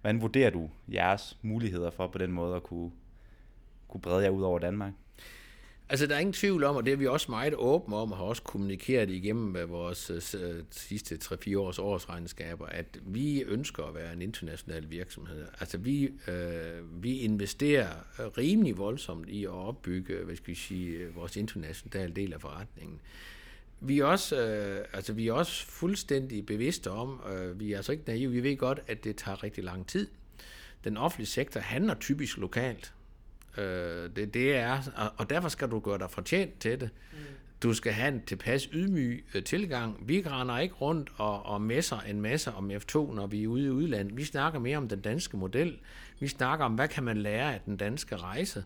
hvordan 0.00 0.20
vurderer 0.22 0.50
du 0.50 0.70
jeres 0.92 1.38
muligheder 1.42 1.90
for 1.90 2.06
på 2.06 2.18
den 2.18 2.32
måde 2.32 2.56
at 2.56 2.62
kunne, 2.62 2.90
kunne 3.88 4.00
brede 4.00 4.24
jer 4.24 4.30
ud 4.30 4.42
over 4.42 4.58
Danmark? 4.58 4.92
Altså, 5.90 6.06
der 6.06 6.14
er 6.14 6.18
ingen 6.18 6.32
tvivl 6.32 6.64
om, 6.64 6.76
og 6.76 6.86
det 6.86 6.92
er 6.92 6.96
vi 6.96 7.06
også 7.06 7.30
meget 7.30 7.54
åbne 7.54 7.96
om, 7.96 8.12
og 8.12 8.18
har 8.18 8.24
også 8.24 8.42
kommunikeret 8.42 9.10
igennem 9.10 9.44
med 9.44 9.64
vores 9.64 10.10
øh, 10.10 10.42
øh, 10.42 10.62
sidste 10.70 11.18
3-4 11.24 11.58
års 11.58 11.78
årsregnskaber, 11.78 12.66
at 12.66 12.98
vi 13.02 13.42
ønsker 13.42 13.84
at 13.84 13.94
være 13.94 14.12
en 14.12 14.22
international 14.22 14.90
virksomhed. 14.90 15.46
Altså, 15.60 15.78
vi, 15.78 16.10
øh, 16.28 17.02
vi 17.02 17.18
investerer 17.18 17.88
rimelig 18.38 18.78
voldsomt 18.78 19.28
i 19.28 19.44
at 19.44 19.50
opbygge, 19.50 20.24
hvad 20.24 20.36
skal 20.36 20.46
vi 20.46 20.54
sige, 20.54 20.90
øh, 20.90 21.16
vores 21.16 21.36
internationale 21.36 22.12
del 22.14 22.32
af 22.32 22.40
forretningen. 22.40 23.00
Vi 23.80 23.98
er 23.98 24.04
også, 24.04 24.36
uh, 24.36 24.96
altså, 24.96 25.12
vi 25.12 25.28
er 25.28 25.32
også 25.32 25.66
fuldstændig 25.66 26.46
bevidste 26.46 26.90
om, 26.90 27.20
uh, 27.24 27.60
vi 27.60 27.72
er 27.72 27.76
altså 27.76 27.92
ikke 27.92 28.04
naive, 28.06 28.32
vi 28.32 28.42
ved 28.42 28.56
godt, 28.56 28.80
at 28.86 29.04
det 29.04 29.16
tager 29.16 29.42
rigtig 29.42 29.64
lang 29.64 29.86
tid. 29.86 30.08
Den 30.84 30.96
offentlige 30.96 31.26
sektor 31.26 31.60
handler 31.60 31.94
typisk 31.94 32.36
lokalt. 32.36 32.94
Øh, 33.58 34.10
det, 34.16 34.34
det 34.34 34.56
er, 34.56 35.10
og 35.16 35.30
derfor 35.30 35.48
skal 35.48 35.70
du 35.70 35.78
gøre 35.80 35.98
dig 35.98 36.10
fortjent 36.10 36.60
til 36.60 36.80
det. 36.80 36.90
Mm. 37.12 37.18
Du 37.62 37.74
skal 37.74 37.92
have 37.92 38.08
en 38.08 38.22
tilpas 38.26 38.62
ydmyg 38.72 39.24
øh, 39.34 39.44
tilgang. 39.44 40.08
Vi 40.08 40.22
render 40.26 40.58
ikke 40.58 40.74
rundt 40.74 41.12
og, 41.16 41.46
og 41.46 41.60
messer 41.60 42.00
en 42.00 42.20
masse 42.20 42.52
om 42.52 42.70
F2, 42.70 43.14
når 43.14 43.26
vi 43.26 43.42
er 43.42 43.48
ude 43.48 43.64
i 43.64 43.70
udlandet. 43.70 44.16
Vi 44.16 44.24
snakker 44.24 44.58
mere 44.58 44.76
om 44.76 44.88
den 44.88 45.00
danske 45.00 45.36
model. 45.36 45.78
Vi 46.20 46.28
snakker 46.28 46.64
om, 46.64 46.74
hvad 46.74 46.88
kan 46.88 47.04
man 47.04 47.16
lære 47.16 47.54
af 47.54 47.60
den 47.66 47.76
danske 47.76 48.16
rejse. 48.16 48.64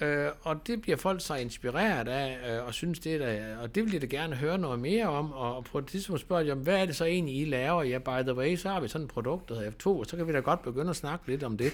Øh, 0.00 0.28
og 0.42 0.66
det 0.66 0.82
bliver 0.82 0.96
folk 0.96 1.20
så 1.20 1.34
inspireret 1.34 2.08
af, 2.08 2.38
øh, 2.50 2.66
og 2.66 2.74
synes 2.74 2.98
det 2.98 3.20
der, 3.20 3.56
og 3.56 3.74
det 3.74 3.84
vil 3.84 3.92
de 3.92 3.98
da 3.98 4.06
gerne 4.06 4.36
høre 4.36 4.58
noget 4.58 4.78
mere 4.78 5.06
om, 5.06 5.32
og, 5.32 5.56
og 5.56 5.64
på 5.64 5.78
et 5.78 5.86
tidspunkt 5.86 6.20
spørger 6.20 6.42
de, 6.42 6.54
hvad 6.54 6.80
er 6.80 6.86
det 6.86 6.96
så 6.96 7.04
egentlig, 7.04 7.40
I 7.40 7.44
laver? 7.44 7.82
Ja, 7.82 7.98
by 7.98 8.22
the 8.22 8.34
way, 8.34 8.56
så 8.56 8.68
har 8.68 8.80
vi 8.80 8.88
sådan 8.88 9.04
et 9.04 9.10
produkt, 9.10 9.48
der 9.48 9.54
hedder 9.54 9.70
F2, 9.70 9.86
og 9.86 10.06
så 10.06 10.16
kan 10.16 10.26
vi 10.28 10.32
da 10.32 10.38
godt 10.38 10.62
begynde 10.62 10.90
at 10.90 10.96
snakke 10.96 11.26
lidt 11.28 11.42
om 11.42 11.56
det. 11.56 11.72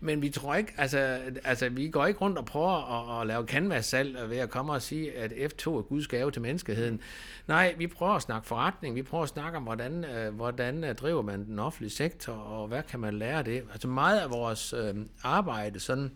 Men 0.00 0.22
vi 0.22 0.28
tror 0.28 0.54
ikke, 0.54 0.72
altså, 0.76 1.18
altså 1.44 1.68
vi 1.68 1.88
går 1.88 2.06
ikke 2.06 2.20
rundt 2.20 2.38
og 2.38 2.44
prøver 2.44 3.10
at, 3.10 3.20
at 3.20 3.26
lave 3.26 3.46
canvas-salg 3.46 4.30
ved 4.30 4.38
at 4.38 4.50
komme 4.50 4.72
og 4.72 4.82
sige, 4.82 5.12
at 5.12 5.32
F2 5.32 5.70
er 5.70 5.82
Guds 5.82 6.08
gave 6.08 6.30
til 6.30 6.42
menneskeheden. 6.42 7.00
Nej, 7.48 7.74
vi 7.78 7.86
prøver 7.86 8.12
at 8.12 8.22
snakke 8.22 8.48
forretning, 8.48 8.94
vi 8.94 9.02
prøver 9.02 9.22
at 9.22 9.28
snakke 9.28 9.56
om, 9.56 9.62
hvordan, 9.62 10.04
øh, 10.04 10.34
hvordan 10.34 10.84
øh, 10.84 10.94
driver 10.94 11.22
man 11.22 11.44
den 11.44 11.58
offentlige 11.58 11.90
sektor, 11.90 12.32
og 12.32 12.68
hvad 12.68 12.82
kan 12.82 13.00
man 13.00 13.14
lære 13.14 13.38
af 13.38 13.44
det. 13.44 13.62
Altså 13.72 13.88
meget 13.88 14.20
af 14.20 14.30
vores 14.30 14.72
øh, 14.72 14.94
arbejde, 15.22 15.80
sådan 15.80 16.12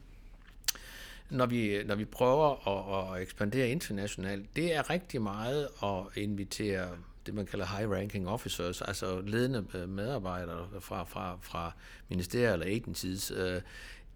når 1.31 1.47
vi, 1.47 1.83
når 1.87 1.95
vi 1.95 2.05
prøver 2.05 2.69
at, 2.69 3.17
at 3.17 3.23
ekspandere 3.23 3.69
internationalt, 3.69 4.57
det 4.57 4.75
er 4.75 4.91
rigtig 4.91 5.23
meget 5.23 5.69
at 5.83 6.23
invitere 6.23 6.89
det, 7.27 7.35
man 7.35 7.47
kalder 7.47 7.67
high-ranking 7.67 8.29
officers, 8.29 8.83
altså 8.83 9.21
ledende 9.21 9.65
øh, 9.75 9.89
medarbejdere 9.89 10.69
fra, 10.81 11.05
fra, 11.05 11.39
fra 11.43 11.73
ministerier 12.09 12.53
eller 12.53 12.67
agencies, 12.67 13.31
øh, 13.37 13.61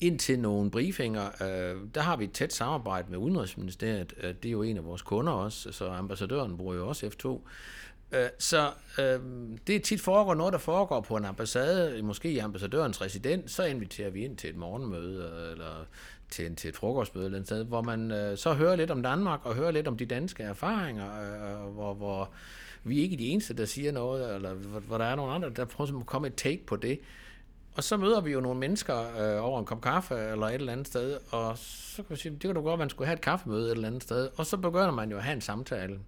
ind 0.01 0.18
til 0.18 0.38
nogle 0.38 0.71
briefinger. 0.71 1.27
Øh, 1.27 1.77
der 1.94 2.01
har 2.01 2.16
vi 2.16 2.25
et 2.25 2.33
tæt 2.33 2.53
samarbejde 2.53 3.11
med 3.11 3.18
Udenrigsministeriet. 3.18 4.14
Øh, 4.21 4.35
det 4.42 4.49
er 4.49 4.53
jo 4.53 4.62
en 4.62 4.77
af 4.77 4.85
vores 4.85 5.03
kunder 5.03 5.33
også, 5.33 5.73
så 5.73 5.88
ambassadøren 5.88 6.57
bruger 6.57 6.75
jo 6.75 6.88
også 6.88 7.07
F2. 7.07 7.49
Øh, 8.12 8.29
så 8.38 8.71
øh, 8.99 9.21
det 9.66 9.77
er 9.77 9.81
tit 9.81 10.01
foregår 10.01 10.35
noget, 10.35 10.53
der 10.53 10.59
foregår 10.59 11.01
på 11.01 11.16
en 11.16 11.25
ambassade, 11.25 12.03
måske 12.03 12.31
i 12.31 12.38
ambassadørens 12.38 13.01
residens, 13.01 13.53
så 13.53 13.64
inviterer 13.64 14.11
vi 14.11 14.25
ind 14.25 14.37
til 14.37 14.51
et 14.51 14.57
morgenmøde, 14.57 15.51
eller 15.53 15.85
til, 16.31 16.47
en, 16.47 16.57
til 16.57 16.68
et 16.68 16.77
frokostmøde 16.77 17.27
eller 17.27 17.40
et 17.40 17.47
sted, 17.47 17.64
hvor 17.64 17.83
man 17.83 18.11
øh, 18.11 18.38
så 18.38 18.55
hører 18.55 18.77
lidt 18.77 18.90
om 18.90 19.03
Danmark, 19.03 19.47
og 19.47 19.55
hører 19.55 19.71
lidt 19.71 19.88
om 19.88 19.97
de 19.97 20.07
danske 20.07 20.42
erfaringer, 20.42 21.07
øh, 21.07 21.73
hvor, 21.73 21.94
hvor 21.94 22.31
vi 22.85 22.99
er 22.99 23.03
ikke 23.03 23.16
de 23.16 23.29
eneste, 23.29 23.55
der 23.55 23.64
siger 23.64 23.92
noget, 23.92 24.35
eller 24.35 24.55
hvor, 24.55 24.81
hvor 24.81 24.99
der 24.99 25.05
er 25.05 25.16
nogle 25.16 25.33
andre, 25.33 25.51
der 25.51 25.64
prøver 25.64 26.01
at 26.01 26.07
komme 26.07 26.27
et 26.27 26.35
take 26.35 26.66
på 26.66 26.77
det. 26.77 27.01
Og 27.75 27.85
så 27.85 27.97
møder 27.97 28.21
vi 28.21 28.33
jo 28.33 28.40
nogle 28.40 28.61
mennesker 28.61 28.97
øh, 28.99 29.44
over 29.44 29.59
en 29.59 29.64
kop 29.64 29.81
kaffe 29.81 30.14
eller 30.14 30.47
et 30.47 30.55
eller 30.55 30.73
andet 30.73 30.87
sted, 30.87 31.18
og 31.31 31.59
så 31.59 31.97
kan 31.97 32.07
vi 32.11 32.16
sige, 32.16 32.33
det 32.33 32.40
kan 32.40 32.55
du 32.55 32.61
godt, 32.61 32.73
at 32.73 32.79
man 32.79 32.90
skulle 32.90 33.07
have 33.07 33.14
et 33.14 33.21
kaffemøde 33.21 33.66
et 33.66 33.71
eller 33.71 33.88
andet 33.88 34.03
sted, 34.03 34.29
og 34.37 34.47
så 34.47 34.57
begynder 34.57 34.90
man 34.90 35.11
jo 35.11 35.16
at 35.16 35.23
have 35.23 35.35
en 35.35 35.40
samtale. 35.40 36.01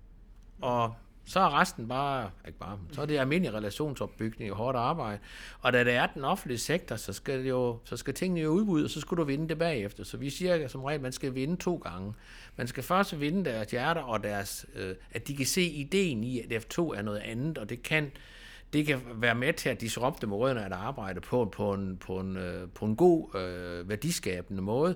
Og 0.61 0.95
så 1.31 1.41
er 1.41 1.61
resten 1.61 1.89
bare, 1.89 2.31
ikke 2.47 2.59
bare, 2.59 2.79
så 2.93 3.03
er 3.03 3.07
det 3.07 3.19
almindelig 3.19 3.55
relationsopbygning 3.55 4.51
og 4.51 4.57
hårdt 4.57 4.77
arbejde. 4.77 5.19
Og 5.61 5.73
da 5.73 5.85
det 5.85 5.93
er 5.93 6.07
den 6.07 6.25
offentlige 6.25 6.59
sektor, 6.59 6.97
så 6.97 7.13
skal, 7.13 7.47
jo, 7.47 7.79
så 7.85 7.97
skal 7.97 8.15
tingene 8.15 8.41
jo 8.41 8.51
udbud, 8.51 8.85
og 8.85 8.91
så 8.91 9.01
skal 9.01 9.17
du 9.17 9.25
vinde 9.25 9.49
det 9.49 9.59
bagefter. 9.59 10.05
Så 10.05 10.17
vi 10.17 10.31
siger 10.31 10.69
som 10.69 10.85
regel, 10.85 10.99
at 10.99 11.03
man 11.03 11.13
skal 11.13 11.35
vinde 11.35 11.57
to 11.57 11.77
gange. 11.77 12.15
Man 12.57 12.67
skal 12.67 12.83
først 12.83 13.21
vinde 13.21 13.45
deres 13.45 13.71
hjerter, 13.71 14.01
og 14.01 14.23
deres, 14.23 14.67
øh, 14.77 14.95
at 15.13 15.29
de 15.29 15.37
kan 15.37 15.47
se 15.47 15.63
ideen 15.63 16.25
i, 16.25 16.41
at 16.41 16.65
F2 16.65 16.81
er 16.81 17.03
noget 17.03 17.19
andet, 17.19 17.59
og 17.59 17.69
det 17.71 17.83
kan 17.83 18.11
det 18.73 18.87
kan 18.87 19.01
være 19.15 19.35
med 19.35 19.53
til 19.53 19.69
at 19.69 19.81
disrupte 19.81 20.27
måderne 20.27 20.65
at 20.65 20.73
arbejde 20.73 21.21
på, 21.21 21.45
på 21.45 21.73
en, 21.73 21.97
på 21.97 22.21
en, 22.21 22.37
øh, 22.37 22.69
på 22.75 22.85
en 22.85 22.97
god, 22.97 23.35
øh, 23.37 23.89
værdiskabende 23.89 24.63
måde. 24.63 24.95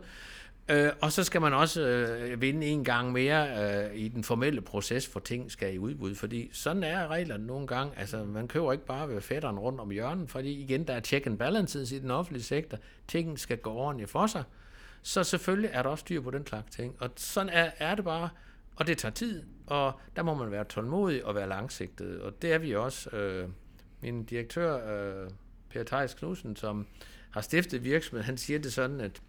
Øh, 0.68 0.90
og 1.00 1.12
så 1.12 1.24
skal 1.24 1.40
man 1.40 1.55
også 1.55 1.81
øh, 1.83 2.40
vinde 2.40 2.66
en 2.66 2.85
gang 2.85 3.12
mere 3.12 3.48
øh, 3.64 3.96
i 3.96 4.09
den 4.09 4.24
formelle 4.24 4.61
proces, 4.61 5.07
for 5.07 5.20
ting 5.20 5.50
skal 5.50 5.74
i 5.74 5.79
udbud, 5.79 6.14
fordi 6.14 6.50
sådan 6.53 6.83
er 6.83 7.09
reglerne 7.09 7.46
nogle 7.46 7.66
gange. 7.66 7.98
Altså, 7.98 8.24
man 8.24 8.48
køber 8.48 8.72
ikke 8.72 8.87
bare 8.87 9.09
ved 9.09 9.20
fætteren 9.20 9.59
rundt 9.59 9.81
om 9.81 9.90
hjørnet, 9.90 10.31
fordi 10.31 10.62
igen, 10.62 10.87
der 10.87 10.94
er 10.94 11.00
check 11.00 11.27
and 11.27 11.38
balances 11.38 11.92
i 11.92 11.98
den 11.98 12.11
offentlige 12.11 12.42
sektor. 12.44 12.79
Tingene 13.09 13.38
skal 13.38 13.59
gå 13.59 13.70
ordentligt 13.70 14.11
for 14.11 14.27
sig. 14.27 14.44
Så 15.03 15.24
selvfølgelig 15.24 15.70
er 15.72 15.83
der 15.83 15.90
også 15.90 16.03
styr 16.03 16.20
på 16.20 16.31
den 16.31 16.46
slags 16.46 16.77
ting. 16.77 16.96
Og 17.00 17.11
sådan 17.16 17.48
er, 17.53 17.70
er 17.79 17.94
det 17.94 18.05
bare, 18.05 18.29
og 18.77 18.87
det 18.87 18.98
tager 18.98 19.12
tid, 19.12 19.42
og 19.66 19.92
der 20.16 20.22
må 20.22 20.35
man 20.35 20.50
være 20.50 20.64
tålmodig 20.64 21.24
og 21.24 21.35
være 21.35 21.48
langsigtet. 21.48 22.20
Og 22.20 22.42
det 22.42 22.53
er 22.53 22.59
vi 22.59 22.74
også. 22.74 23.11
Øh, 23.11 23.48
min 24.00 24.24
direktør, 24.24 24.94
øh, 25.22 25.31
Per 25.70 25.83
Theis 25.83 26.14
Knudsen, 26.14 26.57
som 26.57 26.87
har 27.31 27.40
stiftet 27.40 27.85
virksomheden, 27.85 28.24
han 28.24 28.37
siger 28.37 28.59
det 28.59 28.72
sådan, 28.72 29.00
at 29.00 29.22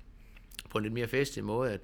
på 0.69 0.77
en 0.77 0.83
lidt 0.83 0.93
mere 0.93 1.07
festlig 1.07 1.43
måde, 1.43 1.71
at 1.71 1.79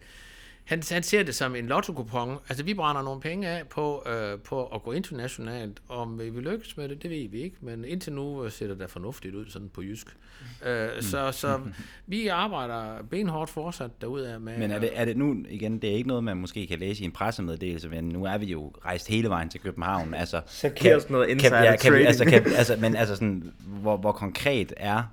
han, 0.71 0.83
han 0.91 1.03
ser 1.03 1.23
det 1.23 1.35
som 1.35 1.55
en 1.55 1.67
lotto 1.67 2.07
Altså, 2.49 2.63
vi 2.63 2.73
brænder 2.73 3.01
nogle 3.01 3.21
penge 3.21 3.47
af 3.47 3.67
på, 3.67 4.03
øh, 4.09 4.39
på 4.39 4.65
at 4.65 4.83
gå 4.83 4.91
internationalt. 4.91 5.81
Om 5.89 6.19
vi 6.19 6.29
vil 6.29 6.43
lykkes 6.43 6.77
med 6.77 6.89
det, 6.89 7.03
det 7.03 7.09
ved 7.09 7.29
vi 7.29 7.41
ikke. 7.41 7.55
Men 7.61 7.85
indtil 7.85 8.13
nu 8.13 8.49
ser 8.49 8.67
det 8.67 8.79
da 8.79 8.85
fornuftigt 8.85 9.35
ud, 9.35 9.45
sådan 9.49 9.69
på 9.69 9.81
jysk. 9.81 10.07
Øh, 10.65 10.89
mm. 10.95 11.01
så, 11.01 11.31
så 11.31 11.59
vi 12.07 12.27
arbejder 12.27 13.03
benhårdt 13.09 13.49
fortsat 13.49 14.01
derude 14.01 14.39
med... 14.39 14.57
Men 14.57 14.71
er 14.71 14.79
det, 14.79 14.89
er 14.93 15.05
det 15.05 15.17
nu, 15.17 15.45
igen, 15.49 15.79
det 15.79 15.89
er 15.89 15.95
ikke 15.95 16.07
noget, 16.07 16.23
man 16.23 16.37
måske 16.37 16.67
kan 16.67 16.79
læse 16.79 17.01
i 17.01 17.05
en 17.05 17.11
pressemeddelelse, 17.11 17.89
men 17.89 18.03
nu 18.03 18.25
er 18.25 18.37
vi 18.37 18.45
jo 18.45 18.73
rejst 18.85 19.07
hele 19.07 19.29
vejen 19.29 19.49
til 19.49 19.59
København. 19.59 20.13
Altså, 20.21 20.41
så 20.45 20.69
kan, 20.69 20.95
os 20.95 21.09
noget 21.09 21.29
insider 21.29 21.55
kan, 21.55 21.65
ja, 21.65 21.75
kan, 21.75 21.93
altså, 21.93 22.25
kan, 22.25 22.43
altså, 22.57 22.75
men 22.79 22.95
altså 22.95 23.15
sådan, 23.15 23.53
hvor, 23.61 23.97
hvor 23.97 24.11
konkret 24.11 24.73
er, 24.77 25.03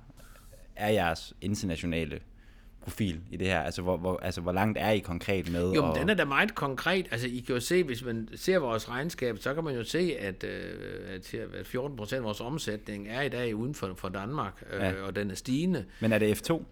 er 0.75 0.89
jeres 0.89 1.33
internationale 1.41 2.19
profil 2.81 3.21
i 3.31 3.37
det 3.37 3.47
her? 3.47 3.59
Altså, 3.59 3.81
hvor, 3.81 3.97
hvor, 3.97 4.19
altså, 4.21 4.41
hvor 4.41 4.51
langt 4.51 4.77
er 4.77 4.89
I 4.89 4.99
konkret 4.99 5.51
med? 5.51 5.73
Jo, 5.73 5.81
men 5.81 5.91
og... 5.91 5.95
den 5.95 6.09
er 6.09 6.13
da 6.13 6.25
meget 6.25 6.55
konkret. 6.55 7.07
Altså, 7.11 7.27
I 7.27 7.39
kan 7.39 7.55
jo 7.55 7.61
se, 7.61 7.83
hvis 7.83 8.05
man 8.05 8.29
ser 8.35 8.57
vores 8.57 8.89
regnskab, 8.89 9.37
så 9.37 9.53
kan 9.53 9.63
man 9.63 9.75
jo 9.75 9.83
se, 9.83 10.15
at, 10.19 10.43
øh, 10.43 11.15
at 11.59 11.67
14 11.67 11.97
procent 11.97 12.17
af 12.17 12.23
vores 12.23 12.41
omsætning 12.41 13.07
er 13.07 13.21
i 13.21 13.29
dag 13.29 13.55
uden 13.55 13.75
for, 13.75 13.93
for 13.97 14.09
Danmark, 14.09 14.63
øh, 14.73 14.81
ja. 14.81 15.01
og 15.01 15.15
den 15.15 15.31
er 15.31 15.35
stigende. 15.35 15.85
Men 15.99 16.11
er 16.11 16.19
det 16.19 16.49
F2? 16.49 16.63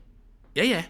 Ja, 0.55 0.63
ja. 0.65 0.83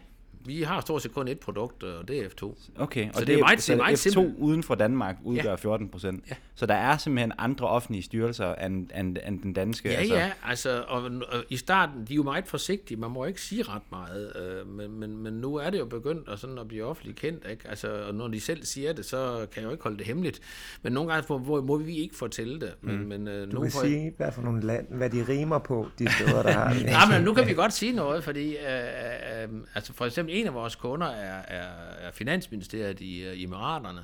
Vi 0.46 0.62
har 0.62 0.82
stort 0.82 1.02
set 1.02 1.14
kun 1.14 1.28
et 1.28 1.40
produkt, 1.40 1.84
og 1.84 2.08
det 2.08 2.20
er 2.20 2.24
F2. 2.24 2.56
Okay, 2.76 3.08
og 3.10 3.14
så 3.14 3.20
det, 3.20 3.28
det 3.28 3.36
er 3.36 3.40
meget, 3.40 3.62
så 3.62 3.74
det 3.74 3.80
er 3.80 3.84
meget 3.84 3.94
F2 3.94 4.10
simpel. 4.10 4.34
uden 4.38 4.64
for 4.64 4.76
Danmark 4.76 5.16
udgør 5.24 5.50
ja. 5.50 5.56
14 5.56 5.90
procent. 5.90 6.24
Ja. 6.30 6.36
Så 6.56 6.66
der 6.66 6.74
er 6.74 6.98
simpelthen 6.98 7.32
andre 7.38 7.68
offentlige 7.68 8.04
styrelser 8.04 8.56
end, 8.56 8.90
end, 9.00 9.18
end 9.28 9.42
den 9.42 9.54
danske? 9.54 9.90
Ja, 9.90 9.96
altså. 9.96 10.16
ja. 10.16 10.32
Altså, 10.46 10.84
og, 10.88 11.04
og, 11.04 11.44
i 11.50 11.58
starten, 11.58 12.06
de 12.06 12.14
er 12.14 12.16
jo 12.16 12.24
meget 12.24 12.48
forsigtige. 12.48 12.98
Man 12.98 13.12
må 13.12 13.26
ikke 13.26 13.42
sige 13.42 13.64
ret 13.64 13.82
meget. 13.92 14.34
Øh, 14.36 14.68
men, 14.68 15.00
men, 15.00 15.18
men 15.18 15.34
nu 15.34 15.56
er 15.56 15.70
det 15.70 15.80
jo 15.80 15.86
begyndt 15.86 16.30
at, 16.30 16.40
sådan 16.40 16.58
at 16.58 16.68
blive 16.68 16.84
offentligt 16.84 17.18
kendt. 17.18 17.46
Ikke? 17.52 17.70
Altså, 17.70 18.04
og 18.08 18.16
når 18.16 18.28
de 18.28 18.40
selv 18.40 18.66
siger 18.66 18.94
det, 18.94 19.06
så 19.06 19.48
kan 19.54 19.62
jeg 19.62 19.68
jo 19.68 19.72
ikke 19.72 19.84
holde 19.84 19.98
det 19.98 20.08
hemmeligt. 20.08 20.40
Men 20.82 20.94
nogle 20.94 21.14
gange 21.14 21.26
må, 21.30 21.38
må, 21.38 21.62
må 21.62 21.78
vi 21.78 21.96
ikke 21.96 22.16
fortælle 22.16 22.62
det. 22.62 22.74
Men, 22.82 22.98
mm. 22.98 23.08
men, 23.08 23.28
øh, 23.28 23.52
du 23.52 23.62
kan 23.62 23.72
sige, 23.72 24.04
jeg... 24.04 24.14
hvad 24.18 24.32
for 24.32 24.42
nogle 24.42 24.62
land, 24.62 24.88
hvad 24.90 25.10
de 25.10 25.26
rimer 25.28 25.60
på, 25.60 25.88
de 26.00 26.12
steder, 26.12 26.44
der 26.44 26.52
har 26.52 26.74
det. 26.74 26.84
ja, 26.84 27.10
men 27.12 27.24
nu 27.24 27.34
kan 27.34 27.48
vi 27.48 27.54
godt 27.54 27.74
sige 27.74 27.92
noget, 27.92 28.24
fordi 28.24 28.56
øh, 28.56 29.44
øh, 29.44 29.50
altså 29.76 29.94
for 29.94 30.06
eksempel 30.06 30.27
en 30.30 30.48
af 30.48 30.54
vores 30.54 30.76
kunder 30.76 31.08
er, 31.08 31.42
er, 31.48 31.68
er 32.08 32.12
Finansministeriet 32.12 33.00
i, 33.00 33.34
i 33.34 33.44
Emiraterne. 33.44 34.04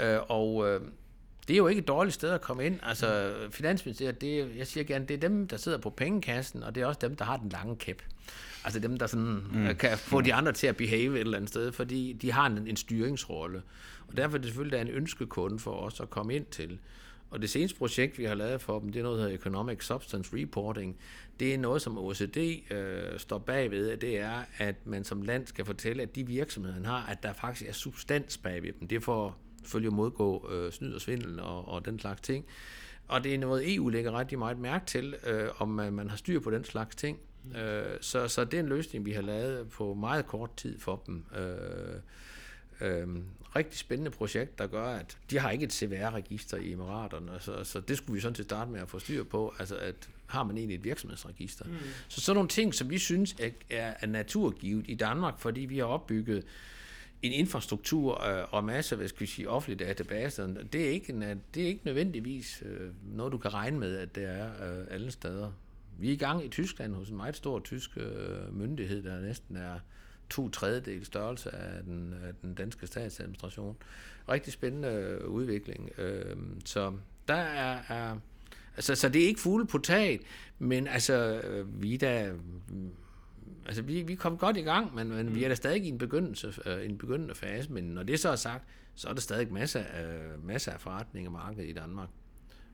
Øh, 0.00 0.18
og 0.28 0.68
øh, 0.68 0.80
det 1.48 1.54
er 1.54 1.58
jo 1.58 1.66
ikke 1.66 1.78
et 1.78 1.88
dårligt 1.88 2.14
sted 2.14 2.30
at 2.30 2.40
komme 2.40 2.66
ind. 2.66 2.80
Altså, 2.82 3.34
Finansministeriet, 3.50 4.20
det, 4.20 4.56
jeg 4.56 4.66
siger 4.66 4.84
gerne, 4.84 5.06
det 5.06 5.14
er 5.14 5.28
dem, 5.28 5.48
der 5.48 5.56
sidder 5.56 5.78
på 5.78 5.90
pengekassen, 5.90 6.62
og 6.62 6.74
det 6.74 6.82
er 6.82 6.86
også 6.86 7.00
dem, 7.02 7.16
der 7.16 7.24
har 7.24 7.36
den 7.36 7.48
lange 7.48 7.76
kæp. 7.76 8.02
Altså 8.64 8.80
dem, 8.80 8.98
der 8.98 9.06
sådan, 9.06 9.42
mm. 9.52 9.66
Øh, 9.66 9.76
kan 9.78 9.98
få 9.98 10.20
de 10.20 10.34
andre 10.34 10.52
til 10.52 10.66
at 10.66 10.76
behave 10.76 11.14
et 11.14 11.20
eller 11.20 11.36
andet 11.36 11.50
sted, 11.50 11.72
fordi 11.72 12.12
de 12.12 12.32
har 12.32 12.46
en, 12.46 12.68
en 12.68 12.76
styringsrolle. 12.76 13.62
Og 14.08 14.16
derfor 14.16 14.36
er 14.36 14.40
det 14.40 14.48
selvfølgelig 14.48 14.76
er 14.76 14.80
en 14.80 14.88
ønskekunde 14.88 15.58
for 15.58 15.70
os 15.70 16.00
at 16.00 16.10
komme 16.10 16.34
ind 16.34 16.46
til. 16.46 16.78
Og 17.32 17.42
det 17.42 17.50
seneste 17.50 17.78
projekt, 17.78 18.18
vi 18.18 18.24
har 18.24 18.34
lavet 18.34 18.60
for 18.60 18.78
dem, 18.78 18.92
det 18.92 18.98
er 18.98 19.02
noget, 19.02 19.18
der 19.18 19.22
hedder 19.24 19.38
Economic 19.38 19.84
Substance 19.84 20.36
Reporting. 20.36 20.96
Det 21.40 21.54
er 21.54 21.58
noget, 21.58 21.82
som 21.82 21.98
OECD 21.98 22.36
øh, 22.70 23.18
står 23.18 23.38
bagved, 23.38 23.96
det 23.96 24.18
er, 24.18 24.44
at 24.58 24.86
man 24.86 25.04
som 25.04 25.22
land 25.22 25.46
skal 25.46 25.64
fortælle, 25.64 26.02
at 26.02 26.16
de 26.16 26.26
virksomheder, 26.26 26.74
man 26.74 26.84
har, 26.84 27.06
at 27.06 27.22
der 27.22 27.32
faktisk 27.32 27.68
er 27.68 27.72
substans 27.72 28.38
bagved 28.38 28.72
dem. 28.80 28.88
Det 28.88 28.96
er 28.96 29.00
for 29.00 29.36
selvfølgelig 29.62 29.88
at 29.88 29.92
modgå 29.92 30.50
øh, 30.52 30.72
snyd 30.72 30.92
og 30.92 31.00
svindel 31.00 31.40
og, 31.40 31.68
og 31.68 31.84
den 31.84 31.98
slags 31.98 32.20
ting. 32.20 32.44
Og 33.08 33.24
det 33.24 33.34
er 33.34 33.38
noget, 33.38 33.74
EU 33.74 33.88
lægger 33.88 34.18
rigtig 34.18 34.38
meget 34.38 34.58
mærke 34.58 34.86
til, 34.86 35.14
øh, 35.26 35.48
om 35.58 35.68
man, 35.68 35.92
man 35.92 36.10
har 36.10 36.16
styr 36.16 36.40
på 36.40 36.50
den 36.50 36.64
slags 36.64 36.96
ting. 36.96 37.18
Øh, 37.56 37.82
så, 38.00 38.28
så 38.28 38.44
det 38.44 38.54
er 38.54 38.60
en 38.60 38.68
løsning, 38.68 39.06
vi 39.06 39.12
har 39.12 39.22
lavet 39.22 39.68
på 39.68 39.94
meget 39.94 40.26
kort 40.26 40.56
tid 40.56 40.78
for 40.78 41.02
dem. 41.06 41.24
Øh, 41.38 42.00
øh, 42.82 43.08
rigtig 43.56 43.78
spændende 43.78 44.10
projekt, 44.10 44.58
der 44.58 44.66
gør, 44.66 44.84
at 44.84 45.18
de 45.30 45.38
har 45.38 45.50
ikke 45.50 45.64
et 45.64 45.72
CVR-register 45.72 46.56
i 46.56 46.72
Emiraterne, 46.72 47.32
så, 47.40 47.64
så 47.64 47.80
det 47.80 47.96
skulle 47.96 48.14
vi 48.14 48.20
sådan 48.20 48.34
til 48.34 48.44
starte 48.44 48.70
med 48.70 48.80
at 48.80 48.88
få 48.88 48.98
styr 48.98 49.24
på, 49.24 49.54
altså 49.58 49.76
at 49.76 50.08
har 50.26 50.42
man 50.42 50.56
egentlig 50.56 50.74
et 50.74 50.84
virksomhedsregister. 50.84 51.64
Mm. 51.64 51.76
Så 52.08 52.20
sådan 52.20 52.36
nogle 52.36 52.48
ting, 52.48 52.74
som 52.74 52.90
vi 52.90 52.98
synes 52.98 53.36
er, 53.40 53.50
er 54.00 54.06
naturgivet 54.06 54.84
i 54.88 54.94
Danmark, 54.94 55.38
fordi 55.38 55.60
vi 55.60 55.78
har 55.78 55.84
opbygget 55.84 56.44
en 57.22 57.32
infrastruktur 57.32 58.24
øh, 58.24 58.44
og 58.50 58.64
masser 58.64 59.00
af 59.00 59.08
skal 59.08 59.20
vi 59.20 59.26
sige, 59.26 59.48
offentlige 59.48 59.88
databaser, 59.88 60.46
det 60.46 60.86
er 60.86 60.90
ikke, 60.90 61.12
en, 61.12 61.22
det 61.54 61.62
er 61.62 61.66
ikke 61.66 61.80
nødvendigvis 61.84 62.62
øh, 62.66 62.90
noget, 63.02 63.32
du 63.32 63.38
kan 63.38 63.54
regne 63.54 63.78
med, 63.78 63.96
at 63.96 64.14
det 64.14 64.24
er 64.24 64.46
øh, 64.46 64.86
alle 64.90 65.10
steder. 65.10 65.52
Vi 65.98 66.08
er 66.08 66.12
i 66.12 66.16
gang 66.16 66.44
i 66.44 66.48
Tyskland 66.48 66.94
hos 66.94 67.08
en 67.08 67.16
meget 67.16 67.36
stor 67.36 67.60
tysk 67.60 67.90
øh, 67.96 68.56
myndighed, 68.56 69.02
der 69.02 69.20
næsten 69.20 69.56
er 69.56 69.78
to 70.32 70.48
tredjedel 70.48 71.04
størrelse 71.04 71.54
af 71.54 71.82
den, 71.82 72.14
af 72.24 72.34
den 72.42 72.54
danske 72.54 72.86
statsadministration. 72.86 73.76
Rigtig 74.28 74.52
spændende 74.52 74.88
øh, 74.88 75.28
udvikling. 75.28 75.90
Øh, 75.98 76.36
så 76.64 76.92
der 77.28 77.34
er, 77.34 77.78
er 77.88 78.16
altså, 78.76 78.94
så 78.94 79.08
det 79.08 79.22
er 79.22 79.26
ikke 79.26 79.40
fugle 79.40 79.66
på 79.66 79.78
taget, 79.78 80.20
men 80.58 80.86
altså, 80.86 81.40
øh, 81.40 81.82
vi 81.82 81.96
der, 81.96 82.34
altså 83.66 83.82
vi, 83.82 84.02
vi 84.02 84.14
kom 84.14 84.38
godt 84.38 84.56
i 84.56 84.60
gang, 84.60 84.94
men, 84.94 85.08
men 85.08 85.28
mm. 85.28 85.34
vi 85.34 85.44
er 85.44 85.48
da 85.48 85.54
stadig 85.54 85.84
i 85.84 85.88
en 85.88 85.98
begyndelse, 85.98 86.54
øh, 86.66 86.84
en 86.84 86.98
begyndende 86.98 87.34
fase, 87.34 87.72
men 87.72 87.84
når 87.84 88.02
det 88.02 88.20
så 88.20 88.28
er 88.28 88.36
sagt, 88.36 88.64
så 88.94 89.08
er 89.08 89.12
der 89.12 89.20
stadig 89.20 89.52
masser 89.52 89.80
af, 89.80 90.38
masser 90.42 90.72
af 90.72 90.80
forretninger 90.80 91.30
og 91.30 91.32
marked 91.32 91.64
i 91.64 91.72
Danmark. 91.72 92.08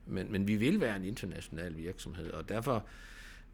Men, 0.05 0.31
men 0.31 0.47
vi 0.47 0.55
vil 0.55 0.81
være 0.81 0.95
en 0.95 1.03
international 1.03 1.77
virksomhed, 1.77 2.31
og 2.31 2.49
derfor 2.49 2.85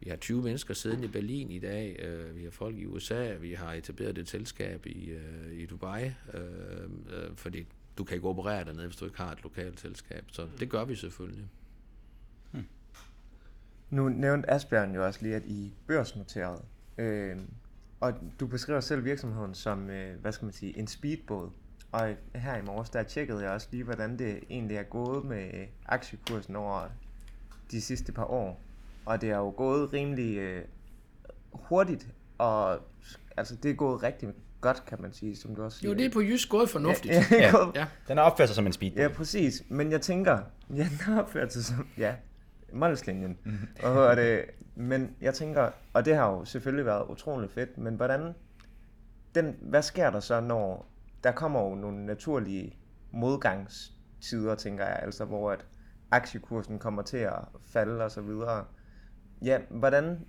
vi 0.00 0.10
har 0.10 0.16
20 0.16 0.42
mennesker 0.42 0.74
siddende 0.74 1.04
i 1.04 1.10
Berlin 1.10 1.50
i 1.50 1.58
dag, 1.58 2.00
øh, 2.02 2.36
vi 2.36 2.44
har 2.44 2.50
folk 2.50 2.76
i 2.76 2.86
USA, 2.86 3.34
vi 3.34 3.52
har 3.52 3.72
etableret 3.72 4.18
et 4.18 4.28
selskab 4.28 4.86
i, 4.86 5.10
øh, 5.10 5.52
i 5.52 5.66
Dubai, 5.66 6.04
øh, 6.34 6.42
øh, 7.10 7.36
fordi 7.36 7.66
du 7.98 8.04
kan 8.04 8.14
ikke 8.14 8.28
operere 8.28 8.64
dernede, 8.64 8.86
hvis 8.86 8.96
du 8.96 9.04
ikke 9.04 9.18
har 9.18 9.32
et 9.32 9.42
lokalt 9.42 9.80
selskab. 9.80 10.24
Så 10.32 10.48
det 10.60 10.70
gør 10.70 10.84
vi 10.84 10.94
selvfølgelig. 10.94 11.48
Hmm. 12.50 12.66
Nu 13.90 14.08
nævnte 14.08 14.50
Asbjørn 14.50 14.94
jo 14.94 15.06
også 15.06 15.22
lige, 15.22 15.34
at 15.34 15.44
I 15.46 15.74
børsnoteret. 15.86 16.62
Øh, 16.98 17.36
og 18.00 18.12
du 18.40 18.46
beskriver 18.46 18.80
selv 18.80 19.04
virksomheden 19.04 19.54
som, 19.54 19.90
øh, 19.90 20.20
hvad 20.20 20.32
skal 20.32 20.44
man 20.44 20.52
sige, 20.52 20.78
en 20.78 20.86
speedbåd. 20.86 21.50
Og 21.92 22.16
her 22.34 22.56
i 22.56 22.62
morges, 22.62 22.90
der 22.90 23.02
tjekkede 23.02 23.42
jeg 23.42 23.50
også 23.50 23.68
lige, 23.70 23.84
hvordan 23.84 24.18
det 24.18 24.40
egentlig 24.50 24.76
er 24.76 24.82
gået 24.82 25.24
med 25.24 25.66
aktiekursen 25.86 26.56
over 26.56 26.88
de 27.70 27.80
sidste 27.80 28.12
par 28.12 28.24
år 28.24 28.65
og 29.06 29.20
det 29.20 29.30
er 29.30 29.36
jo 29.36 29.54
gået 29.56 29.92
rimelig 29.92 30.36
øh, 30.36 30.62
hurtigt, 31.52 32.08
og 32.38 32.78
altså 33.36 33.56
det 33.56 33.70
er 33.70 33.74
gået 33.74 34.02
rigtig 34.02 34.28
godt, 34.60 34.84
kan 34.86 35.02
man 35.02 35.12
sige, 35.12 35.36
som 35.36 35.54
du 35.54 35.64
også 35.64 35.78
siger. 35.78 35.90
Jo, 35.90 35.98
det 35.98 36.06
er 36.06 36.10
på 36.10 36.20
jysk 36.20 36.48
gået 36.48 36.68
fornuftigt. 36.68 37.14
Ja, 37.14 37.24
ja, 37.36 37.58
ja. 37.58 37.66
ja. 37.74 37.86
Den 38.08 38.16
har 38.16 38.24
opført 38.24 38.48
sig 38.48 38.56
som 38.56 38.66
en 38.66 38.72
speedboat. 38.72 39.02
Ja, 39.02 39.14
præcis. 39.14 39.62
Men 39.68 39.92
jeg 39.92 40.00
tænker, 40.00 40.38
ja, 40.76 40.88
den 40.90 41.00
har 41.00 41.22
opført 41.22 41.52
sig 41.52 41.64
som, 41.64 41.88
ja, 41.98 42.14
målslinjen. 42.72 43.38
Mm-hmm. 43.44 43.68
og 43.82 44.16
det, 44.16 44.44
men 44.74 45.16
jeg 45.20 45.34
tænker, 45.34 45.70
og 45.92 46.04
det 46.04 46.16
har 46.16 46.30
jo 46.30 46.44
selvfølgelig 46.44 46.86
været 46.86 47.06
utrolig 47.08 47.50
fedt, 47.50 47.78
men 47.78 47.94
hvordan, 47.94 48.34
den, 49.34 49.56
hvad 49.60 49.82
sker 49.82 50.10
der 50.10 50.20
så, 50.20 50.40
når 50.40 50.86
der 51.24 51.32
kommer 51.32 51.62
jo 51.62 51.74
nogle 51.74 52.06
naturlige 52.06 52.78
modgangstider, 53.10 54.54
tænker 54.54 54.84
jeg, 54.84 54.98
altså 55.02 55.24
hvor 55.24 55.50
at 55.50 55.66
aktiekursen 56.10 56.78
kommer 56.78 57.02
til 57.02 57.16
at 57.16 57.38
falde 57.64 58.04
og 58.04 58.10
så 58.10 58.20
videre. 58.20 58.64
Ja, 59.42 59.58
hvordan 59.70 60.26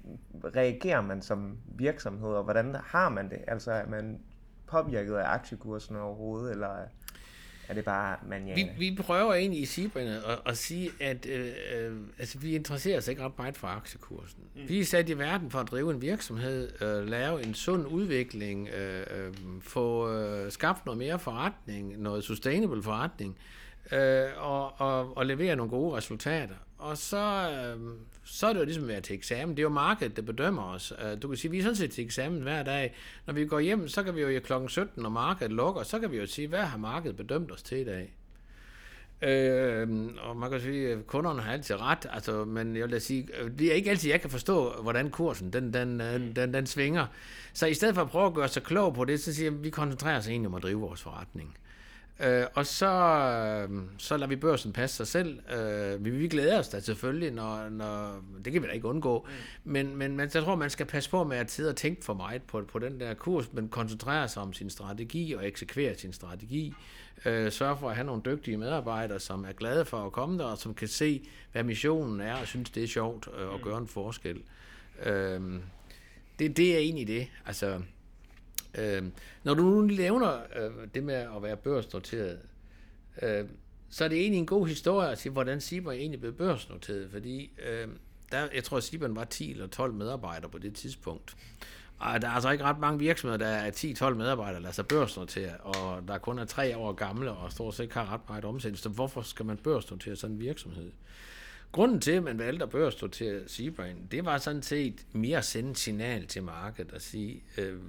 reagerer 0.55 1.01
man 1.01 1.21
som 1.21 1.57
virksomhed, 1.65 2.29
og 2.29 2.43
hvordan 2.43 2.75
har 2.83 3.09
man 3.09 3.29
det? 3.29 3.39
Altså 3.47 3.71
er 3.71 3.87
man 3.87 4.19
påvirket 4.67 5.13
af 5.15 5.33
aktiekursen 5.33 5.95
overhovedet, 5.95 6.51
eller 6.51 6.69
er 7.67 7.73
det 7.73 7.85
bare 7.85 8.17
man 8.27 8.51
Vi, 8.55 8.69
vi 8.77 8.97
prøver 9.01 9.33
egentlig 9.33 9.61
i 9.61 9.65
Sibrene 9.65 10.15
at, 10.27 10.39
at 10.45 10.57
sige, 10.57 10.89
at 10.99 11.25
øh, 11.25 11.51
øh, 11.77 11.97
altså, 12.19 12.39
vi 12.39 12.55
interesserer 12.55 12.97
os 12.97 13.07
ikke 13.07 13.23
ret 13.23 13.37
meget 13.37 13.57
for 13.57 13.67
aktiekursen. 13.67 14.39
Mm. 14.55 14.69
Vi 14.69 14.79
er 14.79 14.85
sat 14.85 15.09
i 15.09 15.17
verden 15.17 15.51
for 15.51 15.59
at 15.59 15.71
drive 15.71 15.91
en 15.93 16.01
virksomhed, 16.01 16.81
øh, 16.81 17.07
lave 17.07 17.45
en 17.45 17.53
sund 17.53 17.87
udvikling, 17.87 18.69
øh, 18.69 19.05
øh, 19.11 19.33
få 19.61 20.13
øh, 20.13 20.51
skabt 20.51 20.85
noget 20.85 20.97
mere 20.97 21.19
forretning, 21.19 22.01
noget 22.01 22.23
sustainable 22.23 22.83
forretning, 22.83 23.37
øh, 23.91 24.27
og, 24.37 24.81
og, 24.81 25.17
og 25.17 25.25
levere 25.25 25.55
nogle 25.55 25.69
gode 25.69 25.97
resultater. 25.97 26.55
Og 26.77 26.97
så, 26.97 27.49
øh, 27.51 27.91
så 28.23 28.47
er 28.47 28.53
det 28.53 28.59
jo 28.59 28.65
ligesom 28.65 28.83
at 28.83 28.89
være 28.89 29.01
til 29.01 29.15
eksamen. 29.15 29.57
Det 29.57 29.59
er 29.59 29.63
jo 29.63 29.69
markedet, 29.69 30.15
der 30.15 30.21
bedømmer 30.21 30.63
os. 30.63 30.93
Øh, 31.03 31.21
du 31.21 31.27
kan 31.27 31.37
sige, 31.37 31.51
vi 31.51 31.59
er 31.59 31.63
sådan 31.63 31.75
set 31.75 31.91
til 31.91 32.05
eksamen 32.05 32.41
hver 32.41 32.63
dag. 32.63 32.95
Når 33.25 33.33
vi 33.33 33.45
går 33.45 33.59
hjem, 33.59 33.87
så 33.87 34.03
kan 34.03 34.15
vi 34.15 34.21
jo 34.21 34.39
klokken 34.39 34.69
17, 34.69 35.03
når 35.03 35.09
markedet 35.09 35.51
lukker, 35.51 35.83
så 35.83 35.99
kan 35.99 36.11
vi 36.11 36.17
jo 36.17 36.25
sige, 36.25 36.47
hvad 36.47 36.59
har 36.59 36.77
markedet 36.77 37.17
bedømt 37.17 37.51
os 37.51 37.63
til 37.63 37.77
i 37.77 37.83
dag? 37.83 38.13
Øh, 39.21 40.07
og 40.17 40.37
man 40.37 40.51
kan 40.51 40.61
sige, 40.61 40.91
at 40.91 41.07
kunderne 41.07 41.41
har 41.41 41.53
altid 41.53 41.75
ret, 41.75 42.05
altså, 42.11 42.45
men 42.45 42.75
jeg 42.75 42.83
vil 42.83 42.91
da 42.91 42.99
sige, 42.99 43.27
det 43.59 43.71
er 43.71 43.73
ikke 43.73 43.89
altid, 43.89 44.09
jeg 44.09 44.21
kan 44.21 44.29
forstå, 44.29 44.81
hvordan 44.81 45.09
kursen 45.09 45.53
den, 45.53 45.73
den, 45.73 45.99
den, 45.99 46.35
den, 46.35 46.53
den 46.53 46.67
svinger. 46.67 47.05
Så 47.53 47.67
i 47.67 47.73
stedet 47.73 47.95
for 47.95 48.01
at 48.01 48.09
prøve 48.09 48.25
at 48.25 48.33
gøre 48.33 48.47
sig 48.47 48.63
klog 48.63 48.93
på 48.93 49.05
det, 49.05 49.19
så 49.19 49.33
siger 49.33 49.49
jeg, 49.49 49.57
at 49.57 49.63
vi 49.63 49.69
koncentrerer 49.69 50.17
os 50.17 50.27
egentlig 50.27 50.47
om 50.47 50.55
at 50.55 50.63
drive 50.63 50.79
vores 50.79 51.01
forretning. 51.01 51.57
Øh, 52.19 52.45
og 52.53 52.65
så, 52.65 52.87
øh, 53.69 53.81
så 53.97 54.17
lader 54.17 54.27
vi 54.27 54.35
børsen 54.35 54.73
passe 54.73 54.95
sig 54.95 55.07
selv. 55.07 55.39
Øh, 55.51 56.05
vi, 56.05 56.09
vi 56.09 56.27
glæder 56.27 56.59
os 56.59 56.69
da 56.69 56.79
selvfølgelig, 56.79 57.31
når, 57.31 57.69
når, 57.69 58.23
det 58.45 58.53
kan 58.53 58.61
vi 58.61 58.67
da 58.67 58.73
ikke 58.73 58.87
undgå. 58.87 59.27
Mm. 59.27 59.71
Men, 59.71 59.95
men, 59.95 60.17
men 60.17 60.29
jeg 60.33 60.43
tror, 60.43 60.55
man 60.55 60.69
skal 60.69 60.85
passe 60.85 61.09
på 61.09 61.23
med 61.23 61.37
at 61.37 61.51
sidde 61.51 61.69
og 61.69 61.75
tænke 61.75 62.05
for 62.05 62.13
meget 62.13 62.41
på, 62.41 62.63
på 62.71 62.79
den 62.79 62.99
der 62.99 63.13
kurs, 63.13 63.53
men 63.53 63.69
koncentrere 63.69 64.27
sig 64.27 64.41
om 64.41 64.53
sin 64.53 64.69
strategi 64.69 65.33
og 65.33 65.47
eksekvere 65.47 65.95
sin 65.97 66.13
strategi. 66.13 66.73
Øh, 67.25 67.51
sørge 67.51 67.77
for 67.77 67.89
at 67.89 67.95
have 67.95 68.05
nogle 68.05 68.21
dygtige 68.25 68.57
medarbejdere, 68.57 69.19
som 69.19 69.45
er 69.45 69.51
glade 69.51 69.85
for 69.85 70.05
at 70.05 70.11
komme 70.11 70.37
der, 70.37 70.45
og 70.45 70.57
som 70.57 70.73
kan 70.73 70.87
se, 70.87 71.23
hvad 71.51 71.63
missionen 71.63 72.21
er, 72.21 72.35
og 72.35 72.47
synes, 72.47 72.69
det 72.69 72.83
er 72.83 72.87
sjovt 72.87 73.27
øh, 73.37 73.47
at 73.47 73.55
mm. 73.57 73.63
gøre 73.63 73.77
en 73.77 73.87
forskel. 73.87 74.41
Øh, 75.05 75.41
det, 76.39 76.57
det 76.57 76.73
er 76.73 76.77
egentlig 76.77 77.07
det. 77.07 77.27
Altså, 77.45 77.81
Øh, 78.75 79.03
når 79.43 79.53
du 79.53 79.63
nu 79.63 79.81
nævner 79.81 80.39
øh, 80.55 80.87
det 80.93 81.03
med 81.03 81.15
at 81.15 81.43
være 81.43 81.57
børsnoteret, 81.57 82.39
øh, 83.21 83.45
så 83.89 84.03
er 84.03 84.07
det 84.07 84.19
egentlig 84.19 84.39
en 84.39 84.45
god 84.45 84.67
historie 84.67 85.09
at 85.09 85.17
sige, 85.19 85.31
hvordan 85.31 85.61
Sibern 85.61 85.95
egentlig 85.95 86.19
blev 86.19 86.33
børsnoteret, 86.33 87.11
fordi 87.11 87.51
øh, 87.69 87.87
der, 88.31 88.47
jeg 88.53 88.63
tror, 88.63 88.77
at 88.77 88.83
Sibern 88.83 89.15
var 89.15 89.23
10 89.23 89.51
eller 89.51 89.67
12 89.67 89.93
medarbejdere 89.93 90.49
på 90.49 90.57
det 90.57 90.75
tidspunkt. 90.75 91.35
Og 91.99 92.21
der 92.21 92.27
er 92.27 92.31
altså 92.31 92.49
ikke 92.49 92.63
ret 92.63 92.79
mange 92.79 92.99
virksomheder, 92.99 93.37
der 93.37 93.47
er 93.47 93.71
10-12 93.71 94.09
medarbejdere, 94.09 94.55
der 94.55 94.61
lader 94.61 94.73
sig 94.73 94.87
børsnotere, 94.87 95.57
og 95.57 96.07
der 96.07 96.17
kun 96.17 96.39
er 96.39 96.45
tre 96.45 96.77
år 96.77 96.93
gamle, 96.93 97.31
og 97.31 97.51
stort 97.51 97.75
set 97.75 97.83
ikke 97.83 97.95
har 97.95 98.13
ret 98.13 98.29
meget 98.29 98.45
omsætning. 98.45 98.79
Så 98.79 98.89
hvorfor 98.89 99.21
skal 99.21 99.45
man 99.45 99.57
børsnotere 99.57 100.15
sådan 100.15 100.35
en 100.35 100.39
virksomhed? 100.39 100.91
Grunden 101.71 101.99
til, 101.99 102.11
at 102.11 102.23
man 102.23 102.39
valgte 102.39 102.63
at 102.63 102.69
børsnotere 102.69 103.41
Seabrain, 103.47 104.07
det 104.11 104.25
var 104.25 104.37
sådan 104.37 104.63
set 104.63 105.05
mere 105.13 105.37
at 105.37 105.45
sende 105.45 105.75
signal 105.75 106.27
til 106.27 106.43
markedet 106.43 106.91
og 106.91 107.01
sige, 107.01 107.43
øh, 107.57 107.79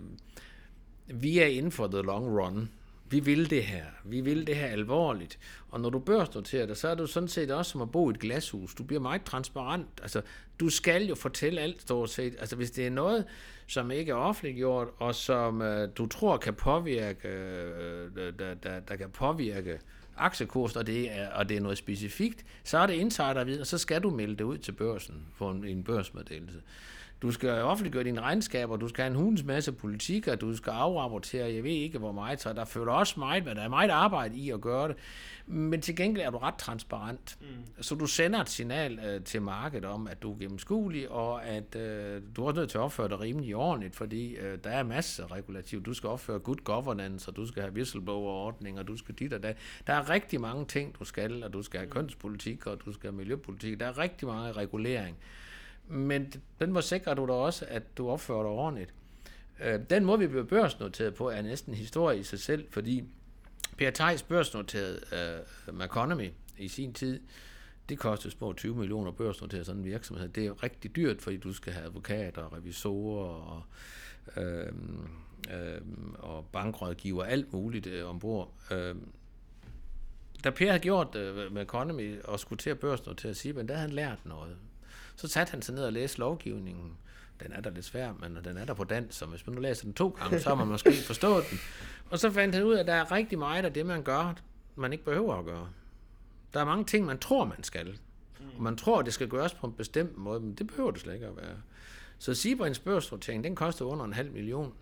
vi 1.09 1.39
er 1.39 1.47
inden 1.47 1.73
for 1.73 1.87
the 1.87 2.03
long 2.03 2.27
run. 2.41 2.69
Vi 3.11 3.21
vil 3.21 3.51
det 3.51 3.65
her. 3.65 3.85
Vi 4.05 4.21
vil 4.21 4.47
det 4.47 4.57
her 4.57 4.67
alvorligt. 4.67 5.39
Og 5.69 5.81
når 5.81 5.91
du 5.91 5.99
børsnoterer 5.99 6.67
dig, 6.67 6.77
så 6.77 6.89
er 6.89 6.95
du 6.95 7.07
sådan 7.07 7.29
set 7.29 7.51
også 7.51 7.71
som 7.71 7.81
at 7.81 7.91
bo 7.91 8.11
i 8.11 8.13
et 8.13 8.21
glashus. 8.21 8.75
Du 8.75 8.83
bliver 8.83 9.01
meget 9.01 9.25
transparent. 9.25 9.87
Altså, 10.03 10.23
du 10.61 10.69
skal 10.69 11.07
jo 11.07 11.15
fortælle 11.15 11.61
alt 11.61 11.83
stort 11.83 12.11
set. 12.11 12.37
Altså, 12.39 12.57
hvis 12.57 12.71
det 12.71 12.87
er 12.87 12.91
noget, 12.91 13.25
som 13.67 13.91
ikke 13.91 14.11
er 14.11 14.17
offentliggjort, 14.17 14.89
og 14.99 15.15
som 15.15 15.63
øh, 15.63 15.89
du 15.99 16.07
tror 16.07 16.37
kan 16.37 16.55
påvirke, 16.55 17.29
øh, 17.29 18.11
der, 18.39 18.55
der, 18.55 18.81
der 18.81 18.97
kan 18.97 19.11
påvirke 19.11 19.79
aktiekurs, 20.17 20.77
og 20.77 20.87
det, 20.87 21.19
er, 21.19 21.29
og 21.29 21.49
det 21.49 21.57
er 21.57 21.61
noget 21.61 21.79
specifikt, 21.79 22.45
så 22.65 22.79
er 22.79 22.87
det 22.87 22.95
insiderviden, 22.95 23.61
og 23.61 23.67
så 23.67 23.79
skal 23.79 24.03
du 24.03 24.11
melde 24.11 24.37
det 24.37 24.45
ud 24.45 24.59
til 24.59 24.73
børsen 24.73 25.27
på 25.39 25.51
en, 25.51 25.65
en 25.65 25.85
børsmeddelelse. 25.85 26.61
Du 27.23 27.31
skal 27.31 27.51
offentliggøre 27.51 28.05
dine 28.05 28.21
regnskaber, 28.21 28.77
du 28.77 28.89
skal 28.89 29.03
have 29.03 29.11
en 29.11 29.17
hundens 29.17 29.45
masse 29.45 29.73
politikker, 29.73 30.35
du 30.35 30.57
skal 30.57 30.71
afrapportere, 30.71 31.53
jeg 31.53 31.65
ved 31.65 31.71
ikke 31.71 31.99
hvor 31.99 32.13
meget, 32.13 32.41
så 32.41 32.53
der 32.53 32.65
føler 32.65 32.93
også 32.93 33.21
meget, 33.21 33.45
men 33.45 33.57
der 33.57 33.63
er 33.63 33.69
meget 33.69 33.91
arbejde 33.91 34.37
i 34.37 34.51
at 34.51 34.61
gøre 34.61 34.89
det. 34.89 34.97
Men 35.47 35.81
til 35.81 35.97
gengæld 35.97 36.27
er 36.27 36.31
du 36.31 36.39
ret 36.39 36.55
transparent. 36.55 37.39
Mm. 37.41 37.83
Så 37.83 37.95
du 37.95 38.07
sender 38.07 38.41
et 38.41 38.49
signal 38.49 38.99
øh, 38.99 39.25
til 39.25 39.43
markedet 39.43 39.85
om, 39.85 40.07
at 40.07 40.23
du 40.23 40.33
er 40.33 40.39
gennemskuelig, 40.39 41.11
og 41.11 41.47
at 41.47 41.77
øh, 41.77 42.23
du 42.37 42.47
er 42.47 42.53
nødt 42.53 42.71
til 42.71 42.79
at 42.79 42.83
opføre 42.83 43.09
dig 43.09 43.21
rimelig 43.21 43.57
ordentligt, 43.57 43.97
fordi 43.97 44.35
øh, 44.35 44.59
der 44.65 44.71
er 44.71 44.83
masser 44.83 45.25
af 45.25 45.33
regulativ. 45.33 45.83
Du 45.83 45.95
skal 45.95 46.09
opføre 46.09 46.39
good 46.39 46.65
governance, 46.65 47.31
og 47.31 47.37
du 47.37 47.47
skal 47.47 47.63
have 47.63 47.73
whistleblower-ordning, 47.75 48.79
og 48.79 48.89
du 48.89 48.97
skal 48.97 49.15
dit 49.15 49.33
og 49.33 49.43
dat. 49.43 49.57
Der 49.87 49.93
er 49.93 50.11
rigtig 50.11 50.41
mange 50.41 50.65
ting, 50.65 50.99
du 50.99 51.05
skal, 51.05 51.45
og 51.45 51.53
du 51.53 51.63
skal 51.63 51.81
have 51.81 51.87
mm. 51.87 51.93
kønspolitik, 51.93 52.67
og 52.67 52.79
du 52.85 52.93
skal 52.93 53.11
have 53.11 53.17
miljøpolitik. 53.17 53.81
Der 53.81 53.87
er 53.87 53.99
rigtig 53.99 54.29
meget 54.29 54.57
regulering 54.57 55.17
men 55.89 56.33
den 56.61 56.73
må 56.73 56.81
sikre 56.81 57.15
du 57.15 57.27
da 57.27 57.33
også, 57.33 57.65
at 57.69 57.83
du 57.99 58.09
opfører 58.09 58.43
dig 58.43 58.51
ordentligt. 58.51 58.95
Øh, 59.65 59.81
den 59.91 60.05
måde, 60.05 60.19
vi 60.19 60.27
bliver 60.27 60.45
børsnoteret 60.45 61.15
på, 61.15 61.31
er 61.31 61.43
næsten 61.43 61.75
historie 61.75 62.19
i 62.19 62.23
sig 62.23 62.39
selv, 62.39 62.67
fordi 62.71 63.05
Per 63.79 63.91
Theis 63.91 64.23
børsnoterede 64.23 65.01
øh, 65.13 65.75
uh, 65.75 65.81
McConomy 65.81 66.31
i 66.59 66.69
sin 66.69 66.93
tid, 66.93 67.21
det 67.89 67.99
kostede 67.99 68.35
små 68.35 68.53
20 68.53 68.77
millioner 68.77 69.11
børsnoteret 69.13 69.67
sådan 69.67 69.79
en 69.79 69.85
virksomhed. 69.85 70.29
Det 70.29 70.43
er 70.43 70.47
jo 70.47 70.57
rigtig 70.63 70.97
dyrt, 70.97 71.23
fordi 71.23 71.37
du 71.37 71.53
skal 71.53 71.73
have 71.73 71.85
advokater, 71.85 72.57
revisorer 72.57 73.29
og, 73.29 73.63
øh, 74.43 74.73
øh, 75.53 75.81
og 76.19 76.47
bankrådgiver, 76.53 77.25
alt 77.25 77.53
muligt 77.53 77.87
øh, 77.87 78.09
ombord. 78.09 78.53
Øh, 78.71 78.97
da 80.45 80.51
Per 80.51 80.67
havde 80.67 80.79
gjort 80.79 81.17
øh, 81.17 81.53
med 81.53 81.63
Economy 81.63 82.23
og 82.23 82.41
skulle 82.41 82.59
til 82.59 82.71
at 82.71 82.79
børsnotere 82.79 83.35
Siban, 83.35 83.69
der 83.69 83.75
havde 83.75 83.89
han 83.89 83.97
lært 83.97 84.19
noget. 84.27 84.57
Så 85.19 85.29
satte 85.29 85.51
han 85.51 85.63
sig 85.63 85.75
ned 85.75 85.85
og 85.85 85.93
læste 85.93 86.19
lovgivningen. 86.19 86.93
Den 87.43 87.53
er 87.53 87.61
der 87.61 87.71
lidt 87.71 87.85
svær, 87.85 88.13
men 88.13 88.39
den 88.45 88.57
er 88.57 88.65
der 88.65 88.75
på 88.75 88.85
dansk, 88.85 89.19
så 89.19 89.27
hvis 89.27 89.47
man 89.47 89.55
nu 89.55 89.61
læser 89.61 89.85
den 89.85 89.95
to 89.95 90.09
gange, 90.09 90.41
så 90.41 90.49
har 90.49 90.57
man 90.57 90.67
måske 90.67 90.93
forstået 91.07 91.45
den. 91.51 91.59
Og 92.11 92.19
så 92.19 92.31
fandt 92.31 92.55
han 92.55 92.65
ud 92.65 92.75
af, 92.75 92.81
at 92.81 92.87
der 92.87 92.95
er 92.95 93.13
rigtig 93.13 93.39
meget 93.39 93.65
af 93.65 93.73
det, 93.73 93.87
man 93.87 94.03
gør, 94.03 94.35
man 94.77 94.93
ikke 94.93 95.05
behøver 95.05 95.35
at 95.35 95.45
gøre. 95.45 95.69
Der 96.55 96.61
er 96.61 96.65
mange 96.65 96.85
ting, 96.85 97.07
man 97.07 97.19
tror, 97.19 97.45
man 97.45 97.65
skal. 97.65 97.99
Og 98.57 98.63
man 98.63 98.77
tror, 98.77 99.03
det 99.03 99.13
skal 99.13 99.29
gøres 99.29 99.55
på 99.55 99.67
en 99.67 99.73
bestemt 99.73 100.19
måde, 100.19 100.41
men 100.41 100.55
det 100.55 100.67
behøver 100.67 100.91
det 100.91 101.01
slet 101.01 101.15
ikke 101.15 101.27
at 101.27 101.37
være. 101.37 101.57
Så 102.19 102.35
Sibrins 102.35 102.79
børsrotering, 102.79 103.45
den 103.45 103.55
koster 103.55 103.85
under 103.85 104.05
en 104.05 104.13
halv 104.13 104.33
million. 104.33 104.73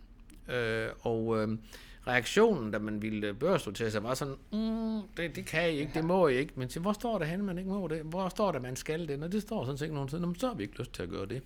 Øh, 0.48 0.88
og 1.00 1.38
øh, 1.38 1.58
reaktionen, 2.06 2.70
da 2.70 2.78
man 2.78 3.02
ville 3.02 3.26
øh, 3.26 3.34
børsnotere 3.34 3.90
sig, 3.90 4.02
var 4.02 4.14
sådan, 4.14 4.34
mm, 4.52 5.00
det, 5.16 5.36
det 5.36 5.46
kan 5.46 5.70
I 5.70 5.72
ikke, 5.72 5.92
det 5.94 6.04
må 6.04 6.28
I 6.28 6.36
ikke. 6.36 6.52
Men 6.56 6.70
hvor 6.80 6.92
står 6.92 7.18
det 7.18 7.28
henne, 7.28 7.44
man 7.44 7.58
ikke 7.58 7.70
må 7.70 7.88
det? 7.88 8.02
Hvor 8.02 8.28
står 8.28 8.52
det, 8.52 8.62
man 8.62 8.76
skal 8.76 9.08
det? 9.08 9.18
Når 9.18 9.28
det 9.28 9.42
står 9.42 9.64
sådan 9.64 9.78
set 9.78 9.92
nogen 9.92 10.08
tid, 10.08 10.20
så 10.38 10.46
har 10.46 10.54
vi 10.54 10.62
ikke 10.62 10.78
lyst 10.78 10.92
til 10.92 11.02
at 11.02 11.08
gøre 11.08 11.26
det. 11.26 11.42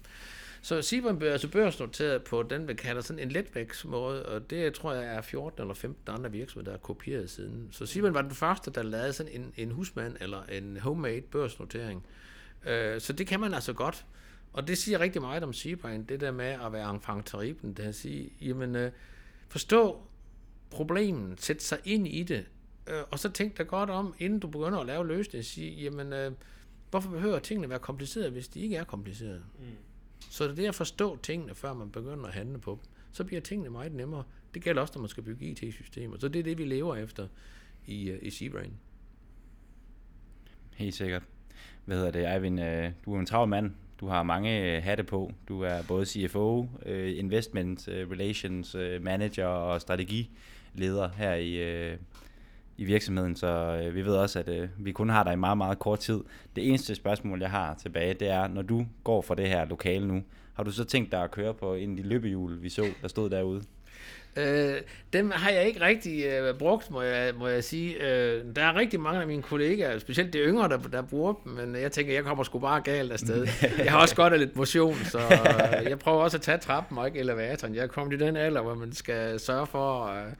Så 0.62 0.82
Sibon 0.82 1.18
bliver 1.18 1.32
altså 1.32 1.48
børsnoteret 1.48 2.22
på 2.22 2.42
den, 2.42 2.68
vi 2.68 2.74
kalder 2.74 3.02
sådan 3.02 3.22
en 3.22 3.28
letvægtsmåde, 3.28 4.26
og 4.26 4.50
det 4.50 4.74
tror 4.74 4.92
jeg 4.92 5.14
er 5.14 5.20
14 5.20 5.62
eller 5.62 5.74
15 5.74 6.14
andre 6.14 6.32
virksomheder, 6.32 6.70
der 6.70 6.78
har 6.78 6.78
kopieret 6.78 7.30
siden. 7.30 7.68
Så 7.70 7.86
Sibon 7.86 8.14
var 8.14 8.22
den 8.22 8.30
første, 8.30 8.70
der 8.70 8.82
lavede 8.82 9.12
sådan 9.12 9.32
en, 9.32 9.52
en 9.56 9.70
husmand 9.70 10.16
eller 10.20 10.42
en 10.42 10.76
homemade 10.76 11.20
børsnotering. 11.20 12.06
Uh, 12.62 12.98
så 12.98 13.12
det 13.12 13.26
kan 13.26 13.40
man 13.40 13.54
altså 13.54 13.72
godt. 13.72 14.04
Og 14.52 14.68
det 14.68 14.78
siger 14.78 15.00
rigtig 15.00 15.22
meget 15.22 15.44
om 15.44 15.52
Sibon, 15.52 16.02
det 16.02 16.20
der 16.20 16.30
med 16.30 16.56
at 16.66 16.72
være 16.72 16.90
enfant 16.90 17.26
terrible, 17.26 17.74
det 17.74 17.82
at 17.82 17.94
sige, 17.94 18.32
jamen, 18.40 18.76
øh, 18.76 18.92
forstå 19.48 20.02
problemet, 20.70 21.40
sætte 21.40 21.64
sig 21.64 21.78
ind 21.84 22.08
i 22.08 22.22
det, 22.22 22.46
øh, 22.86 23.02
og 23.10 23.18
så 23.18 23.30
tænk 23.30 23.58
dig 23.58 23.66
godt 23.66 23.90
om, 23.90 24.14
inden 24.18 24.38
du 24.40 24.48
begynder 24.48 24.78
at 24.78 24.86
lave 24.86 25.06
løsninger, 25.06 25.44
sige, 25.44 25.70
jamen, 25.82 26.12
øh, 26.12 26.32
hvorfor 26.90 27.10
behøver 27.10 27.38
tingene 27.38 27.70
være 27.70 27.78
komplicerede, 27.78 28.30
hvis 28.30 28.48
de 28.48 28.60
ikke 28.60 28.76
er 28.76 28.84
komplicerede? 28.84 29.42
Mm. 29.58 29.64
Så 30.30 30.44
det 30.44 30.50
er 30.50 30.54
det 30.54 30.66
at 30.66 30.74
forstå 30.74 31.16
tingene, 31.16 31.54
før 31.54 31.74
man 31.74 31.90
begynder 31.90 32.24
at 32.24 32.34
handle 32.34 32.58
på 32.58 32.70
dem. 32.70 32.90
Så 33.12 33.24
bliver 33.24 33.40
tingene 33.40 33.70
meget 33.70 33.92
nemmere. 33.92 34.24
Det 34.54 34.62
gælder 34.62 34.82
også, 34.82 34.92
når 34.96 35.00
man 35.00 35.08
skal 35.08 35.22
bygge 35.22 35.46
IT-systemer. 35.46 36.18
Så 36.18 36.28
det 36.28 36.38
er 36.38 36.42
det, 36.42 36.58
vi 36.58 36.64
lever 36.64 36.96
efter 36.96 37.28
i, 37.86 38.12
uh, 38.12 38.18
i 38.22 38.30
Seabrain. 38.30 38.72
Helt 40.74 40.94
sikkert. 40.94 41.22
Hvad 41.84 41.96
hedder 41.96 42.10
det, 42.10 42.34
Eivind? 42.34 42.60
Øh, 42.60 42.92
du 43.04 43.14
er 43.14 43.20
en 43.20 43.26
travl 43.26 43.48
mand. 43.48 43.72
Du 44.00 44.06
har 44.06 44.22
mange 44.22 44.76
øh, 44.76 44.82
hatte 44.82 45.04
på. 45.04 45.32
Du 45.48 45.60
er 45.60 45.82
både 45.88 46.06
CFO, 46.06 46.68
Investment 46.86 47.88
Relations 47.88 48.76
Manager 49.00 49.46
og 49.46 49.80
strategi 49.80 50.30
leder 50.74 51.08
her 51.16 51.34
i, 51.34 51.54
øh, 51.54 51.96
i 52.76 52.84
virksomheden, 52.84 53.36
så 53.36 53.46
øh, 53.84 53.94
vi 53.94 54.04
ved 54.04 54.14
også, 54.14 54.38
at 54.38 54.48
øh, 54.48 54.68
vi 54.78 54.92
kun 54.92 55.08
har 55.08 55.24
dig 55.24 55.32
i 55.32 55.36
meget, 55.36 55.58
meget 55.58 55.78
kort 55.78 55.98
tid. 55.98 56.20
Det 56.56 56.68
eneste 56.68 56.94
spørgsmål, 56.94 57.40
jeg 57.40 57.50
har 57.50 57.74
tilbage, 57.74 58.14
det 58.14 58.28
er, 58.28 58.48
når 58.48 58.62
du 58.62 58.86
går 59.04 59.22
for 59.22 59.34
det 59.34 59.48
her 59.48 59.64
lokale 59.64 60.08
nu, 60.08 60.22
har 60.54 60.62
du 60.64 60.70
så 60.70 60.84
tænkt 60.84 61.12
dig 61.12 61.22
at 61.22 61.30
køre 61.30 61.54
på 61.54 61.74
en 61.74 61.90
af 61.90 61.96
de 61.96 62.08
løbehjul, 62.08 62.62
vi 62.62 62.68
så, 62.68 62.86
der 63.02 63.08
stod 63.08 63.30
derude? 63.30 63.62
Øh, 64.36 64.74
dem 65.12 65.30
har 65.34 65.50
jeg 65.50 65.66
ikke 65.66 65.80
rigtig 65.80 66.24
øh, 66.24 66.54
brugt, 66.58 66.90
må 66.90 67.02
jeg, 67.02 67.32
må 67.38 67.46
jeg 67.48 67.64
sige. 67.64 67.94
Øh, 68.12 68.44
der 68.56 68.62
er 68.64 68.76
rigtig 68.76 69.00
mange 69.00 69.20
af 69.20 69.26
mine 69.26 69.42
kollegaer, 69.42 69.98
specielt 69.98 70.32
de 70.32 70.38
yngre, 70.38 70.68
der, 70.68 70.78
der 70.78 71.02
bruger 71.02 71.34
dem, 71.44 71.52
men 71.52 71.82
jeg 71.82 71.92
tænker, 71.92 72.12
jeg 72.14 72.24
kommer 72.24 72.44
sgu 72.44 72.58
bare 72.58 72.80
galt 72.80 73.12
afsted. 73.12 73.46
Jeg 73.78 73.92
har 73.92 74.00
også 74.00 74.16
godt 74.16 74.32
af 74.32 74.38
lidt 74.38 74.56
motion, 74.56 74.96
så 75.04 75.18
øh, 75.18 75.90
jeg 75.90 75.98
prøver 75.98 76.22
også 76.22 76.36
at 76.36 76.42
tage 76.42 76.58
trappen 76.58 76.98
og 76.98 77.06
ikke 77.06 77.18
elevatoren. 77.18 77.74
Jeg 77.74 77.82
er 77.82 77.86
kommet 77.86 78.20
i 78.22 78.24
den 78.24 78.36
alder, 78.36 78.60
hvor 78.62 78.74
man 78.74 78.92
skal 78.92 79.40
sørge 79.40 79.66
for... 79.66 80.06
Øh, 80.06 80.32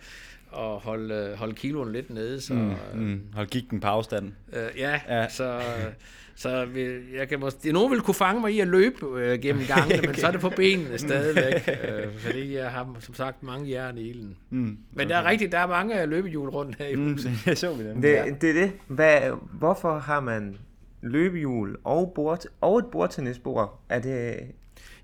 og 0.53 0.80
holde, 0.80 1.34
holde 1.36 1.55
kiloen 1.55 1.93
lidt 1.93 2.11
nede. 2.11 2.41
Så, 2.41 2.55
Mm, 2.55 2.74
mm. 2.95 3.22
Hold 3.34 3.47
gik 3.47 3.70
den 3.70 3.80
på 3.80 3.86
afstanden. 3.88 4.36
Øh, 4.53 4.68
Ja. 4.78 5.01
ja, 5.09 5.28
så, 5.28 5.61
så 6.41 6.64
vil, 6.64 7.03
jeg 7.14 7.28
kan 7.28 7.41
måske, 7.41 7.72
nogen 7.72 7.93
vil 7.93 8.01
kunne 8.01 8.14
fange 8.14 8.41
mig 8.41 8.53
i 8.53 8.61
at 8.61 8.68
løbe 8.68 9.20
øh, 9.20 9.41
gennem 9.41 9.64
gangene, 9.74 9.99
okay. 9.99 10.07
men 10.07 10.14
så 10.14 10.26
er 10.26 10.30
det 10.30 10.41
på 10.41 10.53
benene 10.57 10.99
stadigvæk, 10.99 11.68
øh, 11.88 12.18
fordi 12.18 12.55
jeg 12.55 12.70
har 12.70 12.97
som 13.01 13.14
sagt 13.14 13.43
mange 13.43 13.70
jern 13.70 13.99
i 13.99 14.09
ilden. 14.09 14.36
Mm. 14.51 14.78
Men 14.93 15.09
der 15.09 15.16
er 15.16 15.24
rigtigt, 15.24 15.53
der 15.53 15.59
er 15.59 15.66
mange 15.66 16.07
løbehjul 16.07 16.49
rundt 16.49 16.76
her 16.78 16.86
i 16.86 16.95
Mm, 16.95 17.12
huset. 17.12 17.32
det 17.45 17.59
så 17.59 17.74
vi 17.74 17.84
dem. 17.84 18.03
Det, 18.03 18.41
det 18.41 18.51
er 18.51 18.55
det. 18.55 18.72
Hvad, 18.86 19.20
hvorfor 19.53 19.99
har 19.99 20.20
man 20.20 20.57
løbehjul 21.03 21.76
og, 21.84 22.12
bord, 22.14 22.45
og 22.61 22.78
et 22.78 22.86
bordtennisbord? 22.93 23.80
Er 23.88 24.01
det... 24.01 24.36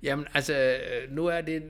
Jamen, 0.03 0.25
altså, 0.33 0.53
øh, 0.53 1.15
nu 1.15 1.25
er 1.25 1.41
det, 1.41 1.63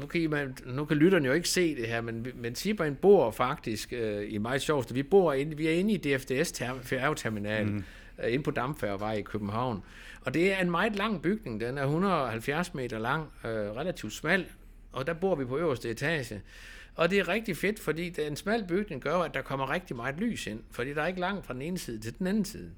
nu 0.00 0.06
kan, 0.06 0.20
I, 0.20 0.26
man, 0.26 0.56
nu 0.66 0.84
kan 0.84 0.96
lytterne 0.96 1.26
jo 1.26 1.32
ikke 1.32 1.48
se 1.48 1.76
det 1.76 1.88
her, 1.88 2.00
men, 2.00 2.26
men 2.34 2.54
Sibren 2.54 2.94
bor 2.94 3.30
faktisk 3.30 3.92
øh, 3.92 4.32
i 4.32 4.38
meget 4.38 4.62
sjovt. 4.62 4.94
Vi, 4.94 5.02
bor 5.02 5.32
inde, 5.32 5.56
vi 5.56 5.66
er 5.66 5.72
inde 5.72 5.92
i 5.92 5.96
DFDS 5.96 6.62
færgeterminal, 6.82 7.66
mm 7.66 7.84
øh, 8.24 8.32
inde 8.32 8.44
på 8.44 8.50
Dampfærgevej 8.50 9.12
i 9.12 9.22
København. 9.22 9.82
Og 10.20 10.34
det 10.34 10.52
er 10.52 10.58
en 10.58 10.70
meget 10.70 10.96
lang 10.96 11.22
bygning, 11.22 11.60
den 11.60 11.78
er 11.78 11.82
170 11.82 12.74
meter 12.74 12.98
lang, 12.98 13.32
øh, 13.44 13.50
relativt 13.50 14.12
smal, 14.12 14.46
og 14.92 15.06
der 15.06 15.12
bor 15.14 15.34
vi 15.34 15.44
på 15.44 15.58
øverste 15.58 15.90
etage. 15.90 16.42
Og 16.94 17.10
det 17.10 17.18
er 17.18 17.28
rigtig 17.28 17.56
fedt, 17.56 17.80
fordi 17.80 18.10
den 18.10 18.26
en 18.26 18.36
smal 18.36 18.64
bygning 18.68 19.02
gør, 19.02 19.18
at 19.18 19.34
der 19.34 19.42
kommer 19.42 19.70
rigtig 19.70 19.96
meget 19.96 20.16
lys 20.18 20.46
ind, 20.46 20.60
fordi 20.70 20.94
der 20.94 21.02
er 21.02 21.06
ikke 21.06 21.20
langt 21.20 21.46
fra 21.46 21.54
den 21.54 21.62
ene 21.62 21.78
side 21.78 22.00
til 22.00 22.18
den 22.18 22.26
anden 22.26 22.44
side. 22.44 22.70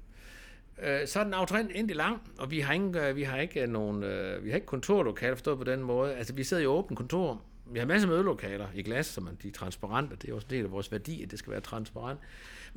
Øh, 0.81 1.07
så 1.07 1.19
er 1.19 1.23
den 1.23 1.33
aftrænt 1.33 1.71
endelig 1.75 1.95
lang, 1.95 2.21
og 2.37 2.51
vi 2.51 2.59
har 2.59 2.73
ikke, 2.73 3.07
øh, 3.07 3.15
vi 3.15 3.23
har 3.23 3.37
ikke 3.37 3.61
øh, 3.61 3.69
nogen, 3.69 4.03
øh, 4.03 4.43
vi 4.43 4.49
har 4.49 4.55
ikke 4.55 4.67
kontorlokaler 4.67 5.35
forstået 5.35 5.57
på 5.57 5.63
den 5.63 5.81
måde. 5.81 6.15
Altså, 6.15 6.33
vi 6.33 6.43
sidder 6.43 6.63
i 6.63 6.65
åbent 6.65 6.97
kontor. 6.97 7.41
Vi 7.71 7.79
har 7.79 7.85
masser 7.85 8.07
af 8.07 8.11
mødelokaler 8.11 8.67
i 8.75 8.83
glas, 8.83 9.05
så 9.05 9.21
man, 9.21 9.37
de 9.43 9.47
er 9.47 9.51
transparente. 9.51 10.15
Det 10.21 10.29
er 10.29 10.33
også 10.33 10.47
en 10.49 10.55
del 10.55 10.65
af 10.65 10.71
vores 10.71 10.91
værdi, 10.91 11.23
at 11.23 11.31
det 11.31 11.39
skal 11.39 11.51
være 11.51 11.61
transparent. 11.61 12.19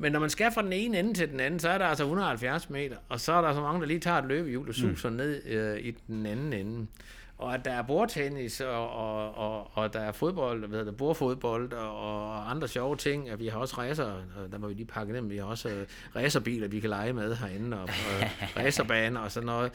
Men 0.01 0.11
når 0.11 0.19
man 0.19 0.29
skal 0.29 0.51
fra 0.51 0.61
den 0.61 0.73
ene 0.73 0.99
ende 0.99 1.13
til 1.13 1.29
den 1.29 1.39
anden, 1.39 1.59
så 1.59 1.69
er 1.69 1.77
der 1.77 1.85
altså 1.85 2.03
170 2.03 2.69
meter, 2.69 2.97
og 3.09 3.19
så 3.19 3.33
er 3.33 3.41
der 3.41 3.53
så 3.53 3.61
mange, 3.61 3.81
der 3.81 3.87
lige 3.87 3.99
tager 3.99 4.17
et 4.17 4.25
løbehjul 4.25 4.69
og 4.69 4.75
suser 4.75 5.09
mm. 5.09 5.15
ned 5.15 5.45
øh, 5.45 5.79
i 5.79 5.91
den 5.91 6.25
anden 6.25 6.53
ende. 6.53 6.87
Og 7.37 7.53
at 7.53 7.65
der 7.65 7.71
er 7.71 7.81
bordtennis, 7.81 8.61
og, 8.61 8.89
og, 8.89 9.37
og, 9.37 9.71
og 9.73 9.93
der 9.93 9.99
er 9.99 10.11
fodbold, 10.11 10.59
hvad 10.59 10.69
hedder 10.69 10.91
det, 10.91 10.97
bordfodbold, 10.97 11.73
og, 11.73 11.99
og 11.99 12.51
andre 12.51 12.67
sjove 12.67 12.95
ting. 12.95 13.29
At 13.29 13.39
vi 13.39 13.47
har 13.47 13.59
også 13.59 13.75
racer, 13.77 14.05
og 14.05 14.51
der 14.51 14.57
må 14.57 14.67
vi 14.67 14.73
lige 14.73 14.85
pakke 14.85 15.15
dem, 15.15 15.29
vi 15.29 15.37
har 15.37 15.45
også 15.45 15.69
øh, 15.69 15.85
racerbiler, 16.15 16.67
vi 16.67 16.79
kan 16.79 16.89
lege 16.89 17.13
med 17.13 17.35
herinde, 17.35 17.77
og, 17.77 17.83
og 17.83 18.29
racerbaner 18.63 19.19
og 19.19 19.31
sådan 19.31 19.45
noget. 19.47 19.71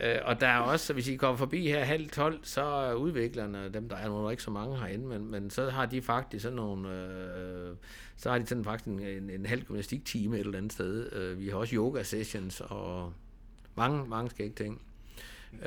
Øh, 0.00 0.18
og 0.24 0.40
der 0.40 0.46
er 0.46 0.58
også, 0.58 0.92
hvis 0.92 1.08
I 1.08 1.16
kommer 1.16 1.36
forbi 1.36 1.68
her 1.68 1.84
halv 1.84 2.10
12, 2.10 2.38
så 2.42 2.62
er 2.62 2.94
udviklerne, 2.94 3.68
dem 3.68 3.88
der 3.88 3.96
er 3.96 4.08
nogle 4.08 4.30
ikke 4.30 4.42
så 4.42 4.50
mange 4.50 4.78
herinde, 4.78 5.06
men, 5.06 5.30
men 5.30 5.50
så 5.50 5.70
har 5.70 5.86
de 5.86 6.02
faktisk 6.02 6.42
sådan 6.42 6.56
nogle, 6.56 6.88
øh, 6.88 7.74
så 8.16 8.30
har 8.30 8.38
de 8.38 8.46
sådan 8.46 8.64
faktisk 8.64 8.86
en, 8.86 9.00
en, 9.00 9.30
en 9.30 9.46
halv 9.46 9.62
gymnastiktime 9.62 10.36
et 10.36 10.40
eller 10.40 10.58
andet 10.58 10.72
sted. 10.72 11.12
Øh, 11.12 11.40
vi 11.40 11.48
har 11.48 11.56
også 11.56 11.76
yoga 11.76 12.02
sessions 12.02 12.60
og 12.60 13.12
mange, 13.74 14.08
mange 14.08 14.30
skægge 14.30 14.54
ting. 14.54 14.82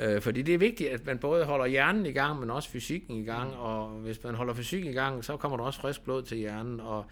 Øh, 0.00 0.20
fordi 0.20 0.42
det 0.42 0.54
er 0.54 0.58
vigtigt, 0.58 0.90
at 0.90 1.06
man 1.06 1.18
både 1.18 1.44
holder 1.44 1.66
hjernen 1.66 2.06
i 2.06 2.12
gang, 2.12 2.40
men 2.40 2.50
også 2.50 2.68
fysikken 2.68 3.16
i 3.16 3.24
gang, 3.24 3.54
og 3.56 3.88
hvis 3.88 4.24
man 4.24 4.34
holder 4.34 4.54
fysikken 4.54 4.90
i 4.90 4.94
gang, 4.94 5.24
så 5.24 5.36
kommer 5.36 5.56
der 5.56 5.64
også 5.64 5.80
frisk 5.80 6.04
blod 6.04 6.22
til 6.22 6.38
hjernen, 6.38 6.80
og 6.80 7.04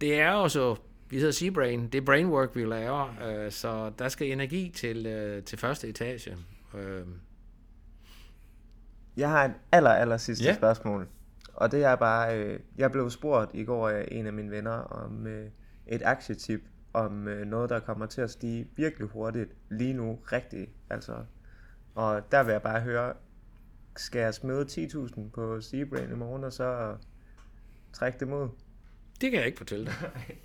det 0.00 0.20
er 0.20 0.32
jo 0.32 0.48
så, 0.48 0.76
vi 1.10 1.16
hedder 1.16 1.32
Seabrain, 1.32 1.88
det 1.88 1.94
er 1.94 2.04
brainwork, 2.04 2.56
vi 2.56 2.64
laver, 2.64 3.16
øh, 3.28 3.50
så 3.52 3.92
der 3.98 4.08
skal 4.08 4.32
energi 4.32 4.72
til, 4.76 5.06
øh, 5.06 5.42
til 5.42 5.58
første 5.58 5.88
etage. 5.88 6.36
Øh, 6.74 7.06
Jeg 9.16 9.30
har 9.30 9.44
et 9.44 9.54
aller, 9.72 9.90
aller 9.90 10.16
sidste 10.16 10.44
yeah. 10.44 10.56
spørgsmål. 10.56 11.08
Og 11.54 11.72
det 11.72 11.84
er 11.84 11.96
bare, 11.96 12.38
øh, 12.38 12.60
jeg 12.78 12.92
blev 12.92 13.10
spurgt 13.10 13.50
i 13.54 13.64
går 13.64 13.88
af 13.88 14.08
en 14.10 14.26
af 14.26 14.32
mine 14.32 14.50
venner 14.50 14.72
om 14.72 15.26
øh, 15.26 15.50
et 15.86 16.02
aktietip, 16.04 16.60
om 16.92 17.28
øh, 17.28 17.46
noget, 17.46 17.70
der 17.70 17.80
kommer 17.80 18.06
til 18.06 18.20
at 18.20 18.30
stige 18.30 18.68
virkelig 18.76 19.08
hurtigt 19.08 19.50
lige 19.70 19.92
nu, 19.92 20.18
rigtigt. 20.32 20.70
Altså, 20.90 21.16
og 21.94 22.32
der 22.32 22.42
vil 22.42 22.52
jeg 22.52 22.62
bare 22.62 22.80
høre, 22.80 23.12
skal 23.96 24.20
jeg 24.20 24.34
smide 24.34 24.62
10.000 24.62 25.30
på 25.34 25.60
Seabrain 25.60 26.10
i 26.10 26.14
morgen, 26.14 26.44
og 26.44 26.52
så 26.52 26.96
trække 27.92 28.18
det 28.20 28.28
mod? 28.28 28.48
Det 29.20 29.30
kan 29.30 29.38
jeg 29.38 29.46
ikke 29.46 29.58
fortælle 29.58 29.84
dig. 29.86 29.94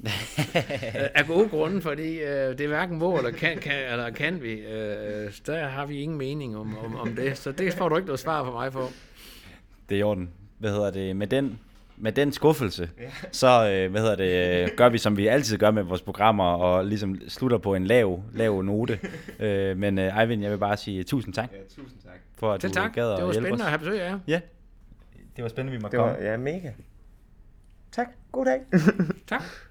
Af 1.15 1.25
gode 1.27 1.49
grunde, 1.49 1.81
fordi 1.81 2.19
øh, 2.19 2.57
det 2.57 2.61
er 2.61 2.67
hverken 2.67 2.97
må 2.97 3.17
eller 3.17 3.31
kan, 3.31 3.57
kan, 3.57 3.91
eller 3.91 4.09
kan 4.09 4.41
vi. 4.43 4.51
Øh, 4.51 5.31
der 5.45 5.67
har 5.67 5.85
vi 5.85 6.01
ingen 6.01 6.17
mening 6.17 6.57
om, 6.57 6.77
om, 6.77 6.95
om 6.95 7.15
det, 7.15 7.37
så 7.37 7.51
det 7.51 7.73
får 7.73 7.89
du 7.89 7.95
ikke 7.95 8.05
noget 8.05 8.19
svar 8.19 8.43
fra 8.43 8.51
mig 8.51 8.71
på. 8.71 8.87
Det 9.89 9.95
er 9.95 9.99
i 9.99 10.03
orden. 10.03 10.29
Hvad 10.57 10.71
hedder 10.71 10.91
det? 10.91 11.15
Med 11.15 11.27
den, 11.27 11.59
med 11.97 12.11
den 12.11 12.31
skuffelse, 12.33 12.89
så 13.31 13.47
øh, 13.71 13.91
hvad 13.91 14.01
hedder 14.01 14.15
det, 14.15 14.63
øh, 14.63 14.69
gør 14.77 14.89
vi, 14.89 14.97
som 14.97 15.17
vi 15.17 15.27
altid 15.27 15.57
gør 15.57 15.71
med 15.71 15.83
vores 15.83 16.01
programmer, 16.01 16.43
og 16.43 16.85
ligesom 16.85 17.21
slutter 17.27 17.57
på 17.57 17.75
en 17.75 17.85
lav, 17.85 18.23
lav 18.33 18.61
note. 18.61 18.99
øh, 19.39 19.77
men 19.77 19.97
øh, 19.99 20.19
Eivind, 20.21 20.41
jeg 20.41 20.51
vil 20.51 20.57
bare 20.57 20.77
sige 20.77 21.03
tusind 21.03 21.33
tak, 21.33 21.49
Ja, 21.53 21.57
tusind 21.81 21.99
tak. 22.03 22.19
for 22.37 22.53
at 22.53 22.61
Selv 22.61 22.71
du 22.73 22.75
tak. 22.79 22.93
gad 22.93 23.11
at 23.11 23.17
Det 23.17 23.25
var 23.25 23.31
spændende 23.33 23.55
os. 23.55 23.61
at 23.61 23.67
have 23.67 23.79
besøg 23.79 24.01
af 24.01 24.09
jer. 24.09 24.19
Ja, 24.27 24.41
det 25.35 25.43
var 25.43 25.49
spændende, 25.49 25.77
vi 25.77 25.81
måtte 25.81 25.97
Det 25.97 26.03
komme. 26.05 26.17
var 26.25 26.31
ja, 26.31 26.37
mega. 26.37 26.69
Tak. 27.91 28.09
God 28.31 28.45
dag. 28.45 28.61
Tak. 29.25 29.68